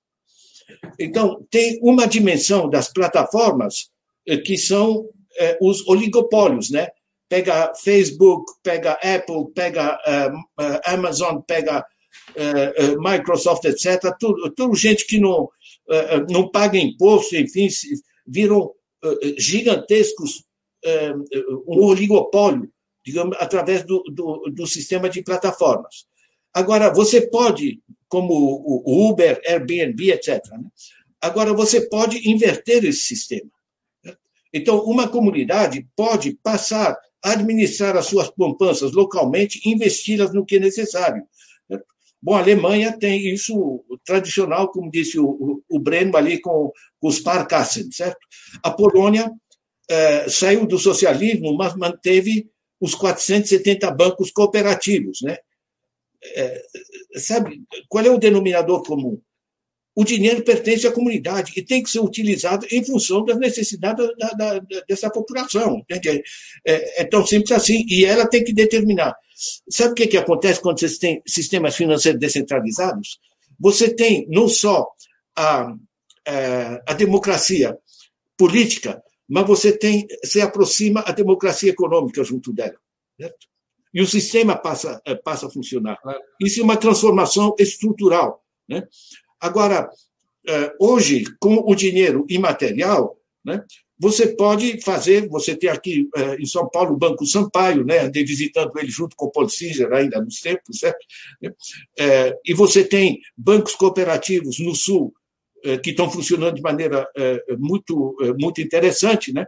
[1.00, 3.90] Então, tem uma dimensão das plataformas
[4.28, 5.10] eh, que são
[5.40, 6.90] eh, os oligopólios, né?
[7.30, 14.00] Pega Facebook, pega Apple, pega uh, Amazon, pega uh, Microsoft, etc.
[14.20, 15.50] Tudo, tudo gente que não,
[16.30, 17.68] não paga imposto, enfim,
[18.26, 18.72] viram
[19.38, 20.44] gigantescos,
[21.68, 22.72] um oligopólio,
[23.06, 26.06] digamos, através do, do, do sistema de plataformas.
[26.58, 27.80] Agora, você pode,
[28.10, 30.44] como o Uber, Airbnb, etc.
[30.52, 30.70] Né?
[31.22, 33.52] Agora, você pode inverter esse sistema.
[34.04, 34.16] Né?
[34.52, 36.98] Então, uma comunidade pode passar
[37.32, 41.24] administrar as suas poupanças localmente e investi-las no que é necessário.
[42.22, 47.18] Bom, a Alemanha tem isso tradicional, como disse o, o Breno ali com, com os
[47.18, 48.18] Sparkassen, certo?
[48.64, 49.32] A Polônia
[49.90, 52.50] eh, saiu do socialismo, mas manteve
[52.82, 55.38] os 470 bancos cooperativos, né?
[56.24, 56.64] é,
[57.16, 59.22] sabe, qual é o denominador comum?
[59.98, 64.30] O dinheiro pertence à comunidade e tem que ser utilizado em função das necessidades da,
[64.34, 65.84] da, dessa população.
[65.90, 66.22] Entende?
[66.64, 67.84] É, é, tão simples assim.
[67.90, 69.16] E ela tem que determinar.
[69.68, 73.20] Sabe o que, que acontece quando você tem sistemas financeiros descentralizados?
[73.60, 74.88] Você tem não só
[75.36, 75.76] a, a,
[76.28, 77.76] é, a democracia
[78.38, 82.78] política, mas você tem, se aproxima a democracia econômica junto dela.
[83.20, 83.48] Certo?
[83.98, 85.98] e o sistema passa, eh, passa a funcionar.
[86.40, 88.44] Isso é uma transformação estrutural.
[88.70, 88.88] Né?
[89.40, 89.90] Agora,
[90.48, 93.64] eh, hoje, com o dinheiro imaterial, né,
[94.00, 98.00] você pode fazer, você tem aqui é, em São Paulo o Banco Sampaio, né?
[98.00, 101.00] andei visitando ele junto com o Paul Singer ainda nos tempos, certo?
[101.98, 105.14] É, e você tem bancos cooperativos no Sul
[105.64, 109.34] é, que estão funcionando de maneira é, muito, é, muito interessante.
[109.34, 109.48] Né?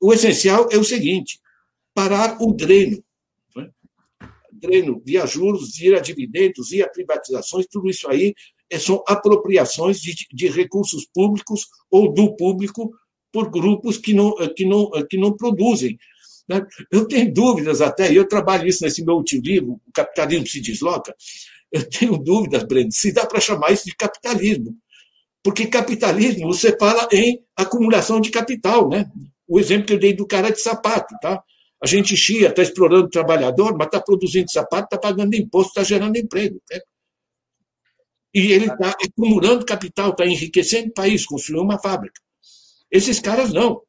[0.00, 1.38] O essencial é o seguinte,
[1.92, 3.04] parar o dreno.
[3.54, 3.68] Né?
[4.50, 8.34] Dreno via juros, via dividendos, via privatizações, tudo isso aí
[8.78, 12.90] são apropriações de, de recursos públicos ou do público
[13.32, 15.98] por grupos que não, que não, que não produzem.
[16.48, 16.64] Né?
[16.90, 20.60] Eu tenho dúvidas até, e eu trabalho isso nesse meu último livro, O Capitalismo se
[20.60, 21.14] Desloca,
[21.72, 24.76] eu tenho dúvidas, Breno, se dá para chamar isso de capitalismo.
[25.42, 28.88] Porque capitalismo você fala em acumulação de capital.
[28.88, 29.10] Né?
[29.46, 31.14] O exemplo que eu dei do cara de sapato.
[31.20, 31.42] Tá?
[31.82, 35.82] A gente chia, está explorando o trabalhador, mas está produzindo sapato, está pagando imposto, está
[35.82, 36.62] gerando emprego.
[36.70, 36.80] Né?
[38.34, 42.20] E ele está acumulando capital, está enriquecendo o país, construiu uma fábrica.
[42.90, 43.80] Esses caras não.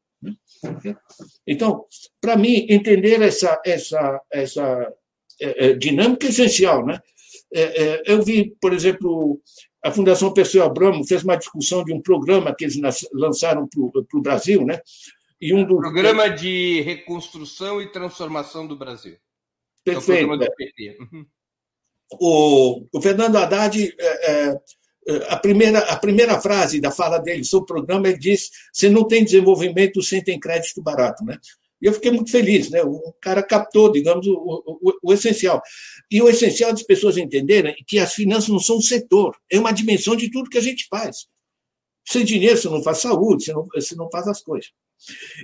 [1.48, 1.86] Então,
[2.22, 4.94] para mim, entender essa, essa, essa
[5.42, 6.86] é, é, dinâmica é essencial.
[6.86, 7.00] Né?
[7.54, 9.42] É, eu vi, por exemplo,
[9.84, 12.80] a Fundação Perseu Abramo fez uma discussão de um programa que eles
[13.14, 14.80] lançaram para o Brasil, né?
[15.40, 15.78] E um do...
[15.78, 19.18] Programa de reconstrução e transformação do Brasil.
[19.84, 20.44] Perfeito.
[20.44, 20.96] É
[22.12, 24.62] o, o, Fernando Haddad é, é,
[25.30, 29.08] a primeira, a primeira frase da fala dele sobre o programa, ele diz: você não
[29.08, 31.24] tem desenvolvimento sem ter crédito barato.
[31.24, 31.38] Né?
[31.82, 32.82] E eu fiquei muito feliz, né?
[32.84, 35.62] o cara captou, digamos, o, o, o essencial.
[36.10, 39.72] E o essencial das pessoas entenderem que as finanças não são um setor, é uma
[39.72, 41.28] dimensão de tudo que a gente faz.
[42.08, 44.72] Sem dinheiro você não faz saúde, você não, você não faz as coisas.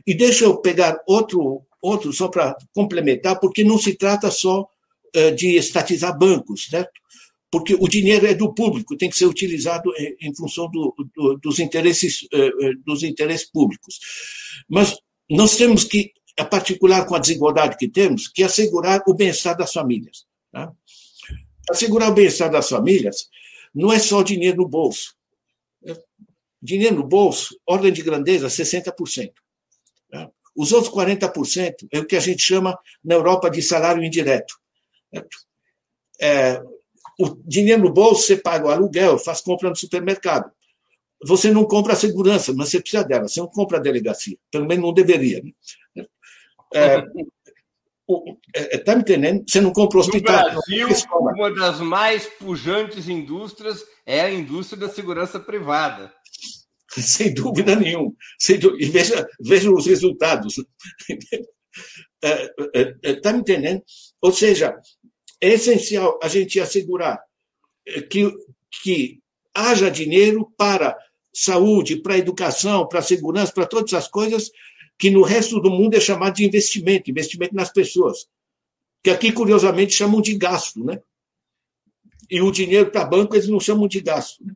[0.06, 4.68] E deixa eu pegar outro, outro só para complementar, porque não se trata só
[5.36, 7.02] de estatizar bancos, certo?
[7.52, 11.60] porque o dinheiro é do público, tem que ser utilizado em, função do, do, dos,
[11.60, 14.00] interesses, eh, eh, dos interesses públicos.
[14.70, 14.98] Mas
[15.30, 19.74] nós temos que, a particular com a desigualdade que temos, que assegurar o bem-estar das
[19.74, 20.26] famílias.
[20.50, 20.72] Tá?
[21.70, 23.28] Assegurar o bem-estar das famílias
[23.76, 25.14] não é só dinheiro no bolso.
[26.62, 29.34] Dinheiro no bolso, ordem de grandeza, 60%.
[30.10, 30.32] Tá?
[30.56, 34.61] Os outros 40% é o que a gente chama na Europa de salário indireto.
[36.22, 36.62] É,
[37.20, 40.52] o dinheiro no bolso, você paga o aluguel, faz compra no supermercado.
[41.26, 43.28] Você não compra a segurança, mas você precisa dela.
[43.28, 44.38] Você não compra a delegacia.
[44.50, 45.42] Pelo menos não deveria.
[45.96, 46.06] Né?
[46.74, 47.04] É,
[48.56, 49.44] é, é, tá me entendendo?
[49.48, 50.54] Você não compra o hospital.
[50.54, 56.12] No Brasil, uma das mais pujantes indústrias é a indústria da segurança privada.
[56.90, 58.12] Sem dúvida nenhuma.
[58.40, 58.84] Sem dúvida.
[58.84, 60.56] E veja, veja os resultados.
[61.08, 61.40] Está
[62.24, 62.54] é,
[63.04, 63.82] é, é me entendendo?
[64.22, 64.76] Ou seja,
[65.42, 67.22] é essencial a gente assegurar
[67.88, 68.32] eh, que,
[68.84, 69.20] que
[69.54, 70.98] haja dinheiro para
[71.34, 74.52] saúde, para educação, para segurança, para todas as coisas
[74.98, 78.28] que no resto do mundo é chamado de investimento, investimento nas pessoas.
[79.04, 81.02] Que aqui, curiosamente, chamam de gasto, né?
[82.30, 84.46] E o dinheiro para banco eles não chamam de gasto.
[84.46, 84.54] Né?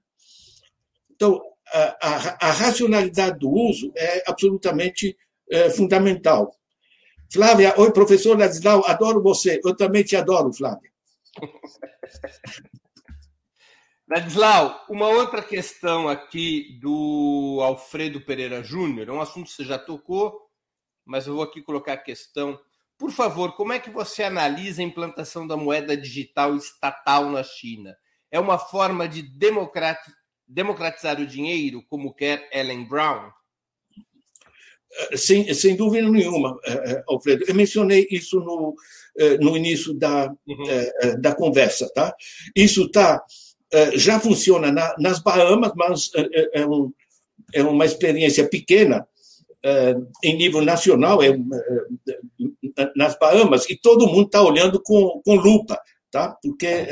[1.10, 5.18] Então, a, a, a, racionalidade do uso é absolutamente
[5.50, 6.56] é, fundamental.
[7.32, 9.60] Flávia, oi, professor Ladislau, adoro você.
[9.64, 10.92] Eu também te adoro, Flávia.
[14.08, 19.80] Ladislau, uma outra questão aqui do Alfredo Pereira Júnior, é um assunto que você já
[19.80, 20.48] tocou,
[21.04, 22.60] mas eu vou aqui colocar a questão.
[23.00, 27.98] Por favor, como é que você analisa a implantação da moeda digital estatal na China?
[28.32, 29.24] É uma forma de
[30.48, 33.32] democratizar o dinheiro, como quer Ellen Brown?
[35.16, 37.46] Sem, sem dúvida nenhuma, eh, eh, Alfredo.
[37.48, 38.76] Eu mencionei isso no,
[39.18, 41.22] eh, no início da, uhum.
[41.22, 41.90] da conversa.
[41.94, 42.14] Tá?
[42.56, 43.24] Isso tá,
[43.96, 46.10] já funciona na, nas Bahamas, mas
[46.54, 46.92] é, um,
[47.54, 49.06] é uma experiência pequena
[50.24, 51.36] em nível nacional, é,
[52.96, 55.82] nas Bahamas, e todo mundo está olhando com, com lupa,
[56.12, 56.38] tá?
[56.42, 56.86] porque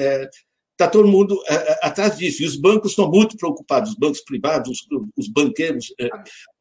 [0.74, 2.44] está todo mundo é, é, atrás disso.
[2.44, 4.88] E os bancos estão muito preocupados, os bancos privados, os,
[5.18, 6.10] os banqueiros, é,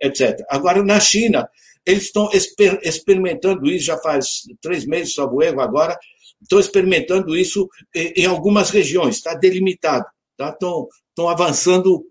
[0.06, 0.38] etc.
[0.48, 1.48] Agora, na China,
[1.84, 5.98] eles estão exper experimentando isso já faz três meses, salvo erro, agora,
[6.40, 10.04] estão experimentando isso em, algumas regiões, está delimitado.
[10.36, 10.50] Tá?
[10.50, 12.04] Estão, estão avançando,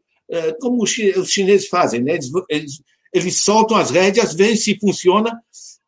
[0.59, 2.13] como os chineses fazem, né?
[2.13, 2.81] eles, eles,
[3.13, 5.37] eles soltam as rédeas, veem se funciona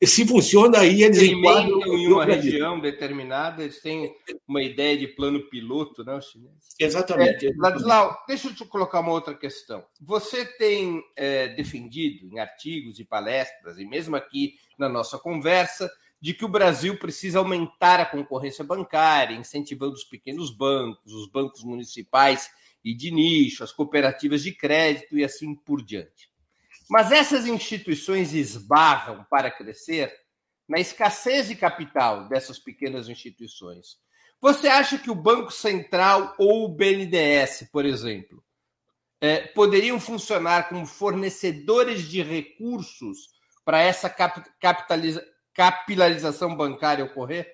[0.08, 4.14] se funciona aí, eles enquadram em uma região determinada, eles têm
[4.48, 6.76] uma ideia de plano piloto, né, os chineses?
[6.80, 7.48] Exatamente.
[7.48, 9.84] É, Ladislau, deixa eu te colocar uma outra questão.
[10.02, 16.34] Você tem é, defendido em artigos e palestras, e mesmo aqui na nossa conversa, de
[16.34, 22.50] que o Brasil precisa aumentar a concorrência bancária, incentivando os pequenos bancos, os bancos municipais
[22.84, 26.33] e de nicho, as cooperativas de crédito e assim por diante.
[26.94, 30.14] Mas essas instituições esbarram para crescer
[30.70, 33.98] na escassez de capital dessas pequenas instituições.
[34.40, 38.44] Você acha que o Banco Central ou o BNDES, por exemplo,
[39.20, 43.30] é, poderiam funcionar como fornecedores de recursos
[43.66, 47.52] para essa capitaliza, capilarização bancária ocorrer?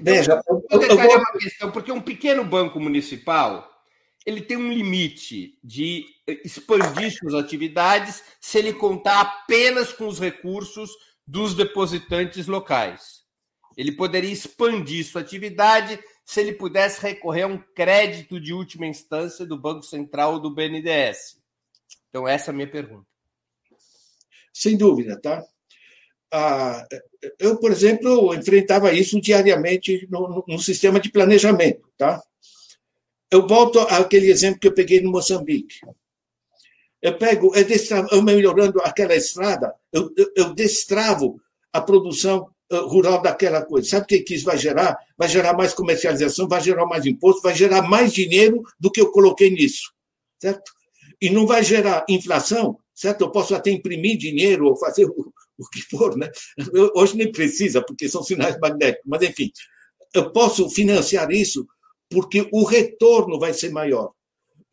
[0.00, 3.73] Veja, eu, eu, eu uma questão, porque um pequeno banco municipal
[4.24, 6.06] ele tem um limite de
[6.44, 10.90] expandir suas atividades se ele contar apenas com os recursos
[11.26, 13.22] dos depositantes locais.
[13.76, 19.44] Ele poderia expandir sua atividade se ele pudesse recorrer a um crédito de última instância
[19.44, 21.38] do Banco Central ou do BNDES.
[22.08, 23.06] Então, essa é a minha pergunta.
[24.52, 25.44] Sem dúvida, tá?
[26.32, 26.86] Ah,
[27.38, 32.22] eu, por exemplo, enfrentava isso diariamente no, no sistema de planejamento, tá?
[33.34, 35.80] Eu volto àquele exemplo que eu peguei no Moçambique.
[37.02, 41.40] Eu pego, eu, destravo, eu melhorando aquela estrada, eu, eu, eu destravo
[41.72, 43.88] a produção eh, rural daquela coisa.
[43.88, 44.96] Sabe o que, isso vai gerar?
[45.18, 49.10] Vai gerar mais comercialização, vai gerar mais imposto, vai gerar mais dinheiro do que eu
[49.10, 49.92] coloquei nisso.
[50.40, 50.70] Certo?
[51.20, 53.22] E não vai gerar inflação, certo?
[53.22, 56.30] Eu posso até imprimir dinheiro ou fazer o, o que for, né?
[56.72, 59.50] Eu, hoje nem precisa, porque são sinais magnéticos, mas enfim,
[60.14, 61.66] eu posso financiar isso
[62.10, 64.12] porque o retorno vai ser maior.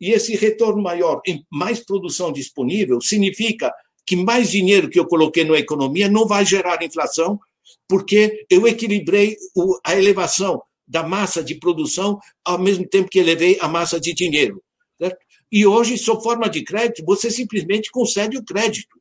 [0.00, 3.72] E esse retorno maior em mais produção disponível significa
[4.04, 7.38] que mais dinheiro que eu coloquei na economia não vai gerar inflação,
[7.88, 9.36] porque eu equilibrei
[9.84, 14.62] a elevação da massa de produção ao mesmo tempo que elevei a massa de dinheiro.
[15.00, 15.18] Certo?
[15.50, 19.00] E hoje, sob forma de crédito, você simplesmente concede o crédito.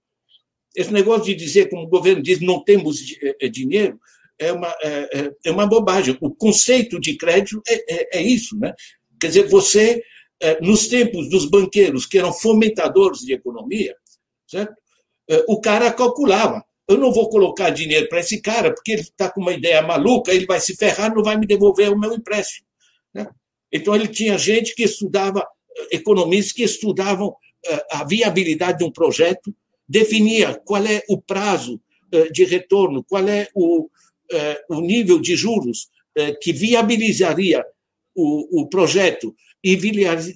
[0.75, 2.99] Esse negócio de dizer, como o governo diz, não temos
[3.41, 3.99] eh, dinheiro,
[4.41, 6.17] é uma, é, é, é uma bobagem.
[6.19, 8.57] O conceito de crédito é, é, é isso.
[8.57, 8.73] Né?
[9.19, 10.01] Quer dizer, você,
[10.41, 13.95] é, nos tempos dos banqueiros, que eram fomentadores de economia,
[14.47, 14.73] certo?
[15.29, 16.65] É, o cara calculava.
[16.89, 20.33] Eu não vou colocar dinheiro para esse cara, porque ele está com uma ideia maluca,
[20.33, 22.65] ele vai se ferrar, não vai me devolver o meu empréstimo.
[23.13, 23.27] Né?
[23.71, 25.47] Então, ele tinha gente que estudava,
[25.91, 27.33] economistas que estudavam
[27.91, 29.55] a viabilidade de um projeto,
[29.87, 31.79] definia qual é o prazo
[32.33, 33.87] de retorno, qual é o,
[34.69, 37.65] o nível de juros eh, que viabilizaria
[38.13, 39.33] o, o projeto
[39.63, 39.77] e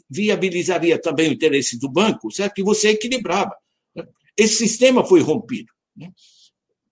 [0.09, 2.53] viabilizaria também o interesse do banco, certo?
[2.53, 3.53] que você equilibrava.
[3.93, 4.07] Né?
[4.38, 5.72] Esse sistema foi rompido.
[5.95, 6.11] Né?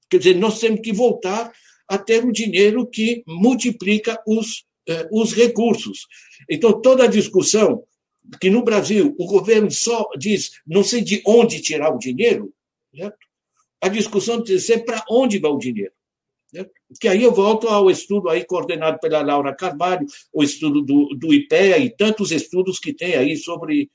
[0.09, 1.53] Quer dizer, nós temos que voltar
[1.87, 6.05] a ter o dinheiro que multiplica os, eh, os recursos.
[6.49, 7.83] Então, toda a discussão
[8.41, 12.53] que no Brasil o governo só diz não sei de onde tirar o dinheiro,
[12.93, 13.17] certo?
[13.81, 15.93] a discussão tem que ser para onde vai o dinheiro.
[16.99, 21.33] Que aí eu volto ao estudo aí coordenado pela Laura Carvalho, o estudo do, do
[21.33, 23.89] IPEA e tantos estudos que tem aí sobre,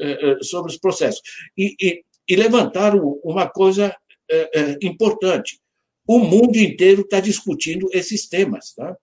[0.00, 1.22] eh, eh, sobre os processos.
[1.56, 3.94] E, e, e levantaram uma coisa
[4.30, 5.60] eh, importante.
[6.06, 8.74] O mundo inteiro está discutindo esses temas.
[8.74, 8.96] Tá?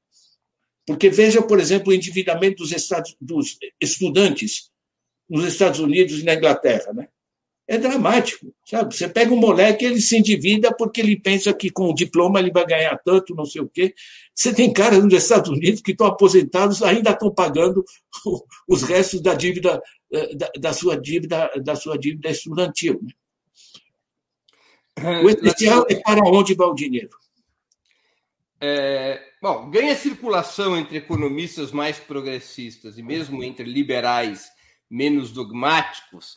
[0.86, 4.70] Porque veja, por exemplo, o endividamento dos, estados, dos estudantes
[5.30, 6.92] nos Estados Unidos e na Inglaterra.
[6.94, 7.08] Né?
[7.72, 8.94] É dramático, sabe?
[8.94, 12.52] Você pega um moleque, ele se endivida porque ele pensa que com o diploma ele
[12.52, 13.96] vai ganhar tanto, não sei o quê.
[14.36, 17.82] Você tem caras nos Estados Unidos que estão aposentados, ainda estão pagando
[18.68, 19.82] os restos da dívida
[20.12, 23.00] eh, da, da sua dívida da sua dívida estudantil.
[25.02, 25.22] Né?
[25.22, 27.18] O essencial é para onde vai o dinheiro.
[28.60, 34.52] É, bom, ganha circulação entre economistas mais progressistas e mesmo entre liberais
[34.90, 36.36] menos dogmáticos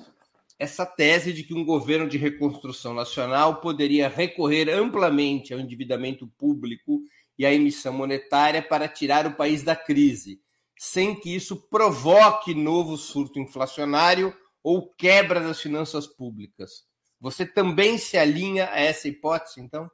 [0.59, 7.03] essa tese de que um governo de reconstrução nacional poderia recorrer amplamente ao endividamento público
[7.39, 10.41] e à emissão monetária para tirar o país da crise,
[10.79, 16.85] sem que isso provoque novo surto inflacionário ou quebra das finanças públicas.
[17.21, 19.91] Você também se alinha a essa hipótese, então?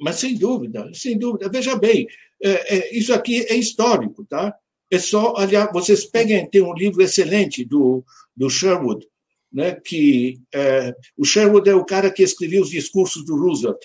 [0.00, 1.48] Mas sem dúvida, sem dúvida.
[1.48, 2.06] Veja bem,
[2.42, 4.54] é, é, isso aqui é histórico, tá?
[4.90, 8.04] É só, aliás, vocês peguem, tem um livro excelente do,
[8.36, 9.06] do Sherwood,
[9.52, 13.80] né, que é, o Sherwood é o cara que escreveu os discursos do Roosevelt.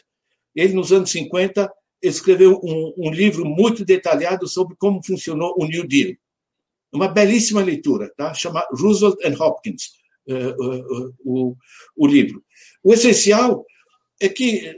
[0.56, 1.70] Ele, nos anos 50,
[2.02, 6.14] escreveu um, um livro muito detalhado sobre como funcionou o New Deal.
[6.92, 8.34] Uma belíssima leitura, tá?
[8.34, 9.92] chama Roosevelt and Hopkins,
[10.30, 11.56] uh, uh, uh, o,
[11.96, 12.42] o livro.
[12.82, 13.66] O essencial
[14.22, 14.74] é que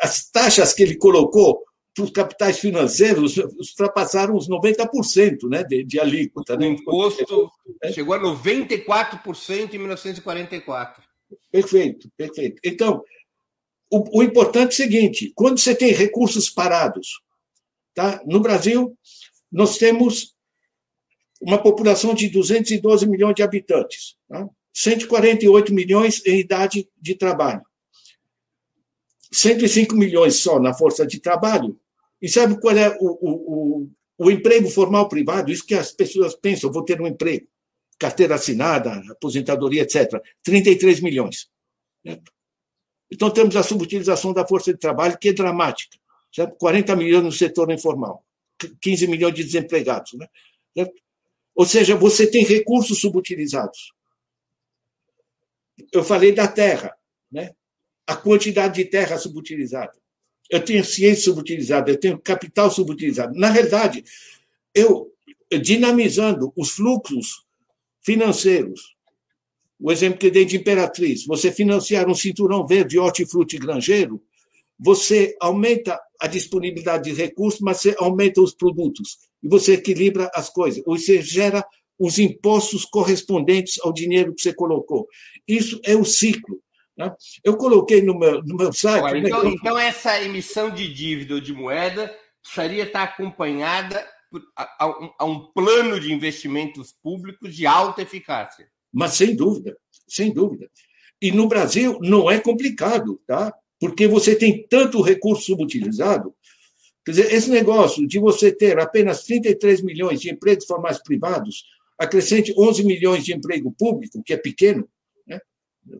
[0.00, 1.64] as taxas que ele colocou
[2.02, 6.56] os capitais financeiros ultrapassaram os 90% né, de, de alíquota.
[6.56, 6.66] Né?
[6.66, 7.50] O imposto
[7.82, 7.92] é.
[7.92, 11.02] chegou a 94% em 1944.
[11.50, 12.60] Perfeito, perfeito.
[12.64, 13.02] Então,
[13.90, 17.20] o, o, importante é o seguinte: quando você tem recursos parados,
[17.94, 18.20] tá?
[18.26, 18.96] no Brasil,
[19.50, 20.34] nós temos
[21.40, 24.48] uma população de 212 milhões de habitantes, tá?
[24.72, 27.62] 148 milhões em idade de trabalho,
[29.32, 31.78] 105 milhões só na força de trabalho.
[32.24, 35.52] E sabe qual é o, o, o, o emprego formal privado?
[35.52, 37.46] Isso que as pessoas pensam, vou ter um emprego,
[37.98, 40.22] carteira assinada, aposentadoria, etc.
[40.42, 41.50] 33 milhões.
[42.02, 42.32] Certo?
[43.12, 45.98] Então, temos a subutilização da força de trabalho, que é dramática.
[46.34, 46.56] Certo?
[46.56, 48.24] 40 milhões no setor informal,
[48.80, 50.14] 15 milhões de desempregados.
[50.14, 50.26] Né?
[50.74, 50.94] Certo?
[51.54, 53.92] Ou seja, você tem recursos subutilizados.
[55.92, 56.96] Eu falei da terra,
[57.30, 57.54] né?
[58.06, 60.02] a quantidade de terra subutilizada.
[60.50, 63.38] Eu tenho ciência subutilizada, eu tenho capital subutilizado.
[63.38, 64.04] Na realidade,
[64.74, 65.10] eu
[65.62, 67.44] dinamizando os fluxos
[68.02, 68.94] financeiros,
[69.80, 74.22] o exemplo que eu dei de Imperatriz, você financiar um cinturão verde hortifruti granjeiro,
[74.78, 80.48] você aumenta a disponibilidade de recursos, mas você aumenta os produtos e você equilibra as
[80.48, 80.82] coisas.
[80.84, 81.64] Você gera
[81.98, 85.06] os impostos correspondentes ao dinheiro que você colocou.
[85.46, 86.60] Isso é o ciclo.
[86.96, 87.12] Né?
[87.42, 89.12] Eu coloquei no meu, no meu site.
[89.12, 94.06] Né, então, então, essa emissão de dívida ou de moeda precisaria estar acompanhada
[94.56, 98.68] a, a, a um plano de investimentos públicos de alta eficácia.
[98.92, 99.76] Mas sem dúvida,
[100.06, 100.70] sem dúvida.
[101.20, 103.52] E no Brasil não é complicado, tá?
[103.80, 106.34] Porque você tem tanto recurso subutilizado.
[107.04, 111.64] Quer dizer, esse negócio de você ter apenas 33 milhões de empregos formais privados,
[111.98, 114.88] acrescente 11 milhões de emprego público, que é pequeno,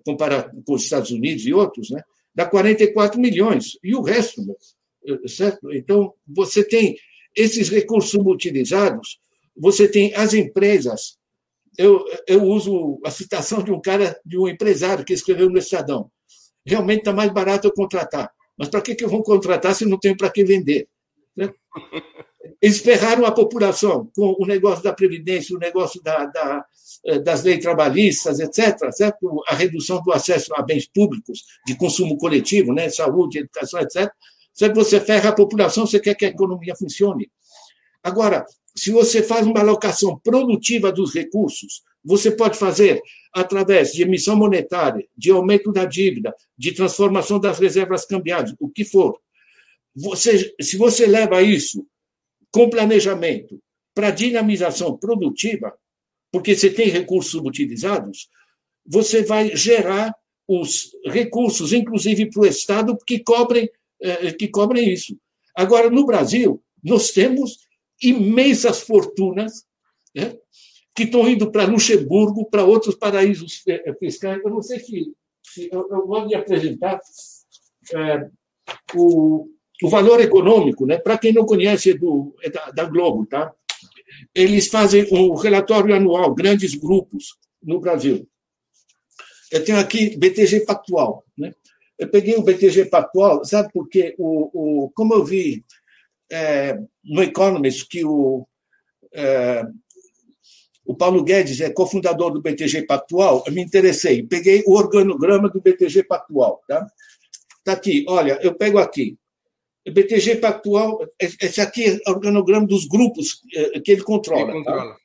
[0.04, 2.02] comparado com os Estados Unidos e outros, né,
[2.34, 3.78] dá 44 milhões.
[3.82, 4.54] E o resto, né,
[5.26, 5.72] certo?
[5.72, 6.96] Então, você tem
[7.36, 9.20] esses recursos subutilizados,
[9.56, 11.18] você tem as empresas.
[11.76, 16.10] Eu, eu uso a citação de um cara, de um empresário que escreveu no Estadão.
[16.64, 18.30] Realmente está mais barato eu contratar.
[18.56, 20.88] Mas para que, que eu vou contratar se não tenho para que vender?
[21.36, 21.52] Né?
[22.60, 26.64] Eles ferraram a população com o negócio da Previdência, o negócio da, da,
[27.06, 29.42] eh, das leis trabalhistas, etc., certo?
[29.48, 32.88] a redução do acesso a bens públicos de consumo coletivo, né?
[32.90, 34.10] saúde, educação, etc.
[34.52, 37.30] Se você ferra a população, você quer que a economia funcione.
[38.02, 38.44] Agora,
[38.76, 43.00] se você faz uma alocação produtiva dos recursos, você pode fazer
[43.32, 48.84] através de emissão monetária, de aumento da dívida, de transformação das reservas cambiais, o que
[48.84, 49.18] for.
[49.96, 51.86] Você, se você leva isso
[52.54, 53.60] com planejamento
[53.92, 55.76] para dinamização produtiva,
[56.30, 58.28] porque você tem recursos subutilizados,
[58.86, 60.14] você vai gerar
[60.46, 63.68] os recursos, inclusive para o Estado, que cobrem,
[64.00, 65.18] eh, que cobrem isso.
[65.52, 67.58] Agora, no Brasil, nós temos
[68.00, 69.66] imensas fortunas
[70.14, 70.38] né,
[70.94, 74.40] que estão indo para Luxemburgo, para outros paraísos eh, fiscais.
[74.44, 75.12] Eu não sei se,
[75.42, 77.00] se eu, eu vou lhe apresentar
[77.96, 78.30] é,
[78.94, 79.48] o,
[79.82, 80.98] o valor econômico, né?
[80.98, 83.52] Para quem não conhece é do, é da, da, Globo, tá?
[84.34, 88.28] Eles fazem um relatório anual, grandes grupos no Brasil.
[89.50, 91.52] Eu tenho aqui BTG Pactual, né?
[91.98, 94.14] Eu peguei o BTG Pactual, sabe por quê?
[94.18, 95.64] O, o, como eu vi
[96.30, 98.46] é, no Economist que o,
[99.12, 99.64] é,
[100.84, 104.22] o Paulo Guedes é cofundador do BTG Pactual, eu me interessei.
[104.22, 106.86] Peguei o organograma do BTG Pactual, tá?
[107.64, 109.16] Tá aqui, olha, eu pego aqui.
[109.86, 114.50] BTG Pactual, esse aqui é o organograma dos grupos eh, que ele controla.
[114.50, 114.94] Ele controla.
[114.94, 114.96] Tá?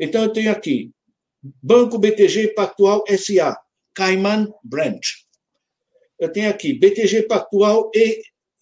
[0.00, 0.90] Então, eu tenho aqui
[1.62, 3.56] Banco BTG Pactual SA,
[3.94, 5.06] Cayman Branch.
[6.18, 7.90] Eu tenho aqui BTG Pactual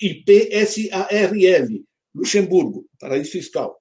[0.01, 1.69] EIPSARL,
[2.15, 3.81] Luxemburgo, paraíso fiscal.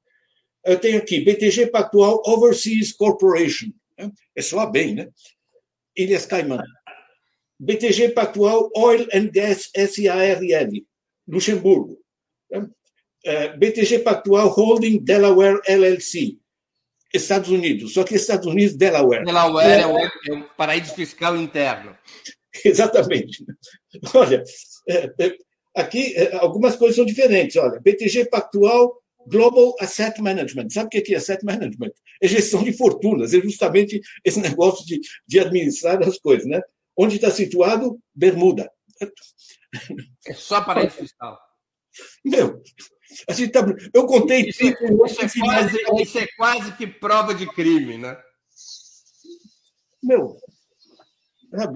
[0.63, 4.11] Eu tenho aqui BTG Pactual Overseas Corporation, né?
[4.35, 5.09] é só bem, né?
[5.97, 6.61] Ilhas Cayman.
[7.59, 10.85] BTG Pactual Oil and Gas SARL,
[11.31, 11.97] Luxemburgo.
[12.49, 12.67] Né?
[13.23, 16.37] É, BTG Pactual Holding Delaware LLC,
[17.13, 17.93] Estados Unidos.
[17.93, 19.23] Só que Estados Unidos, Delaware.
[19.23, 21.95] Delaware é, o, é um paraíso fiscal interno.
[22.65, 23.45] Exatamente.
[24.13, 24.43] Olha,
[24.89, 25.37] é, é,
[25.75, 27.55] aqui algumas coisas são diferentes.
[27.55, 30.69] Olha, BTG Pactual Global Asset Management.
[30.69, 31.91] Sabe o que é Asset Management?
[32.21, 36.47] É gestão de fortunas, é justamente esse negócio de, de administrar as coisas.
[36.47, 36.61] Né?
[36.97, 37.99] Onde está situado?
[38.13, 38.69] Bermuda.
[40.27, 41.39] É só paraíso fiscal.
[42.23, 42.61] Meu,
[43.27, 43.65] a gente tá...
[43.93, 44.49] eu contei.
[44.49, 48.17] Isso, é, isso, é quase, isso é quase que prova de crime, né?
[50.01, 50.35] Meu,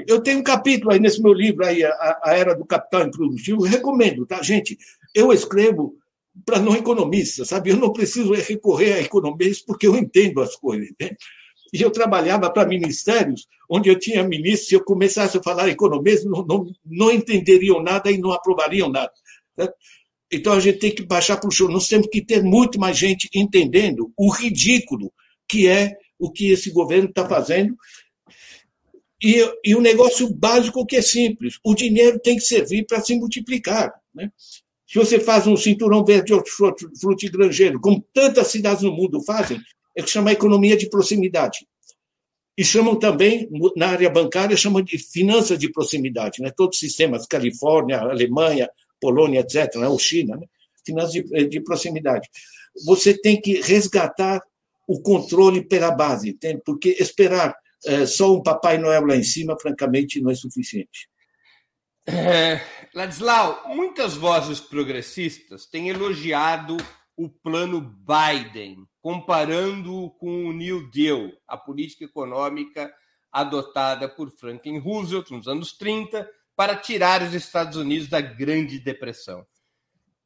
[0.08, 3.64] eu tenho um capítulo aí nesse meu livro, aí, a, a Era do Capital Improdutivo,
[3.64, 4.78] recomendo, tá, gente?
[5.14, 5.98] Eu escrevo
[6.46, 7.70] para não economistas, sabe?
[7.70, 11.18] Eu não preciso recorrer a economistas porque eu entendo as coisas, entende?
[11.76, 16.16] E eu trabalhava para ministérios onde eu tinha ministros, se eu começasse a falar economia,
[16.24, 19.12] não, não, não entenderiam nada e não aprovariam nada.
[19.58, 19.68] Né?
[20.32, 21.68] Então a gente tem que baixar para o chão.
[21.68, 25.12] Nós temos que ter muito mais gente entendendo o ridículo
[25.50, 27.76] que é o que esse governo está fazendo.
[29.22, 33.14] E, e um negócio básico que é simples: o dinheiro tem que servir para se
[33.18, 33.94] multiplicar.
[34.14, 34.32] Né?
[34.88, 36.32] Se você faz um cinturão verde
[37.02, 39.60] frutigranjeiro, como tantas cidades no mundo fazem,
[39.96, 41.68] é que chama economia de proximidade.
[42.58, 46.42] E chamam também, na área bancária, chamam de finanças de proximidade.
[46.42, 46.52] Né?
[46.56, 48.70] Todos os sistemas, Califórnia, Alemanha,
[49.00, 49.88] Polônia, etc., né?
[49.88, 50.48] ou China, né?
[50.86, 52.30] finanças de, de proximidade.
[52.86, 54.42] Você tem que resgatar
[54.88, 57.56] o controle pela base, porque esperar
[57.86, 61.10] é, só um Papai Noel lá em cima, francamente, não é suficiente.
[62.08, 62.62] É,
[62.94, 66.78] Ladislau, muitas vozes progressistas têm elogiado
[67.18, 72.94] o plano Biden, comparando com o New Deal, a política econômica
[73.32, 79.46] adotada por Franklin Roosevelt nos anos 30 para tirar os Estados Unidos da Grande Depressão.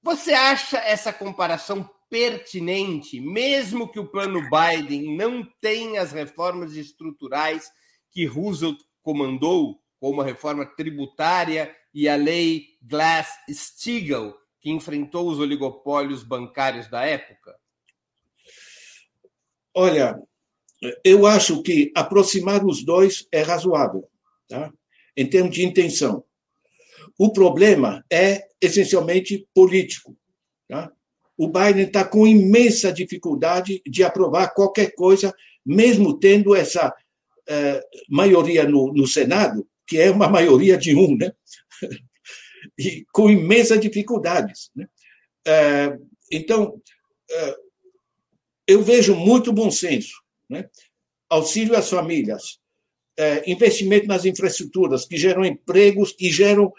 [0.01, 7.71] Você acha essa comparação pertinente, mesmo que o plano Biden não tenha as reformas estruturais
[8.11, 16.23] que Roosevelt comandou, como a reforma tributária e a lei Glass-Steagall, que enfrentou os oligopólios
[16.23, 17.55] bancários da época?
[19.73, 20.19] Olha,
[21.03, 24.09] eu acho que aproximar os dois é razoável,
[24.47, 24.71] tá?
[25.15, 26.23] em termos de intenção.
[27.17, 30.17] O problema é essencialmente político.
[30.67, 30.91] Tá?
[31.37, 35.33] O Biden está com imensa dificuldade de aprovar qualquer coisa,
[35.65, 36.93] mesmo tendo essa
[37.47, 41.33] eh, maioria no, no Senado, que é uma maioria de um, né?
[42.77, 44.69] E com imensas dificuldades.
[44.75, 44.87] Né?
[45.45, 45.97] É,
[46.31, 46.79] então,
[47.29, 47.55] é,
[48.67, 50.21] eu vejo muito bom senso.
[50.49, 50.69] Né?
[51.29, 52.59] Auxílio às famílias,
[53.17, 56.71] é, investimento nas infraestruturas que geram empregos e geram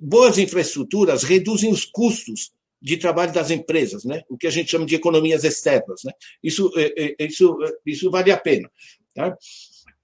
[0.00, 4.22] boas infraestruturas, reduzem os custos de trabalho das empresas, né?
[4.28, 6.02] o que a gente chama de economias externas.
[6.04, 6.12] Né?
[6.42, 6.70] Isso,
[7.18, 8.70] isso, isso vale a pena.
[9.14, 9.36] Tá?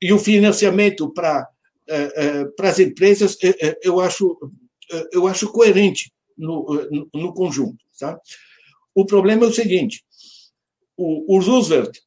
[0.01, 1.49] E o financiamento para
[2.57, 3.37] para as empresas,
[3.83, 4.39] eu acho
[5.13, 6.67] eu acho coerente no,
[7.15, 7.85] no conjunto.
[7.99, 8.19] Tá?
[8.95, 10.05] O problema é o seguinte:
[10.97, 11.99] o, o Roosevelt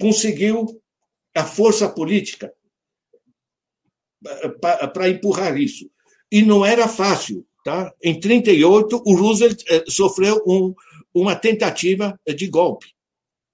[0.00, 0.66] conseguiu
[1.34, 2.52] a força política
[4.60, 5.90] para empurrar isso.
[6.30, 7.46] E não era fácil.
[7.64, 7.92] Tá?
[8.02, 10.74] Em 38, o Roosevelt eh, sofreu um,
[11.12, 12.86] uma tentativa de golpe,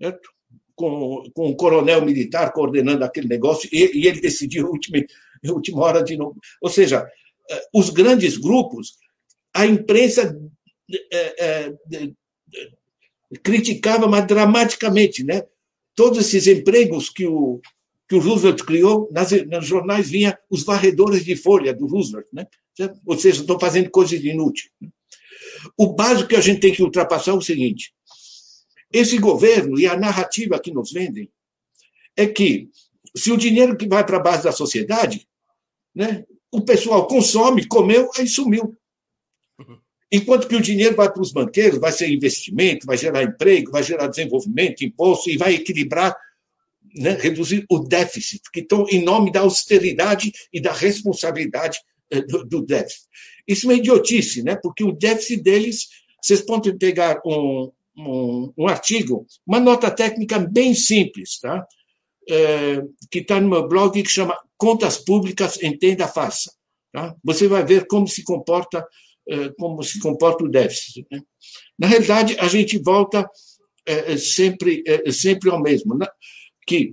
[0.00, 0.28] certo?
[0.76, 4.98] Com, com um coronel militar coordenando aquele negócio, e, e ele decidiu, última,
[5.46, 6.38] última hora, de novo.
[6.60, 7.23] Ou seja, eh,
[7.72, 8.96] os grandes grupos,
[9.52, 10.36] a imprensa
[11.10, 11.72] é, é,
[13.42, 15.42] criticava, mas dramaticamente, né?
[15.94, 17.60] Todos esses empregos que o,
[18.08, 22.46] que o Roosevelt criou, nas, nos jornais vinha os varredores de folha do Roosevelt, né?
[23.06, 24.68] Ou seja, estão fazendo coisas inúteis.
[25.76, 27.94] O básico que a gente tem que ultrapassar é o seguinte:
[28.92, 31.30] esse governo e a narrativa que nos vendem
[32.16, 32.68] é que
[33.16, 35.26] se o dinheiro que vai para a base da sociedade,
[35.94, 36.24] né,
[36.55, 38.76] o pessoal consome, comeu, aí sumiu.
[40.10, 43.82] Enquanto que o dinheiro vai para os banqueiros, vai ser investimento, vai gerar emprego, vai
[43.82, 46.16] gerar desenvolvimento, imposto e vai equilibrar,
[46.94, 52.44] né, reduzir o déficit, que estão em nome da austeridade e da responsabilidade eh, do,
[52.44, 53.09] do, déficit.
[53.48, 54.55] Isso é uma idiotice, né?
[54.55, 55.89] porque o déficit deles,
[56.22, 61.66] vocês podem pegar um, um, um artigo, uma nota técnica bem simples, tá?
[62.31, 66.50] É, que está no meu blog, que chama Contas Públicas, Entenda, Faça.
[66.90, 67.14] Tá?
[67.22, 68.82] Você vai ver como se comporta
[69.28, 71.06] é, como se comporta o déficit.
[71.10, 71.20] Né?
[71.78, 73.28] Na realidade, a gente volta
[73.84, 74.82] é, sempre,
[75.12, 76.06] sempre ao mesmo, né?
[76.66, 76.92] que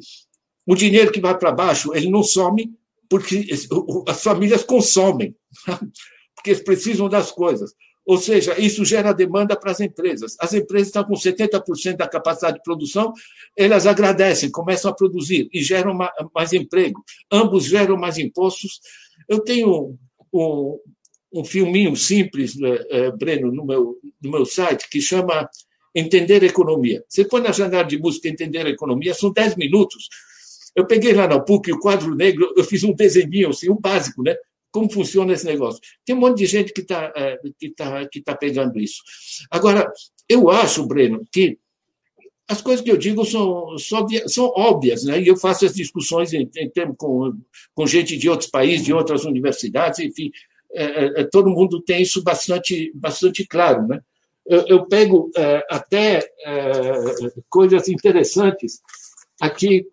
[0.67, 2.73] o dinheiro que vai para baixo ele não some
[3.09, 3.47] porque
[4.05, 5.33] as famílias consomem,
[6.35, 7.73] porque eles precisam das coisas.
[8.05, 10.35] Ou seja, isso gera demanda para as empresas.
[10.39, 13.13] As empresas estão com 70% da capacidade de produção,
[13.55, 15.97] elas agradecem, começam a produzir e geram
[16.33, 17.03] mais emprego.
[17.31, 18.79] Ambos geram mais impostos.
[19.29, 19.97] Eu tenho
[20.33, 20.79] um,
[21.31, 25.47] um filminho simples, eh, eh, Breno, no meu, no meu site, que chama
[25.93, 27.03] Entender Economia.
[27.07, 30.09] Você põe na janela de música Entender Economia, são 10 minutos.
[30.75, 34.23] Eu peguei lá na PUC o quadro negro, eu fiz um desenho, assim, um básico,
[34.23, 34.35] né?
[34.71, 35.81] Como funciona esse negócio.
[36.05, 39.01] Tem um monte de gente que está é, que tá, que tá pegando isso.
[39.49, 39.91] Agora,
[40.27, 41.59] eu acho, Breno, que
[42.47, 45.21] as coisas que eu digo são, são, são óbvias, né?
[45.21, 47.33] e eu faço as discussões em, em com,
[47.73, 50.29] com gente de outros países, de outras universidades, enfim,
[50.73, 53.87] é, é, é todo mundo tem isso bastante, bastante claro.
[53.87, 54.01] Né?
[54.45, 56.93] Eu, eu pego é, até é,
[57.49, 58.81] coisas interessantes.
[59.39, 59.85] Aqui,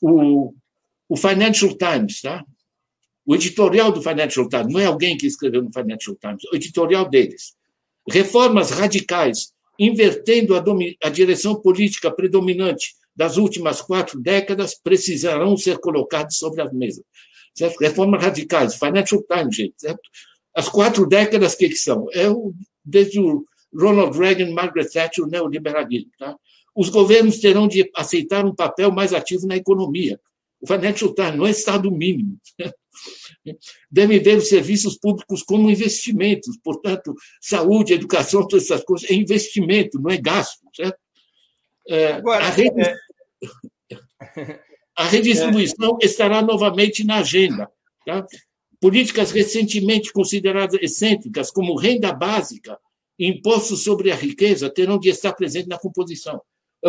[0.00, 0.52] o,
[1.08, 2.44] o Financial Times, tá?
[3.24, 7.08] O editorial do Financial Times, não é alguém que escreveu no Financial Times, o editorial
[7.08, 7.54] deles.
[8.08, 10.64] Reformas radicais, invertendo a,
[11.04, 17.04] a direção política predominante das últimas quatro décadas precisarão ser colocados sobre a mesa.
[17.54, 17.78] Certo?
[17.78, 20.00] Reformas radicais, Financial Times, gente, certo?
[20.54, 22.06] As quatro décadas, que, que são?
[22.12, 22.52] É o,
[22.84, 23.44] desde o
[23.74, 26.10] Ronald Reagan, Margaret Thatcher, o neoliberalismo.
[26.18, 26.36] Tá?
[26.74, 30.20] Os governos terão de aceitar um papel mais ativo na economia.
[30.60, 32.38] O Financial Times não é Estado mínimo.
[33.90, 40.00] Devem ver os serviços públicos como investimentos, portanto, saúde, educação, todas essas coisas é investimento,
[40.00, 40.60] não é gasto.
[40.74, 40.98] Certo?
[41.88, 42.80] É, Agora, a, redi...
[42.80, 44.60] é...
[44.96, 46.06] a redistribuição é...
[46.06, 47.68] estará novamente na agenda.
[48.06, 48.24] Tá?
[48.80, 52.78] Políticas recentemente consideradas excêntricas, como renda básica
[53.18, 56.40] e impostos sobre a riqueza, terão de estar presentes na composição.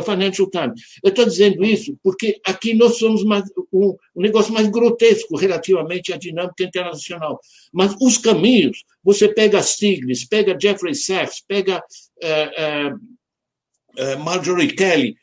[0.01, 0.81] Financial Times.
[1.03, 6.11] Eu estou dizendo isso porque aqui nós somos mais, um, um, negócio mais grotesco relativamente
[6.11, 7.39] à dinâmica internacional.
[7.71, 15.15] Mas os caminhos, você pega Stiglitz, pega Jeffrey Sachs, pega uh, uh, uh, Marjorie Kelly,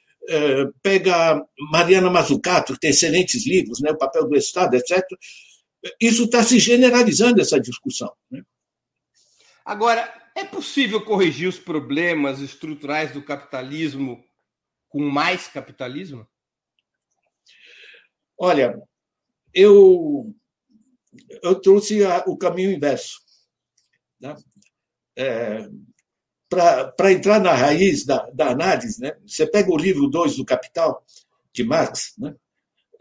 [0.81, 1.43] pega
[1.73, 5.03] Mariana Mazzucato, que tem excelentes livros, né, O Papel do Estado, etc.
[6.01, 8.13] Isso está se generalizando, essa discussão.
[8.31, 8.43] Né?
[9.65, 14.23] Agora, é possível corrigir os problemas estruturais do capitalismo
[14.91, 16.27] com mais capitalismo?
[18.37, 18.79] Olha,
[19.55, 20.35] eu,
[21.43, 23.21] eu trouxe a, o caminho inverso.
[24.21, 24.37] Né?
[25.17, 25.69] É,
[26.49, 29.17] Para entrar na raiz da, da análise, né?
[29.27, 31.03] você pega o livro 2 do Capital,
[31.53, 32.35] de Marx, né?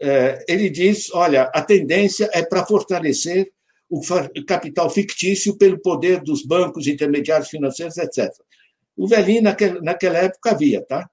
[0.00, 3.52] é, ele diz: olha, a tendência é para fortalecer
[3.88, 4.00] o
[4.46, 8.32] capital fictício pelo poder dos bancos, intermediários financeiros, etc.
[8.96, 11.10] O velhinho, naquela, época, havia, tá?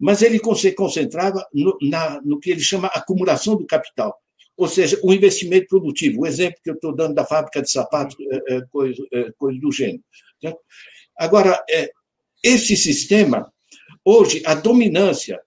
[0.00, 4.18] Mas ele se concentrava no, na, no que ele chama acumulação do capital,
[4.56, 6.22] ou seja, o investimento produtivo.
[6.22, 8.16] O exemplo que eu estou dando da fábrica de sapatos,
[8.48, 10.02] é, coisa, é, coisa do gênero.
[10.40, 10.58] Certo?
[11.18, 11.90] Agora, é,
[12.42, 13.52] esse sistema,
[14.02, 15.38] hoje, a dominância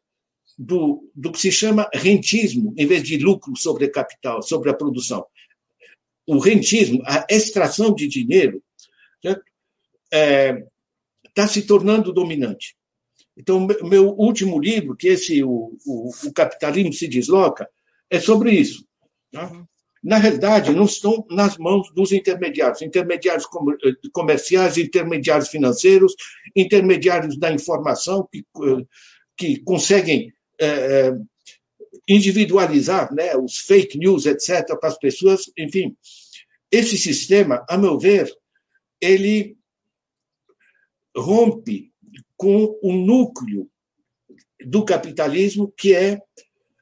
[0.57, 5.25] do, do que se chama rentismo, em vez de lucro sobre capital, sobre a produção.
[6.27, 8.63] O rentismo, a extração de dinheiro,
[9.23, 9.41] está
[10.13, 12.75] é, se tornando dominante.
[13.35, 17.67] Então, meu último livro, que esse o, o, o Capitalismo se Desloca,
[18.09, 18.85] é sobre isso.
[19.31, 19.51] Tá?
[19.51, 19.65] Uhum.
[20.03, 23.45] Na realidade, não estão nas mãos dos intermediários, intermediários
[23.85, 26.13] eh, comerciais, intermediários financeiros,
[26.53, 28.85] intermediários da informação que, eh,
[29.37, 31.13] que conseguem é,
[32.07, 35.51] individualizar né, os fake news, etc., para as pessoas.
[35.57, 35.95] Enfim,
[36.69, 38.29] esse sistema, a meu ver,
[38.99, 39.57] ele
[41.15, 41.92] rompe
[42.43, 43.69] com o núcleo
[44.65, 46.21] do capitalismo, que é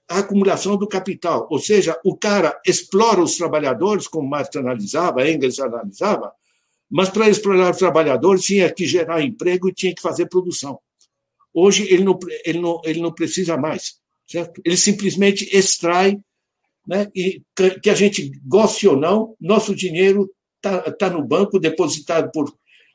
[0.10, 1.48] a acumulação do capital.
[1.52, 6.32] Ou seja, o cara explora os trabalhadores, como Marx analisava, Engels analisava,
[6.90, 10.80] mas para explorar os trabalhadores tinha que gerar emprego e tinha que fazer produção.
[11.54, 14.60] Hoje ele não, ele não, ele não precisa mais, certo?
[14.66, 16.18] Ele simplesmente extrai,
[16.88, 17.08] né?
[17.16, 17.44] e
[17.84, 22.52] que a gente goste ou não, nosso dinheiro está tá no banco, depositado por.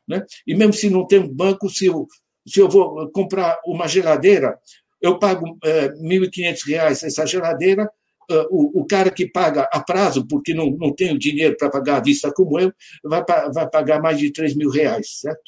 [0.09, 0.25] Né?
[0.45, 2.09] E mesmo se não tem banco, se eu,
[2.47, 4.59] se eu vou comprar uma geladeira,
[5.01, 7.91] eu pago é, R$ 1.500 essa geladeira,
[8.29, 11.71] é, o, o, cara que paga a prazo, porque não, não tem o dinheiro para
[11.71, 12.73] pagar à vista como eu,
[13.05, 15.43] vai, vai pagar mais de 3 mil reais, certo?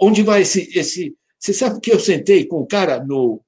[0.00, 1.16] Onde vai esse, esse.
[1.38, 3.42] Você sabe que eu sentei com o cara no.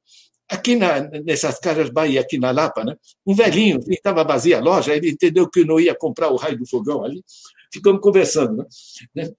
[0.48, 2.96] Aqui na, nessas casas Bahia, aqui na Lapa, né?
[3.24, 6.58] Um velhinho, estava vazia a loja, ele entendeu que eu não ia comprar o raio
[6.58, 7.22] do fogão ali,
[7.72, 8.66] ficamos conversando.
[9.14, 9.30] Né?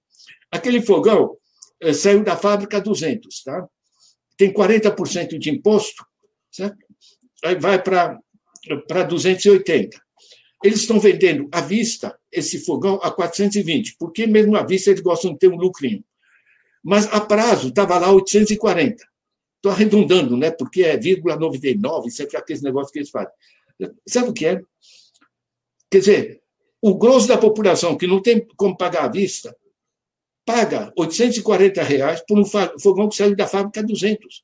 [0.49, 1.40] Aquele fogão, eh,
[1.93, 3.67] saiu da fábrica 200, tá?
[4.37, 6.05] Tem 40% de imposto,
[6.51, 6.77] certo?
[7.43, 8.19] Aí vai para
[8.87, 9.99] para 280.
[10.63, 15.33] Eles estão vendendo à vista esse fogão a 420, porque mesmo à vista eles gostam
[15.33, 16.03] de ter um lucrinho.
[16.83, 19.03] Mas a prazo estava lá 840.
[19.55, 20.51] Estou arredondando, né?
[20.51, 23.33] Porque é vírgula 99, sempre aqueles negócios que eles fazem.
[24.07, 24.61] Sabe o que é?
[25.89, 26.41] Quer dizer,
[26.81, 29.55] o grosso da população que não tem como pagar à vista
[30.45, 34.43] paga 840 reais por um fogão que saiu da fábrica a 200.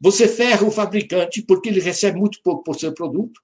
[0.00, 3.40] Você ferra o fabricante porque ele recebe muito pouco por seu produto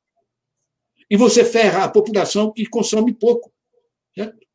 [1.08, 3.52] e você ferra a população que consome pouco.
[4.14, 4.46] Certo?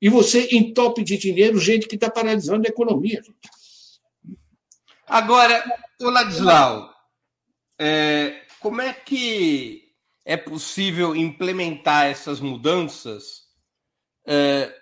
[0.00, 3.20] E você entope de dinheiro gente que está paralisando a economia.
[5.06, 5.62] Agora,
[6.00, 6.94] Ladislau,
[7.78, 9.92] é, como é que
[10.24, 13.48] é possível implementar essas mudanças
[14.26, 14.72] é,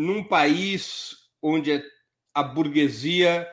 [0.00, 1.84] num país onde
[2.32, 3.46] a burguesia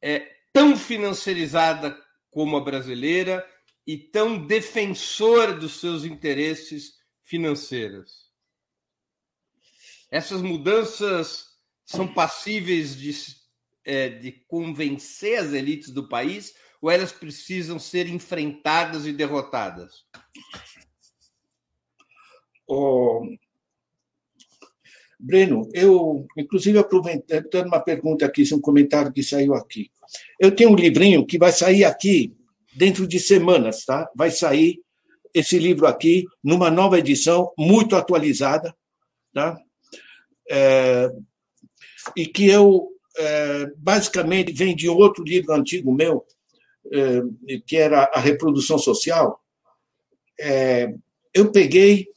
[0.00, 0.18] é
[0.52, 1.96] tão financiarizada
[2.28, 3.48] como a brasileira
[3.86, 8.32] e tão defensora dos seus interesses financeiros.
[10.10, 11.52] Essas mudanças
[11.84, 13.12] são passíveis de,
[13.84, 20.04] é, de convencer as elites do país ou elas precisam ser enfrentadas e derrotadas?
[22.66, 23.24] Oh,
[25.24, 29.88] Breno, eu, inclusive, aproveitando uma pergunta aqui, um comentário que saiu aqui.
[30.38, 32.34] Eu tenho um livrinho que vai sair aqui
[32.74, 34.10] dentro de semanas, tá?
[34.16, 34.80] Vai sair
[35.32, 38.74] esse livro aqui numa nova edição, muito atualizada,
[39.32, 39.56] tá?
[40.50, 41.08] É,
[42.16, 46.26] e que eu, é, basicamente, vem de outro livro antigo meu,
[46.92, 47.22] é,
[47.64, 49.40] que era A Reprodução Social.
[50.40, 50.92] É,
[51.32, 52.11] eu peguei é,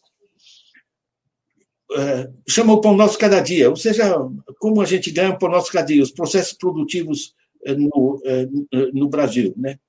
[2.48, 4.16] chama o pão nosso cada dia, ou seja,
[4.60, 8.48] como a gente ganha o pão nosso cada dia, os processos produtivos é, no, é,
[8.94, 9.54] no Brasil.
[9.58, 9.80] Né?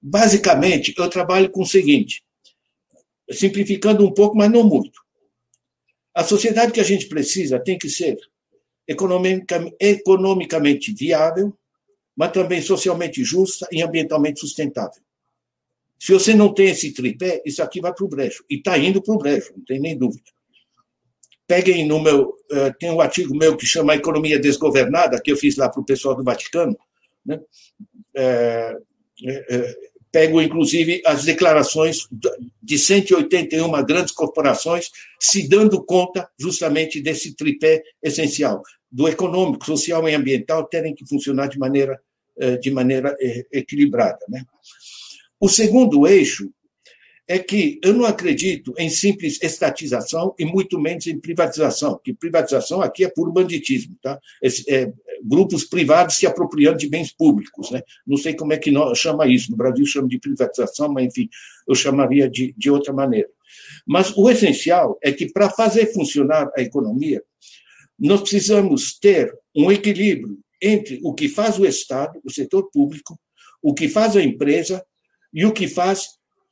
[0.00, 2.22] Basicamente, eu trabalho com o seguinte,
[3.30, 5.00] simplificando um pouco, mas não muito.
[6.14, 8.18] A sociedade que a gente precisa tem que ser
[9.78, 11.56] economicamente viável,
[12.16, 15.00] mas também socialmente justa e ambientalmente sustentável.
[15.98, 18.44] Se você não tem esse tripé, isso aqui vai para o brejo.
[18.48, 20.30] E está indo para o brejo, não tem nem dúvida.
[21.48, 22.36] Peguem no meu.
[22.52, 25.84] Uh, tem um artigo meu que chama Economia Desgovernada, que eu fiz lá para o
[25.84, 26.78] pessoal do Vaticano.
[27.24, 27.40] Né?
[28.14, 28.76] É,
[29.26, 29.74] é,
[30.12, 32.06] pego, inclusive, as declarações
[32.62, 40.14] de 181 grandes corporações se dando conta justamente desse tripé essencial, do econômico, social e
[40.14, 42.00] ambiental terem que funcionar de maneira,
[42.60, 43.14] de maneira
[43.52, 44.20] equilibrada.
[44.28, 44.44] Né?
[45.40, 46.50] O segundo eixo
[47.28, 52.80] é que eu não acredito em simples estatização e muito menos em privatização, que privatização
[52.80, 54.18] aqui é puro banditismo, tá?
[54.66, 54.90] É,
[55.22, 57.82] grupos privados se apropriando de bens públicos, né?
[58.06, 61.28] Não sei como é que nós chama isso, no Brasil chama de privatização, mas enfim,
[61.68, 63.28] eu chamaria de, de outra maneira.
[63.86, 67.22] Mas o essencial é que para fazer funcionar a economia,
[67.98, 73.20] nós precisamos ter um equilíbrio entre o que faz o Estado, o setor público,
[73.62, 74.82] o que faz a empresa
[75.32, 76.06] e o que faz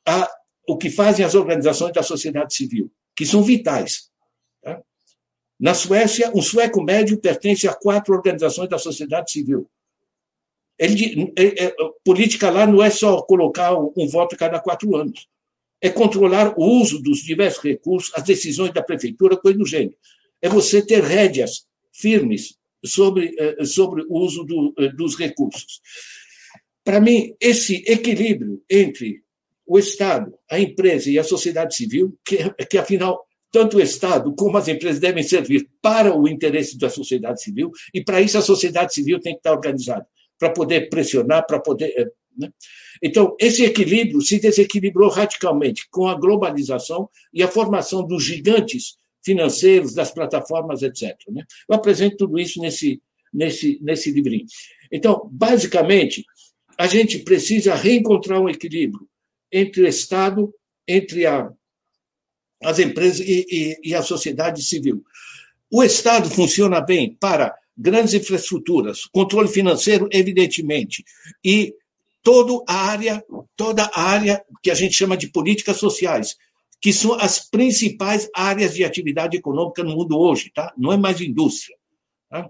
[0.05, 0.29] a
[0.67, 4.09] o que fazem as organizações da sociedade civil, que são vitais.
[4.61, 4.81] Tá?
[5.59, 9.69] Na Suécia, um sueco médio pertence a quatro organizações da sociedade civil.
[10.77, 14.95] Ele, é, é, política lá não é só colocar um, um voto a cada quatro
[14.95, 15.27] anos.
[15.81, 19.95] É controlar o uso dos diversos recursos, as decisões da prefeitura, coisa do gênero.
[20.41, 25.81] É você ter rédeas firmes sobre, eh, sobre o uso do, eh, dos recursos.
[26.83, 29.23] Para mim, esse equilíbrio entre
[29.67, 33.21] o Estado, a empresa e a sociedade civil, que, que afinal
[33.51, 38.03] tanto o Estado como as empresas devem servir para o interesse da sociedade civil, e
[38.03, 40.05] para isso a sociedade civil tem que estar organizada,
[40.39, 41.93] para poder pressionar, para poder.
[41.97, 42.51] Eh, né?
[43.01, 49.93] Então, esse equilíbrio se desequilibrou radicalmente com a globalização e a formação dos gigantes financeiros,
[49.93, 51.15] das plataformas, etc.
[51.29, 51.43] Né?
[51.67, 53.01] Eu apresento tudo isso nesse,
[53.33, 54.45] nesse, nesse livrinho.
[54.91, 56.23] Então, basicamente,
[56.77, 59.07] a gente precisa reencontrar um equilíbrio
[59.51, 60.53] entre o Estado,
[60.87, 61.49] entre a,
[62.63, 65.03] as empresas e, e, e a sociedade civil.
[65.71, 71.03] O Estado funciona bem para grandes infraestruturas, controle financeiro, evidentemente,
[71.43, 71.73] e
[72.23, 73.23] toda a área,
[73.55, 76.35] toda a área que a gente chama de políticas sociais,
[76.81, 80.73] que são as principais áreas de atividade econômica no mundo hoje, tá?
[80.77, 81.75] Não é mais indústria.
[82.29, 82.49] Tá?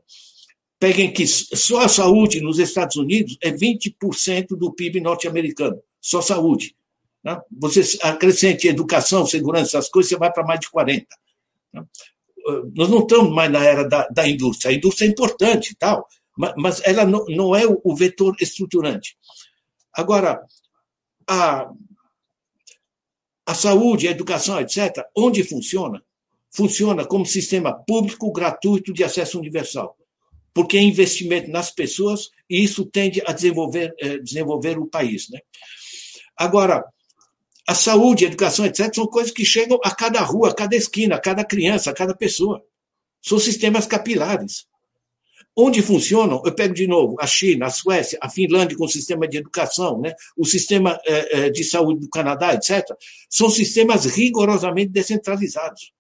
[0.80, 6.76] Peguem que só a saúde nos Estados Unidos é 20% do PIB norte-americano, só saúde.
[7.28, 7.38] Né?
[7.60, 11.06] Você acrescente educação, segurança, essas coisas, você vai para mais de 40.
[11.74, 11.86] Né?
[12.74, 14.72] Nós não estamos mais na era da, da indústria.
[14.72, 19.18] A indústria é importante tal, mas, mas ela não, não é o, o vetor estruturante.
[19.94, 20.42] Agora,
[21.28, 21.70] a,
[23.46, 26.02] a saúde, a educação, etc., onde funciona?
[26.50, 29.98] Funciona como sistema público gratuito de acesso universal,
[30.54, 35.30] porque é investimento nas pessoas e isso tende a desenvolver, eh, desenvolver o país.
[35.30, 35.42] Né?
[36.38, 36.86] Agora,
[37.68, 41.16] a saúde, a educação, etc., são coisas que chegam a cada rua, a cada esquina,
[41.16, 42.64] a cada criança, a cada pessoa.
[43.22, 44.66] São sistemas capilares.
[45.54, 49.28] Onde funcionam, eu pego de novo a China, a Suécia, a Finlândia com o sistema
[49.28, 50.14] de educação, né?
[50.38, 52.86] o sistema eh, de saúde do Canadá, etc.,
[53.30, 55.92] são sistemas rigorosamente descentralizados,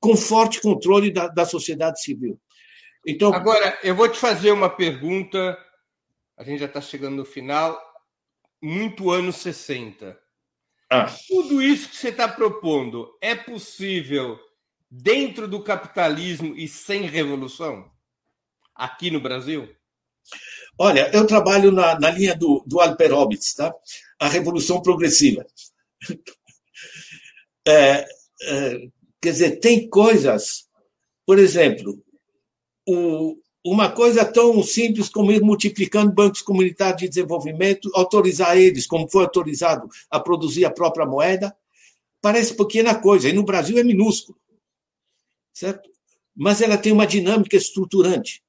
[0.00, 2.40] com forte controle da, da sociedade civil.
[3.04, 5.58] Então, Agora, eu vou te fazer uma pergunta,
[6.38, 7.78] a gente já está chegando no final,
[8.62, 10.25] muito anos 60.
[10.90, 11.12] Ah.
[11.28, 14.38] Tudo isso que você está propondo é possível
[14.90, 17.90] dentro do capitalismo e sem revolução?
[18.74, 19.68] Aqui no Brasil?
[20.78, 23.74] Olha, eu trabalho na, na linha do, do Alperovitz, tá?
[24.18, 25.46] a revolução progressiva.
[27.68, 28.06] É,
[28.42, 28.78] é,
[29.20, 30.68] quer dizer, tem coisas,
[31.26, 32.00] por exemplo,
[32.86, 33.36] o,
[33.72, 39.22] uma coisa tão simples como ir multiplicando bancos comunitários de desenvolvimento, autorizar eles, como foi
[39.24, 41.54] autorizado, a produzir a própria moeda,
[42.20, 44.38] parece pequena coisa, e no Brasil é minúsculo,
[45.52, 45.90] certo?
[46.34, 48.42] Mas ela tem uma dinâmica estruturante,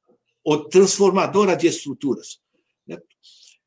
[0.43, 2.39] ou transformadora de estruturas.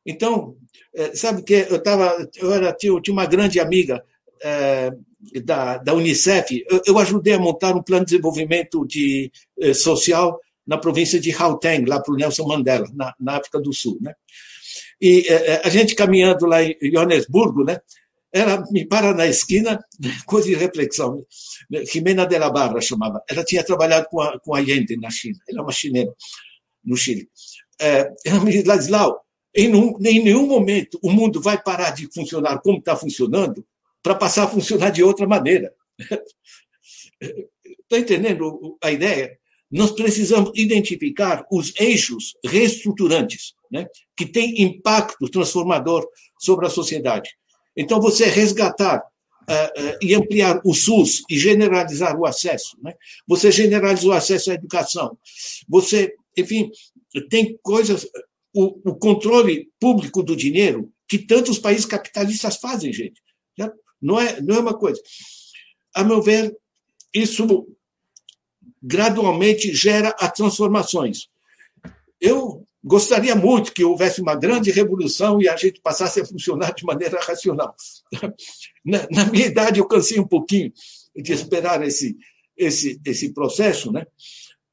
[0.06, 0.56] Então,
[0.94, 4.02] é, sabe que eu tava, eu era tinha, tinha uma grande amiga
[4.42, 4.90] é,
[5.44, 10.40] da, da Unicef, eu, eu, ajudei a montar um plano de desenvolvimento de, é, social
[10.66, 13.98] na província de Gauteng, lá para o Nelson Mandela, na, na, África do Sul.
[14.00, 14.14] Né?
[15.00, 17.80] E é, a gente caminhando lá em Joanesburgo, né?
[18.32, 19.82] ela me para na esquina,
[20.26, 21.24] coisa de reflexão.
[21.90, 23.22] Jimena de la Barra chamava.
[23.28, 25.38] Ela tinha trabalhado com a, com a Allende na China.
[25.48, 26.12] Ela é uma chilena,
[26.84, 27.28] no Chile.
[27.80, 29.20] É, ela me diz, Ladislau,
[29.54, 33.66] em, em nenhum momento o mundo vai parar de funcionar como está funcionando
[34.02, 35.74] para passar a funcionar de outra maneira.
[37.20, 39.38] Está entendendo a ideia?
[39.70, 43.86] Nós precisamos identificar os eixos reestruturantes né,
[44.16, 46.06] que têm impacto transformador
[46.38, 47.30] sobre a sociedade.
[47.76, 52.76] Então, você resgatar uh, uh, e ampliar o SUS e generalizar o acesso.
[52.82, 52.94] Né?
[53.28, 55.16] Você generalizou o acesso à educação.
[55.68, 56.70] Você, enfim,
[57.28, 58.08] tem coisas.
[58.52, 63.20] O, o controle público do dinheiro que tantos países capitalistas fazem, gente.
[64.00, 65.00] Não é, não é uma coisa.
[65.94, 66.56] A meu ver,
[67.12, 67.66] isso
[68.82, 71.28] gradualmente gera as transformações.
[72.20, 76.84] Eu gostaria muito que houvesse uma grande revolução e a gente passasse a funcionar de
[76.84, 77.74] maneira racional.
[78.82, 80.72] Na, na minha idade, eu cansei um pouquinho
[81.14, 82.16] de esperar esse,
[82.56, 84.06] esse, esse processo, né?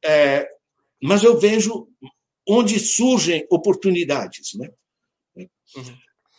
[0.04, 0.48] É,
[1.04, 1.90] mas eu vejo
[2.48, 4.54] onde surgem oportunidades.
[4.56, 4.70] Né?
[5.76, 5.98] Uhum.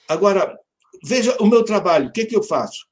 [0.08, 0.58] Agora,
[1.04, 2.86] veja o meu trabalho, o que, que eu faço?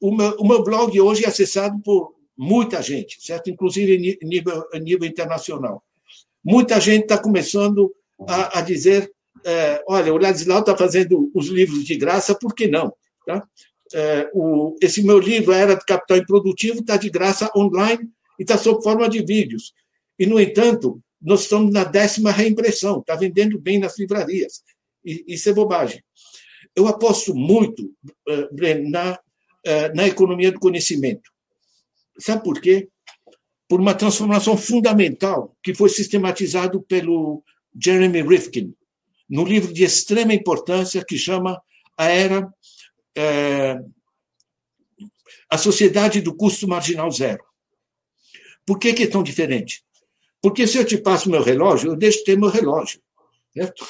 [0.00, 3.50] O meu, o meu blog hoje é acessado por muita gente, certo?
[3.50, 5.82] Inclusive nível, nível internacional.
[6.44, 7.92] Muita gente está começando
[8.26, 9.10] a, a dizer:
[9.44, 12.94] é, olha, o Ladislau está fazendo os livros de graça, por que não?
[13.26, 13.44] Tá?
[13.92, 18.08] É, o, esse meu livro, Era do Capital Improdutivo, está de graça online
[18.38, 19.72] e está sob forma de vídeos.
[20.18, 24.62] E, no entanto, nós estamos na décima reimpressão, está vendendo bem nas livrarias.
[25.04, 26.02] E, isso é bobagem.
[26.76, 27.82] Eu aposto muito,
[28.28, 31.30] uh, na, uh, na economia do conhecimento.
[32.18, 32.88] Sabe por quê?
[33.68, 37.42] Por uma transformação fundamental que foi sistematizado pelo
[37.80, 38.74] Jeremy Rifkin,
[39.28, 41.60] no livro de extrema importância que chama
[41.96, 42.52] A Era,
[43.16, 43.78] é,
[45.50, 47.44] a Sociedade do Custo Marginal Zero.
[48.64, 49.84] Por que, que é tão diferente?
[50.40, 53.00] Porque se eu te passo meu relógio, eu deixo de ter meu relógio.
[53.52, 53.86] Certo?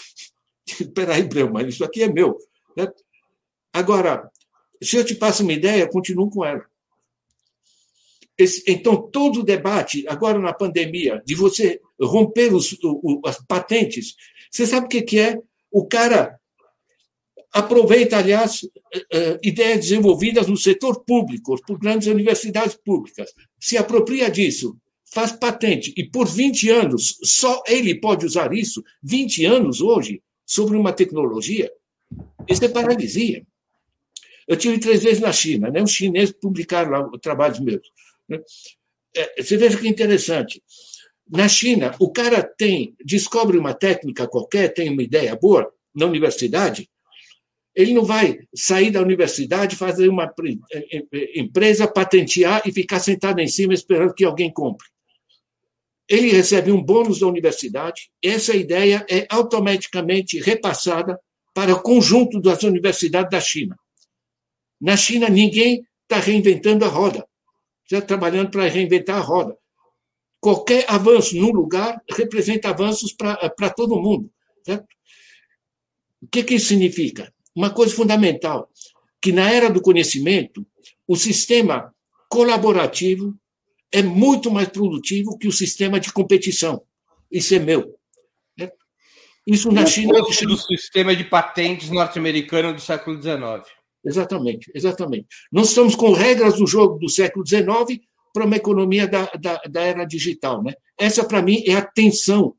[0.66, 2.38] Espera aí, mas isso aqui é meu.
[2.76, 3.02] Certo?
[3.72, 4.30] Agora,
[4.82, 6.64] se eu te passo uma ideia, eu continuo com ela.
[8.38, 14.14] Esse, então, todo o debate, agora na pandemia, de você romper os, o, as patentes,
[14.50, 15.38] você sabe o que, que é?
[15.72, 16.38] O cara
[17.52, 18.60] aproveita, aliás,
[18.94, 25.32] eh, eh, ideias desenvolvidas no setor público, por grandes universidades públicas, se apropria disso, faz
[25.32, 30.92] patente, e por 20 anos, só ele pode usar isso, 20 anos hoje, sobre uma
[30.92, 31.70] tecnologia,
[32.48, 33.44] isso é paralisia.
[34.46, 35.82] Eu tive três vezes na China, né?
[35.82, 37.86] os chineses publicaram lá trabalhos meus.
[38.28, 38.40] Né?
[39.16, 40.62] É, você veja que interessante.
[41.30, 46.88] Na China, o cara tem, descobre uma técnica qualquer, tem uma ideia boa na universidade,
[47.74, 50.32] ele não vai sair da universidade, fazer uma
[50.72, 54.86] é, é, empresa, patentear e ficar sentado em cima esperando que alguém compre.
[56.08, 61.20] Ele recebe um bônus da universidade, essa ideia é automaticamente repassada
[61.54, 63.76] para o conjunto das universidades da China.
[64.80, 67.27] Na China, ninguém está reinventando a roda
[67.90, 69.56] já trabalhando para reinventar a roda.
[70.40, 74.30] Qualquer avanço num lugar representa avanços para todo mundo.
[74.64, 74.86] Certo?
[76.22, 77.32] O que, que isso significa?
[77.54, 78.70] Uma coisa fundamental,
[79.20, 80.66] que na era do conhecimento,
[81.06, 81.92] o sistema
[82.28, 83.34] colaborativo
[83.90, 86.82] é muito mais produtivo que o sistema de competição.
[87.30, 87.98] Isso é meu.
[88.58, 88.76] Certo?
[89.46, 90.20] Isso na o China.
[90.20, 93.77] do sistema de patentes norte-americano do século XIX.
[94.08, 95.26] Exatamente, exatamente.
[95.52, 98.00] Nós estamos com regras do jogo do século XIX
[98.32, 100.62] para uma economia da, da, da era digital.
[100.62, 100.72] Né?
[100.98, 102.54] Essa, para mim, é a tensão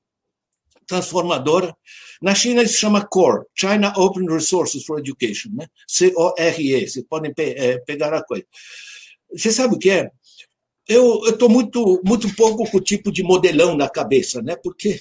[0.86, 1.76] transformadora.
[2.22, 5.68] Na China, isso se chama CORE, China Open Resources for Education, né?
[5.88, 8.46] C-O-R-E, vocês podem pe é, pegar a coisa.
[9.32, 10.12] Você sabe o que é?
[10.88, 14.56] Eu estou muito, muito pouco com o tipo de modelão na cabeça, né?
[14.62, 15.00] porque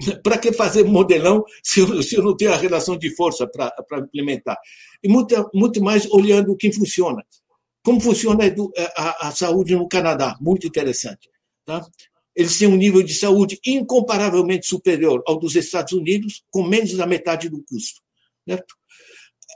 [0.22, 3.98] para que fazer modelão se eu, se eu, não tenho a relação de força para
[3.98, 4.58] implementar?
[5.02, 7.24] E muito, muito mais olhando o que funciona.
[7.82, 11.28] Como funciona a, a, a, saúde no Canadá, muito interessante.
[11.64, 11.82] Tá?
[12.34, 17.06] eles têm um nível de saúde incomparavelmente superior ao dos Estados Unidos, com menos da
[17.06, 18.00] metade do custo.
[18.48, 18.74] Certo?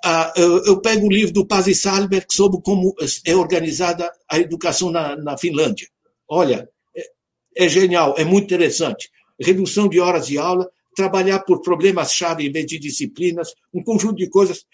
[0.04, 2.94] Ah, eu pego o livro do Paz e Salberg sobre como
[3.26, 5.88] é organizada a educação na, na Finlândia.
[6.28, 9.10] Olha, é, é, genial, é muito interessante.
[9.40, 14.28] Redução de horas de aula, trabalhar por problemas-chave em vez de disciplinas, um conjunto de
[14.28, 14.64] coisas.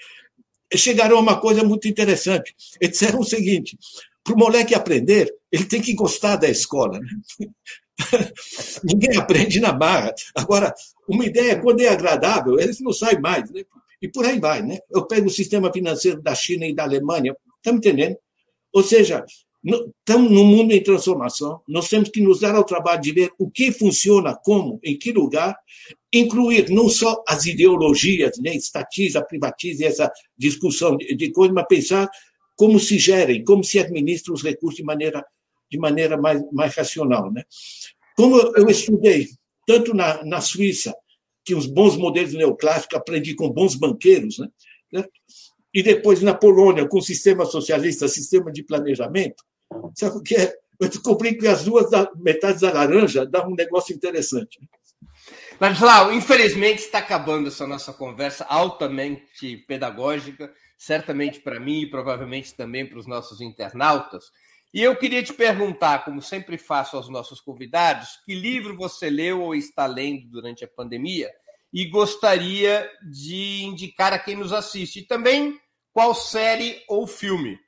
[0.75, 2.55] Chegaram a uma coisa muito interessante.
[2.81, 3.79] Eles disseram o seguinte:
[4.23, 7.01] para o moleque aprender, ele tem que gostar da escola.
[7.01, 7.49] Né?
[8.85, 10.15] Ninguém aprende na barra.
[10.35, 10.75] Agora,
[11.09, 13.51] uma ideia, quando é agradável, eles não saem mais.
[13.51, 13.65] Né?
[14.01, 14.63] E por aí vai.
[14.63, 14.79] Né?
[14.91, 18.17] Eu pego o sistema financeiro da China e da Alemanha, estamos entendendo?
[18.73, 19.25] Ou seja,
[19.63, 23.51] estamos num mundo em transformação, nós temos que nos dar ao trabalho de ver o
[23.51, 25.57] que funciona, como, em que lugar,
[26.13, 32.09] incluir não só as ideologias, né, estatiza, privatiza, essa discussão de, de mas pensar
[32.57, 35.25] como se gerem, como se administram os recursos de maneira,
[35.71, 37.31] de maneira mais, mais racional.
[37.31, 37.43] Né?
[38.17, 39.29] Como eu estudei
[39.67, 40.95] tanto na, na Suíça,
[41.45, 44.39] que os bons modelos neoclássicos aprendi com bons banqueiros,
[44.93, 45.05] né?
[45.73, 49.43] e depois na Polônia, com o sistema socialista, sistema de planejamento,
[49.95, 50.55] sabe o que é?
[50.79, 51.87] Eu descobri que as duas
[52.17, 54.59] metades da laranja dão um negócio interessante.
[55.61, 62.87] Ladislau, infelizmente está acabando essa nossa conversa altamente pedagógica, certamente para mim e provavelmente também
[62.87, 64.25] para os nossos internautas.
[64.73, 69.43] E eu queria te perguntar, como sempre faço aos nossos convidados, que livro você leu
[69.43, 71.31] ou está lendo durante a pandemia
[71.73, 75.01] e gostaria de indicar a quem nos assiste.
[75.01, 75.59] E também
[75.93, 77.59] qual série ou filme?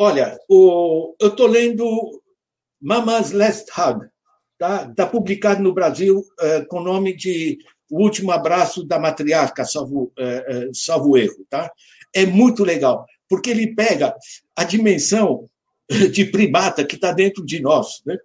[0.00, 2.22] Olha, o, eu estou lendo
[2.80, 4.06] Mama's Last Hug.
[4.52, 7.58] Está tá publicado no Brasil é, com o nome de
[7.90, 11.44] O Último Abraço da Matriarca, salvo, é, é, salvo erro.
[11.50, 11.68] Tá?
[12.14, 14.14] É muito legal, porque ele pega
[14.54, 15.50] a dimensão
[16.12, 18.00] de primata que está dentro de nós.
[18.06, 18.16] Né?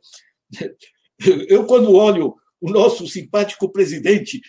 [1.48, 4.41] Eu, quando olho o nosso simpático presidente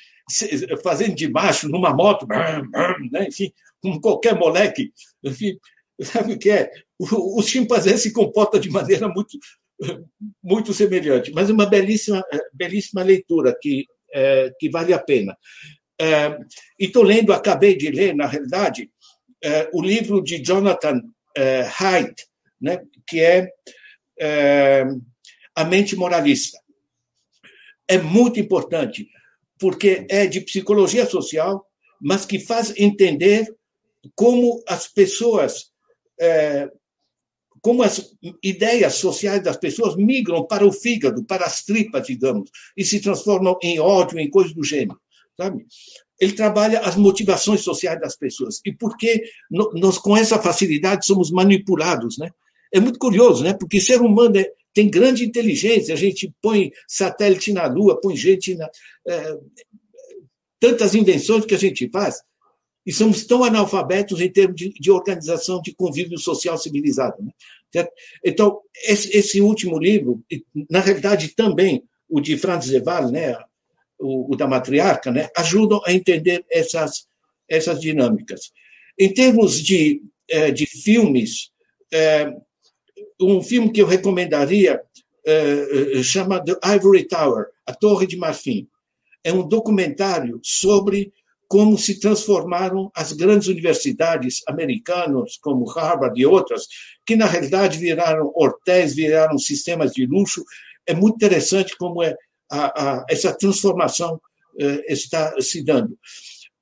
[0.83, 3.27] fazendo de macho numa moto, né?
[3.29, 4.93] enfim, com qualquer moleque,
[5.23, 5.59] enfim,
[6.03, 6.71] sabe o que é?
[7.13, 9.39] O, o chimpanzé se comporta de maneira muito,
[10.43, 15.37] muito semelhante, mas uma belíssima, belíssima leitura que, é, que vale a pena.
[16.01, 16.37] É,
[16.79, 18.91] e estou lendo, acabei de ler, na realidade,
[19.43, 21.03] é, o livro de Jonathan
[21.79, 22.27] Haidt,
[22.61, 24.85] né, que é,
[25.55, 26.59] A Mente Moralista
[27.89, 29.09] é muito importante,
[29.59, 31.67] porque é de psicologia social,
[32.01, 33.47] mas que faz entender
[34.15, 35.71] como as pessoas,
[37.65, 42.85] como as ideias sociais das pessoas migram para o fígado, para as tripas, digamos, e
[42.85, 45.01] se transformam em ódio, em coisas do gênero.
[45.35, 45.65] Sabe?
[46.21, 48.61] Ele trabalha as motivações sociais das pessoas.
[48.67, 52.29] E por que nós, com essa facilidade, somos manipulados, né?
[52.71, 53.55] É muito curioso, né?
[53.55, 58.55] Porque ser humano é, tem grande inteligência, a gente põe satélite na Lua, põe gente
[58.57, 58.69] na.
[59.09, 59.39] É,
[60.61, 62.21] tantas invenções que a gente faz,
[62.87, 67.23] e somos tão analfabetos em termos de, de organização de convívio social civilizado.
[67.23, 67.87] Né?
[68.25, 70.23] Então, esse, esse, último livro,
[70.71, 73.37] na realidade também o de Franz Zeval, né,
[73.99, 77.07] o, o, da matriarca, né, ajudam a entender essas,
[77.49, 78.53] essas dinâmicas.
[78.99, 81.51] Em termos de, é, de filmes,
[81.93, 82.33] é,
[83.21, 84.81] um filme que eu recomendaria
[85.27, 88.69] uh, chama The Ivory Tower, A Torre de Marfim.
[89.23, 91.13] É um documentário sobre
[91.55, 96.67] como se transformaram as grandes universidades americanas, como Harvard e outras,
[97.07, 100.45] que na realidade viraram hotéis, viraram sistemas de luxo.
[100.85, 102.17] É muito interessante como é
[102.51, 105.97] a, a, essa transformação uh, está se dando.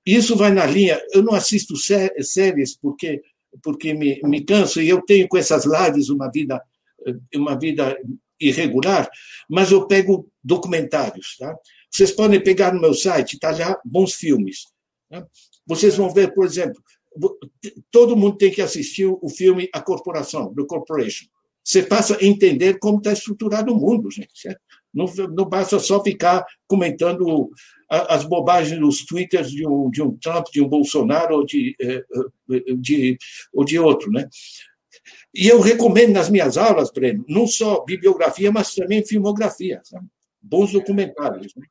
[0.05, 1.01] Isso vai na linha.
[1.15, 3.23] Eu não assisto sé séries porque
[3.63, 6.63] porque me, me canso e eu tenho com essas lives uma vida
[7.35, 7.97] uma vida
[8.39, 9.09] irregular,
[9.49, 11.39] mas eu pego documentários.
[11.39, 11.57] Tá?
[11.91, 14.72] Vocês podem pegar no meu site, está já bons filmes.
[15.13, 15.27] Tá?
[15.67, 16.83] Vocês vão ver, por exemplo,
[17.91, 21.27] todo mundo tem que assistir o filme A Corporação, The Corporation.
[21.63, 24.49] Você passa a entender como está estruturado o mundo, gente.
[24.93, 27.51] Não, não basta só ficar comentando
[27.89, 32.03] as bobagens nos twitters de um, de um Trump, de um Bolsonaro ou de, eh,
[32.51, 33.19] eh, de,
[33.53, 34.11] ou de outro.
[34.11, 34.27] Né?
[35.35, 39.81] E eu recomendo nas minhas aulas, Breno, não só bibliografia, mas também filmografia.
[39.85, 40.07] Sabe?
[40.41, 41.55] Bons documentários.
[41.55, 41.67] Né?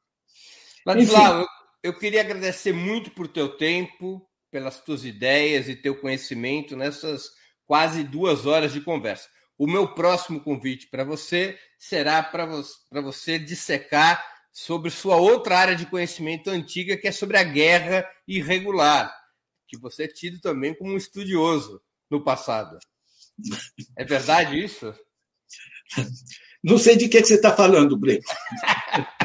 [0.85, 1.45] Ladislao,
[1.83, 7.31] eu queria agradecer muito por teu tempo, pelas tuas ideias e teu conhecimento nessas
[7.65, 9.29] quase duas horas de conversa.
[9.57, 15.75] O meu próximo convite para você será para você, você dissecar sobre sua outra área
[15.75, 19.15] de conhecimento antiga, que é sobre a guerra irregular,
[19.67, 22.77] que você é tido também como um estudioso no passado.
[23.97, 24.93] É verdade isso?
[26.63, 28.21] Não sei de que, que você está falando, Breno.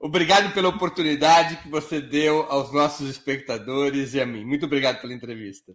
[0.00, 4.44] obrigado pela oportunidade que você deu aos nossos espectadores e a mim.
[4.44, 5.72] Muito obrigado pela entrevista.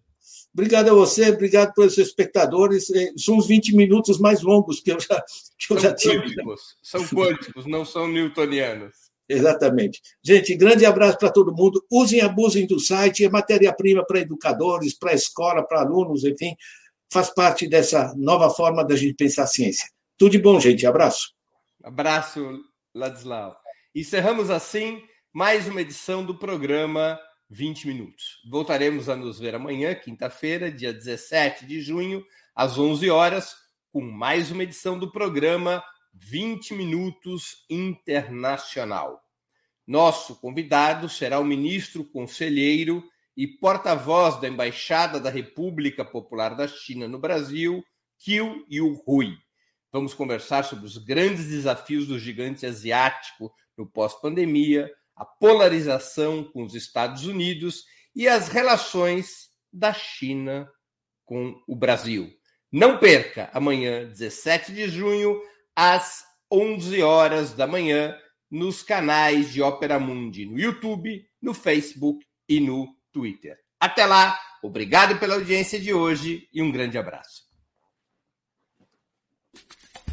[0.53, 2.89] Obrigado a você, obrigado pelos espectadores.
[2.91, 5.21] É, são os 20 minutos mais longos que eu já,
[5.57, 6.19] que eu são já tive.
[6.19, 9.13] Quânticos, são quânticos, não são newtonianos.
[9.27, 10.01] Exatamente.
[10.23, 11.83] Gente, grande abraço para todo mundo.
[11.91, 16.55] Usem e abusem do site, é matéria-prima para educadores, para escola, para alunos, enfim,
[17.11, 19.87] faz parte dessa nova forma da gente pensar a ciência.
[20.17, 20.85] Tudo de bom, gente.
[20.85, 21.33] Abraço.
[21.83, 22.59] Abraço,
[22.93, 23.62] Ladislau.
[23.95, 28.41] Encerramos assim mais uma edição do programa 20 Minutos.
[28.49, 32.25] Voltaremos a nos ver amanhã, quinta-feira, dia 17 de junho,
[32.55, 33.55] às 11 horas,
[33.91, 39.23] com mais uma edição do programa 20 Minutos Internacional.
[39.85, 43.07] Nosso convidado será o ministro conselheiro
[43.37, 47.85] e porta-voz da Embaixada da República Popular da China no Brasil,
[48.17, 49.37] Kiu Yu-Hui.
[49.91, 56.75] Vamos conversar sobre os grandes desafios do gigante asiático no pós-pandemia, a polarização com os
[56.75, 57.83] Estados Unidos
[58.15, 60.69] e as relações da China
[61.25, 62.29] com o Brasil.
[62.71, 65.39] Não perca amanhã, 17 de junho,
[65.75, 68.17] às 11 horas da manhã,
[68.49, 73.57] nos canais de Ópera Mundi no YouTube, no Facebook e no Twitter.
[73.79, 77.52] Até lá, obrigado pela audiência de hoje e um grande abraço.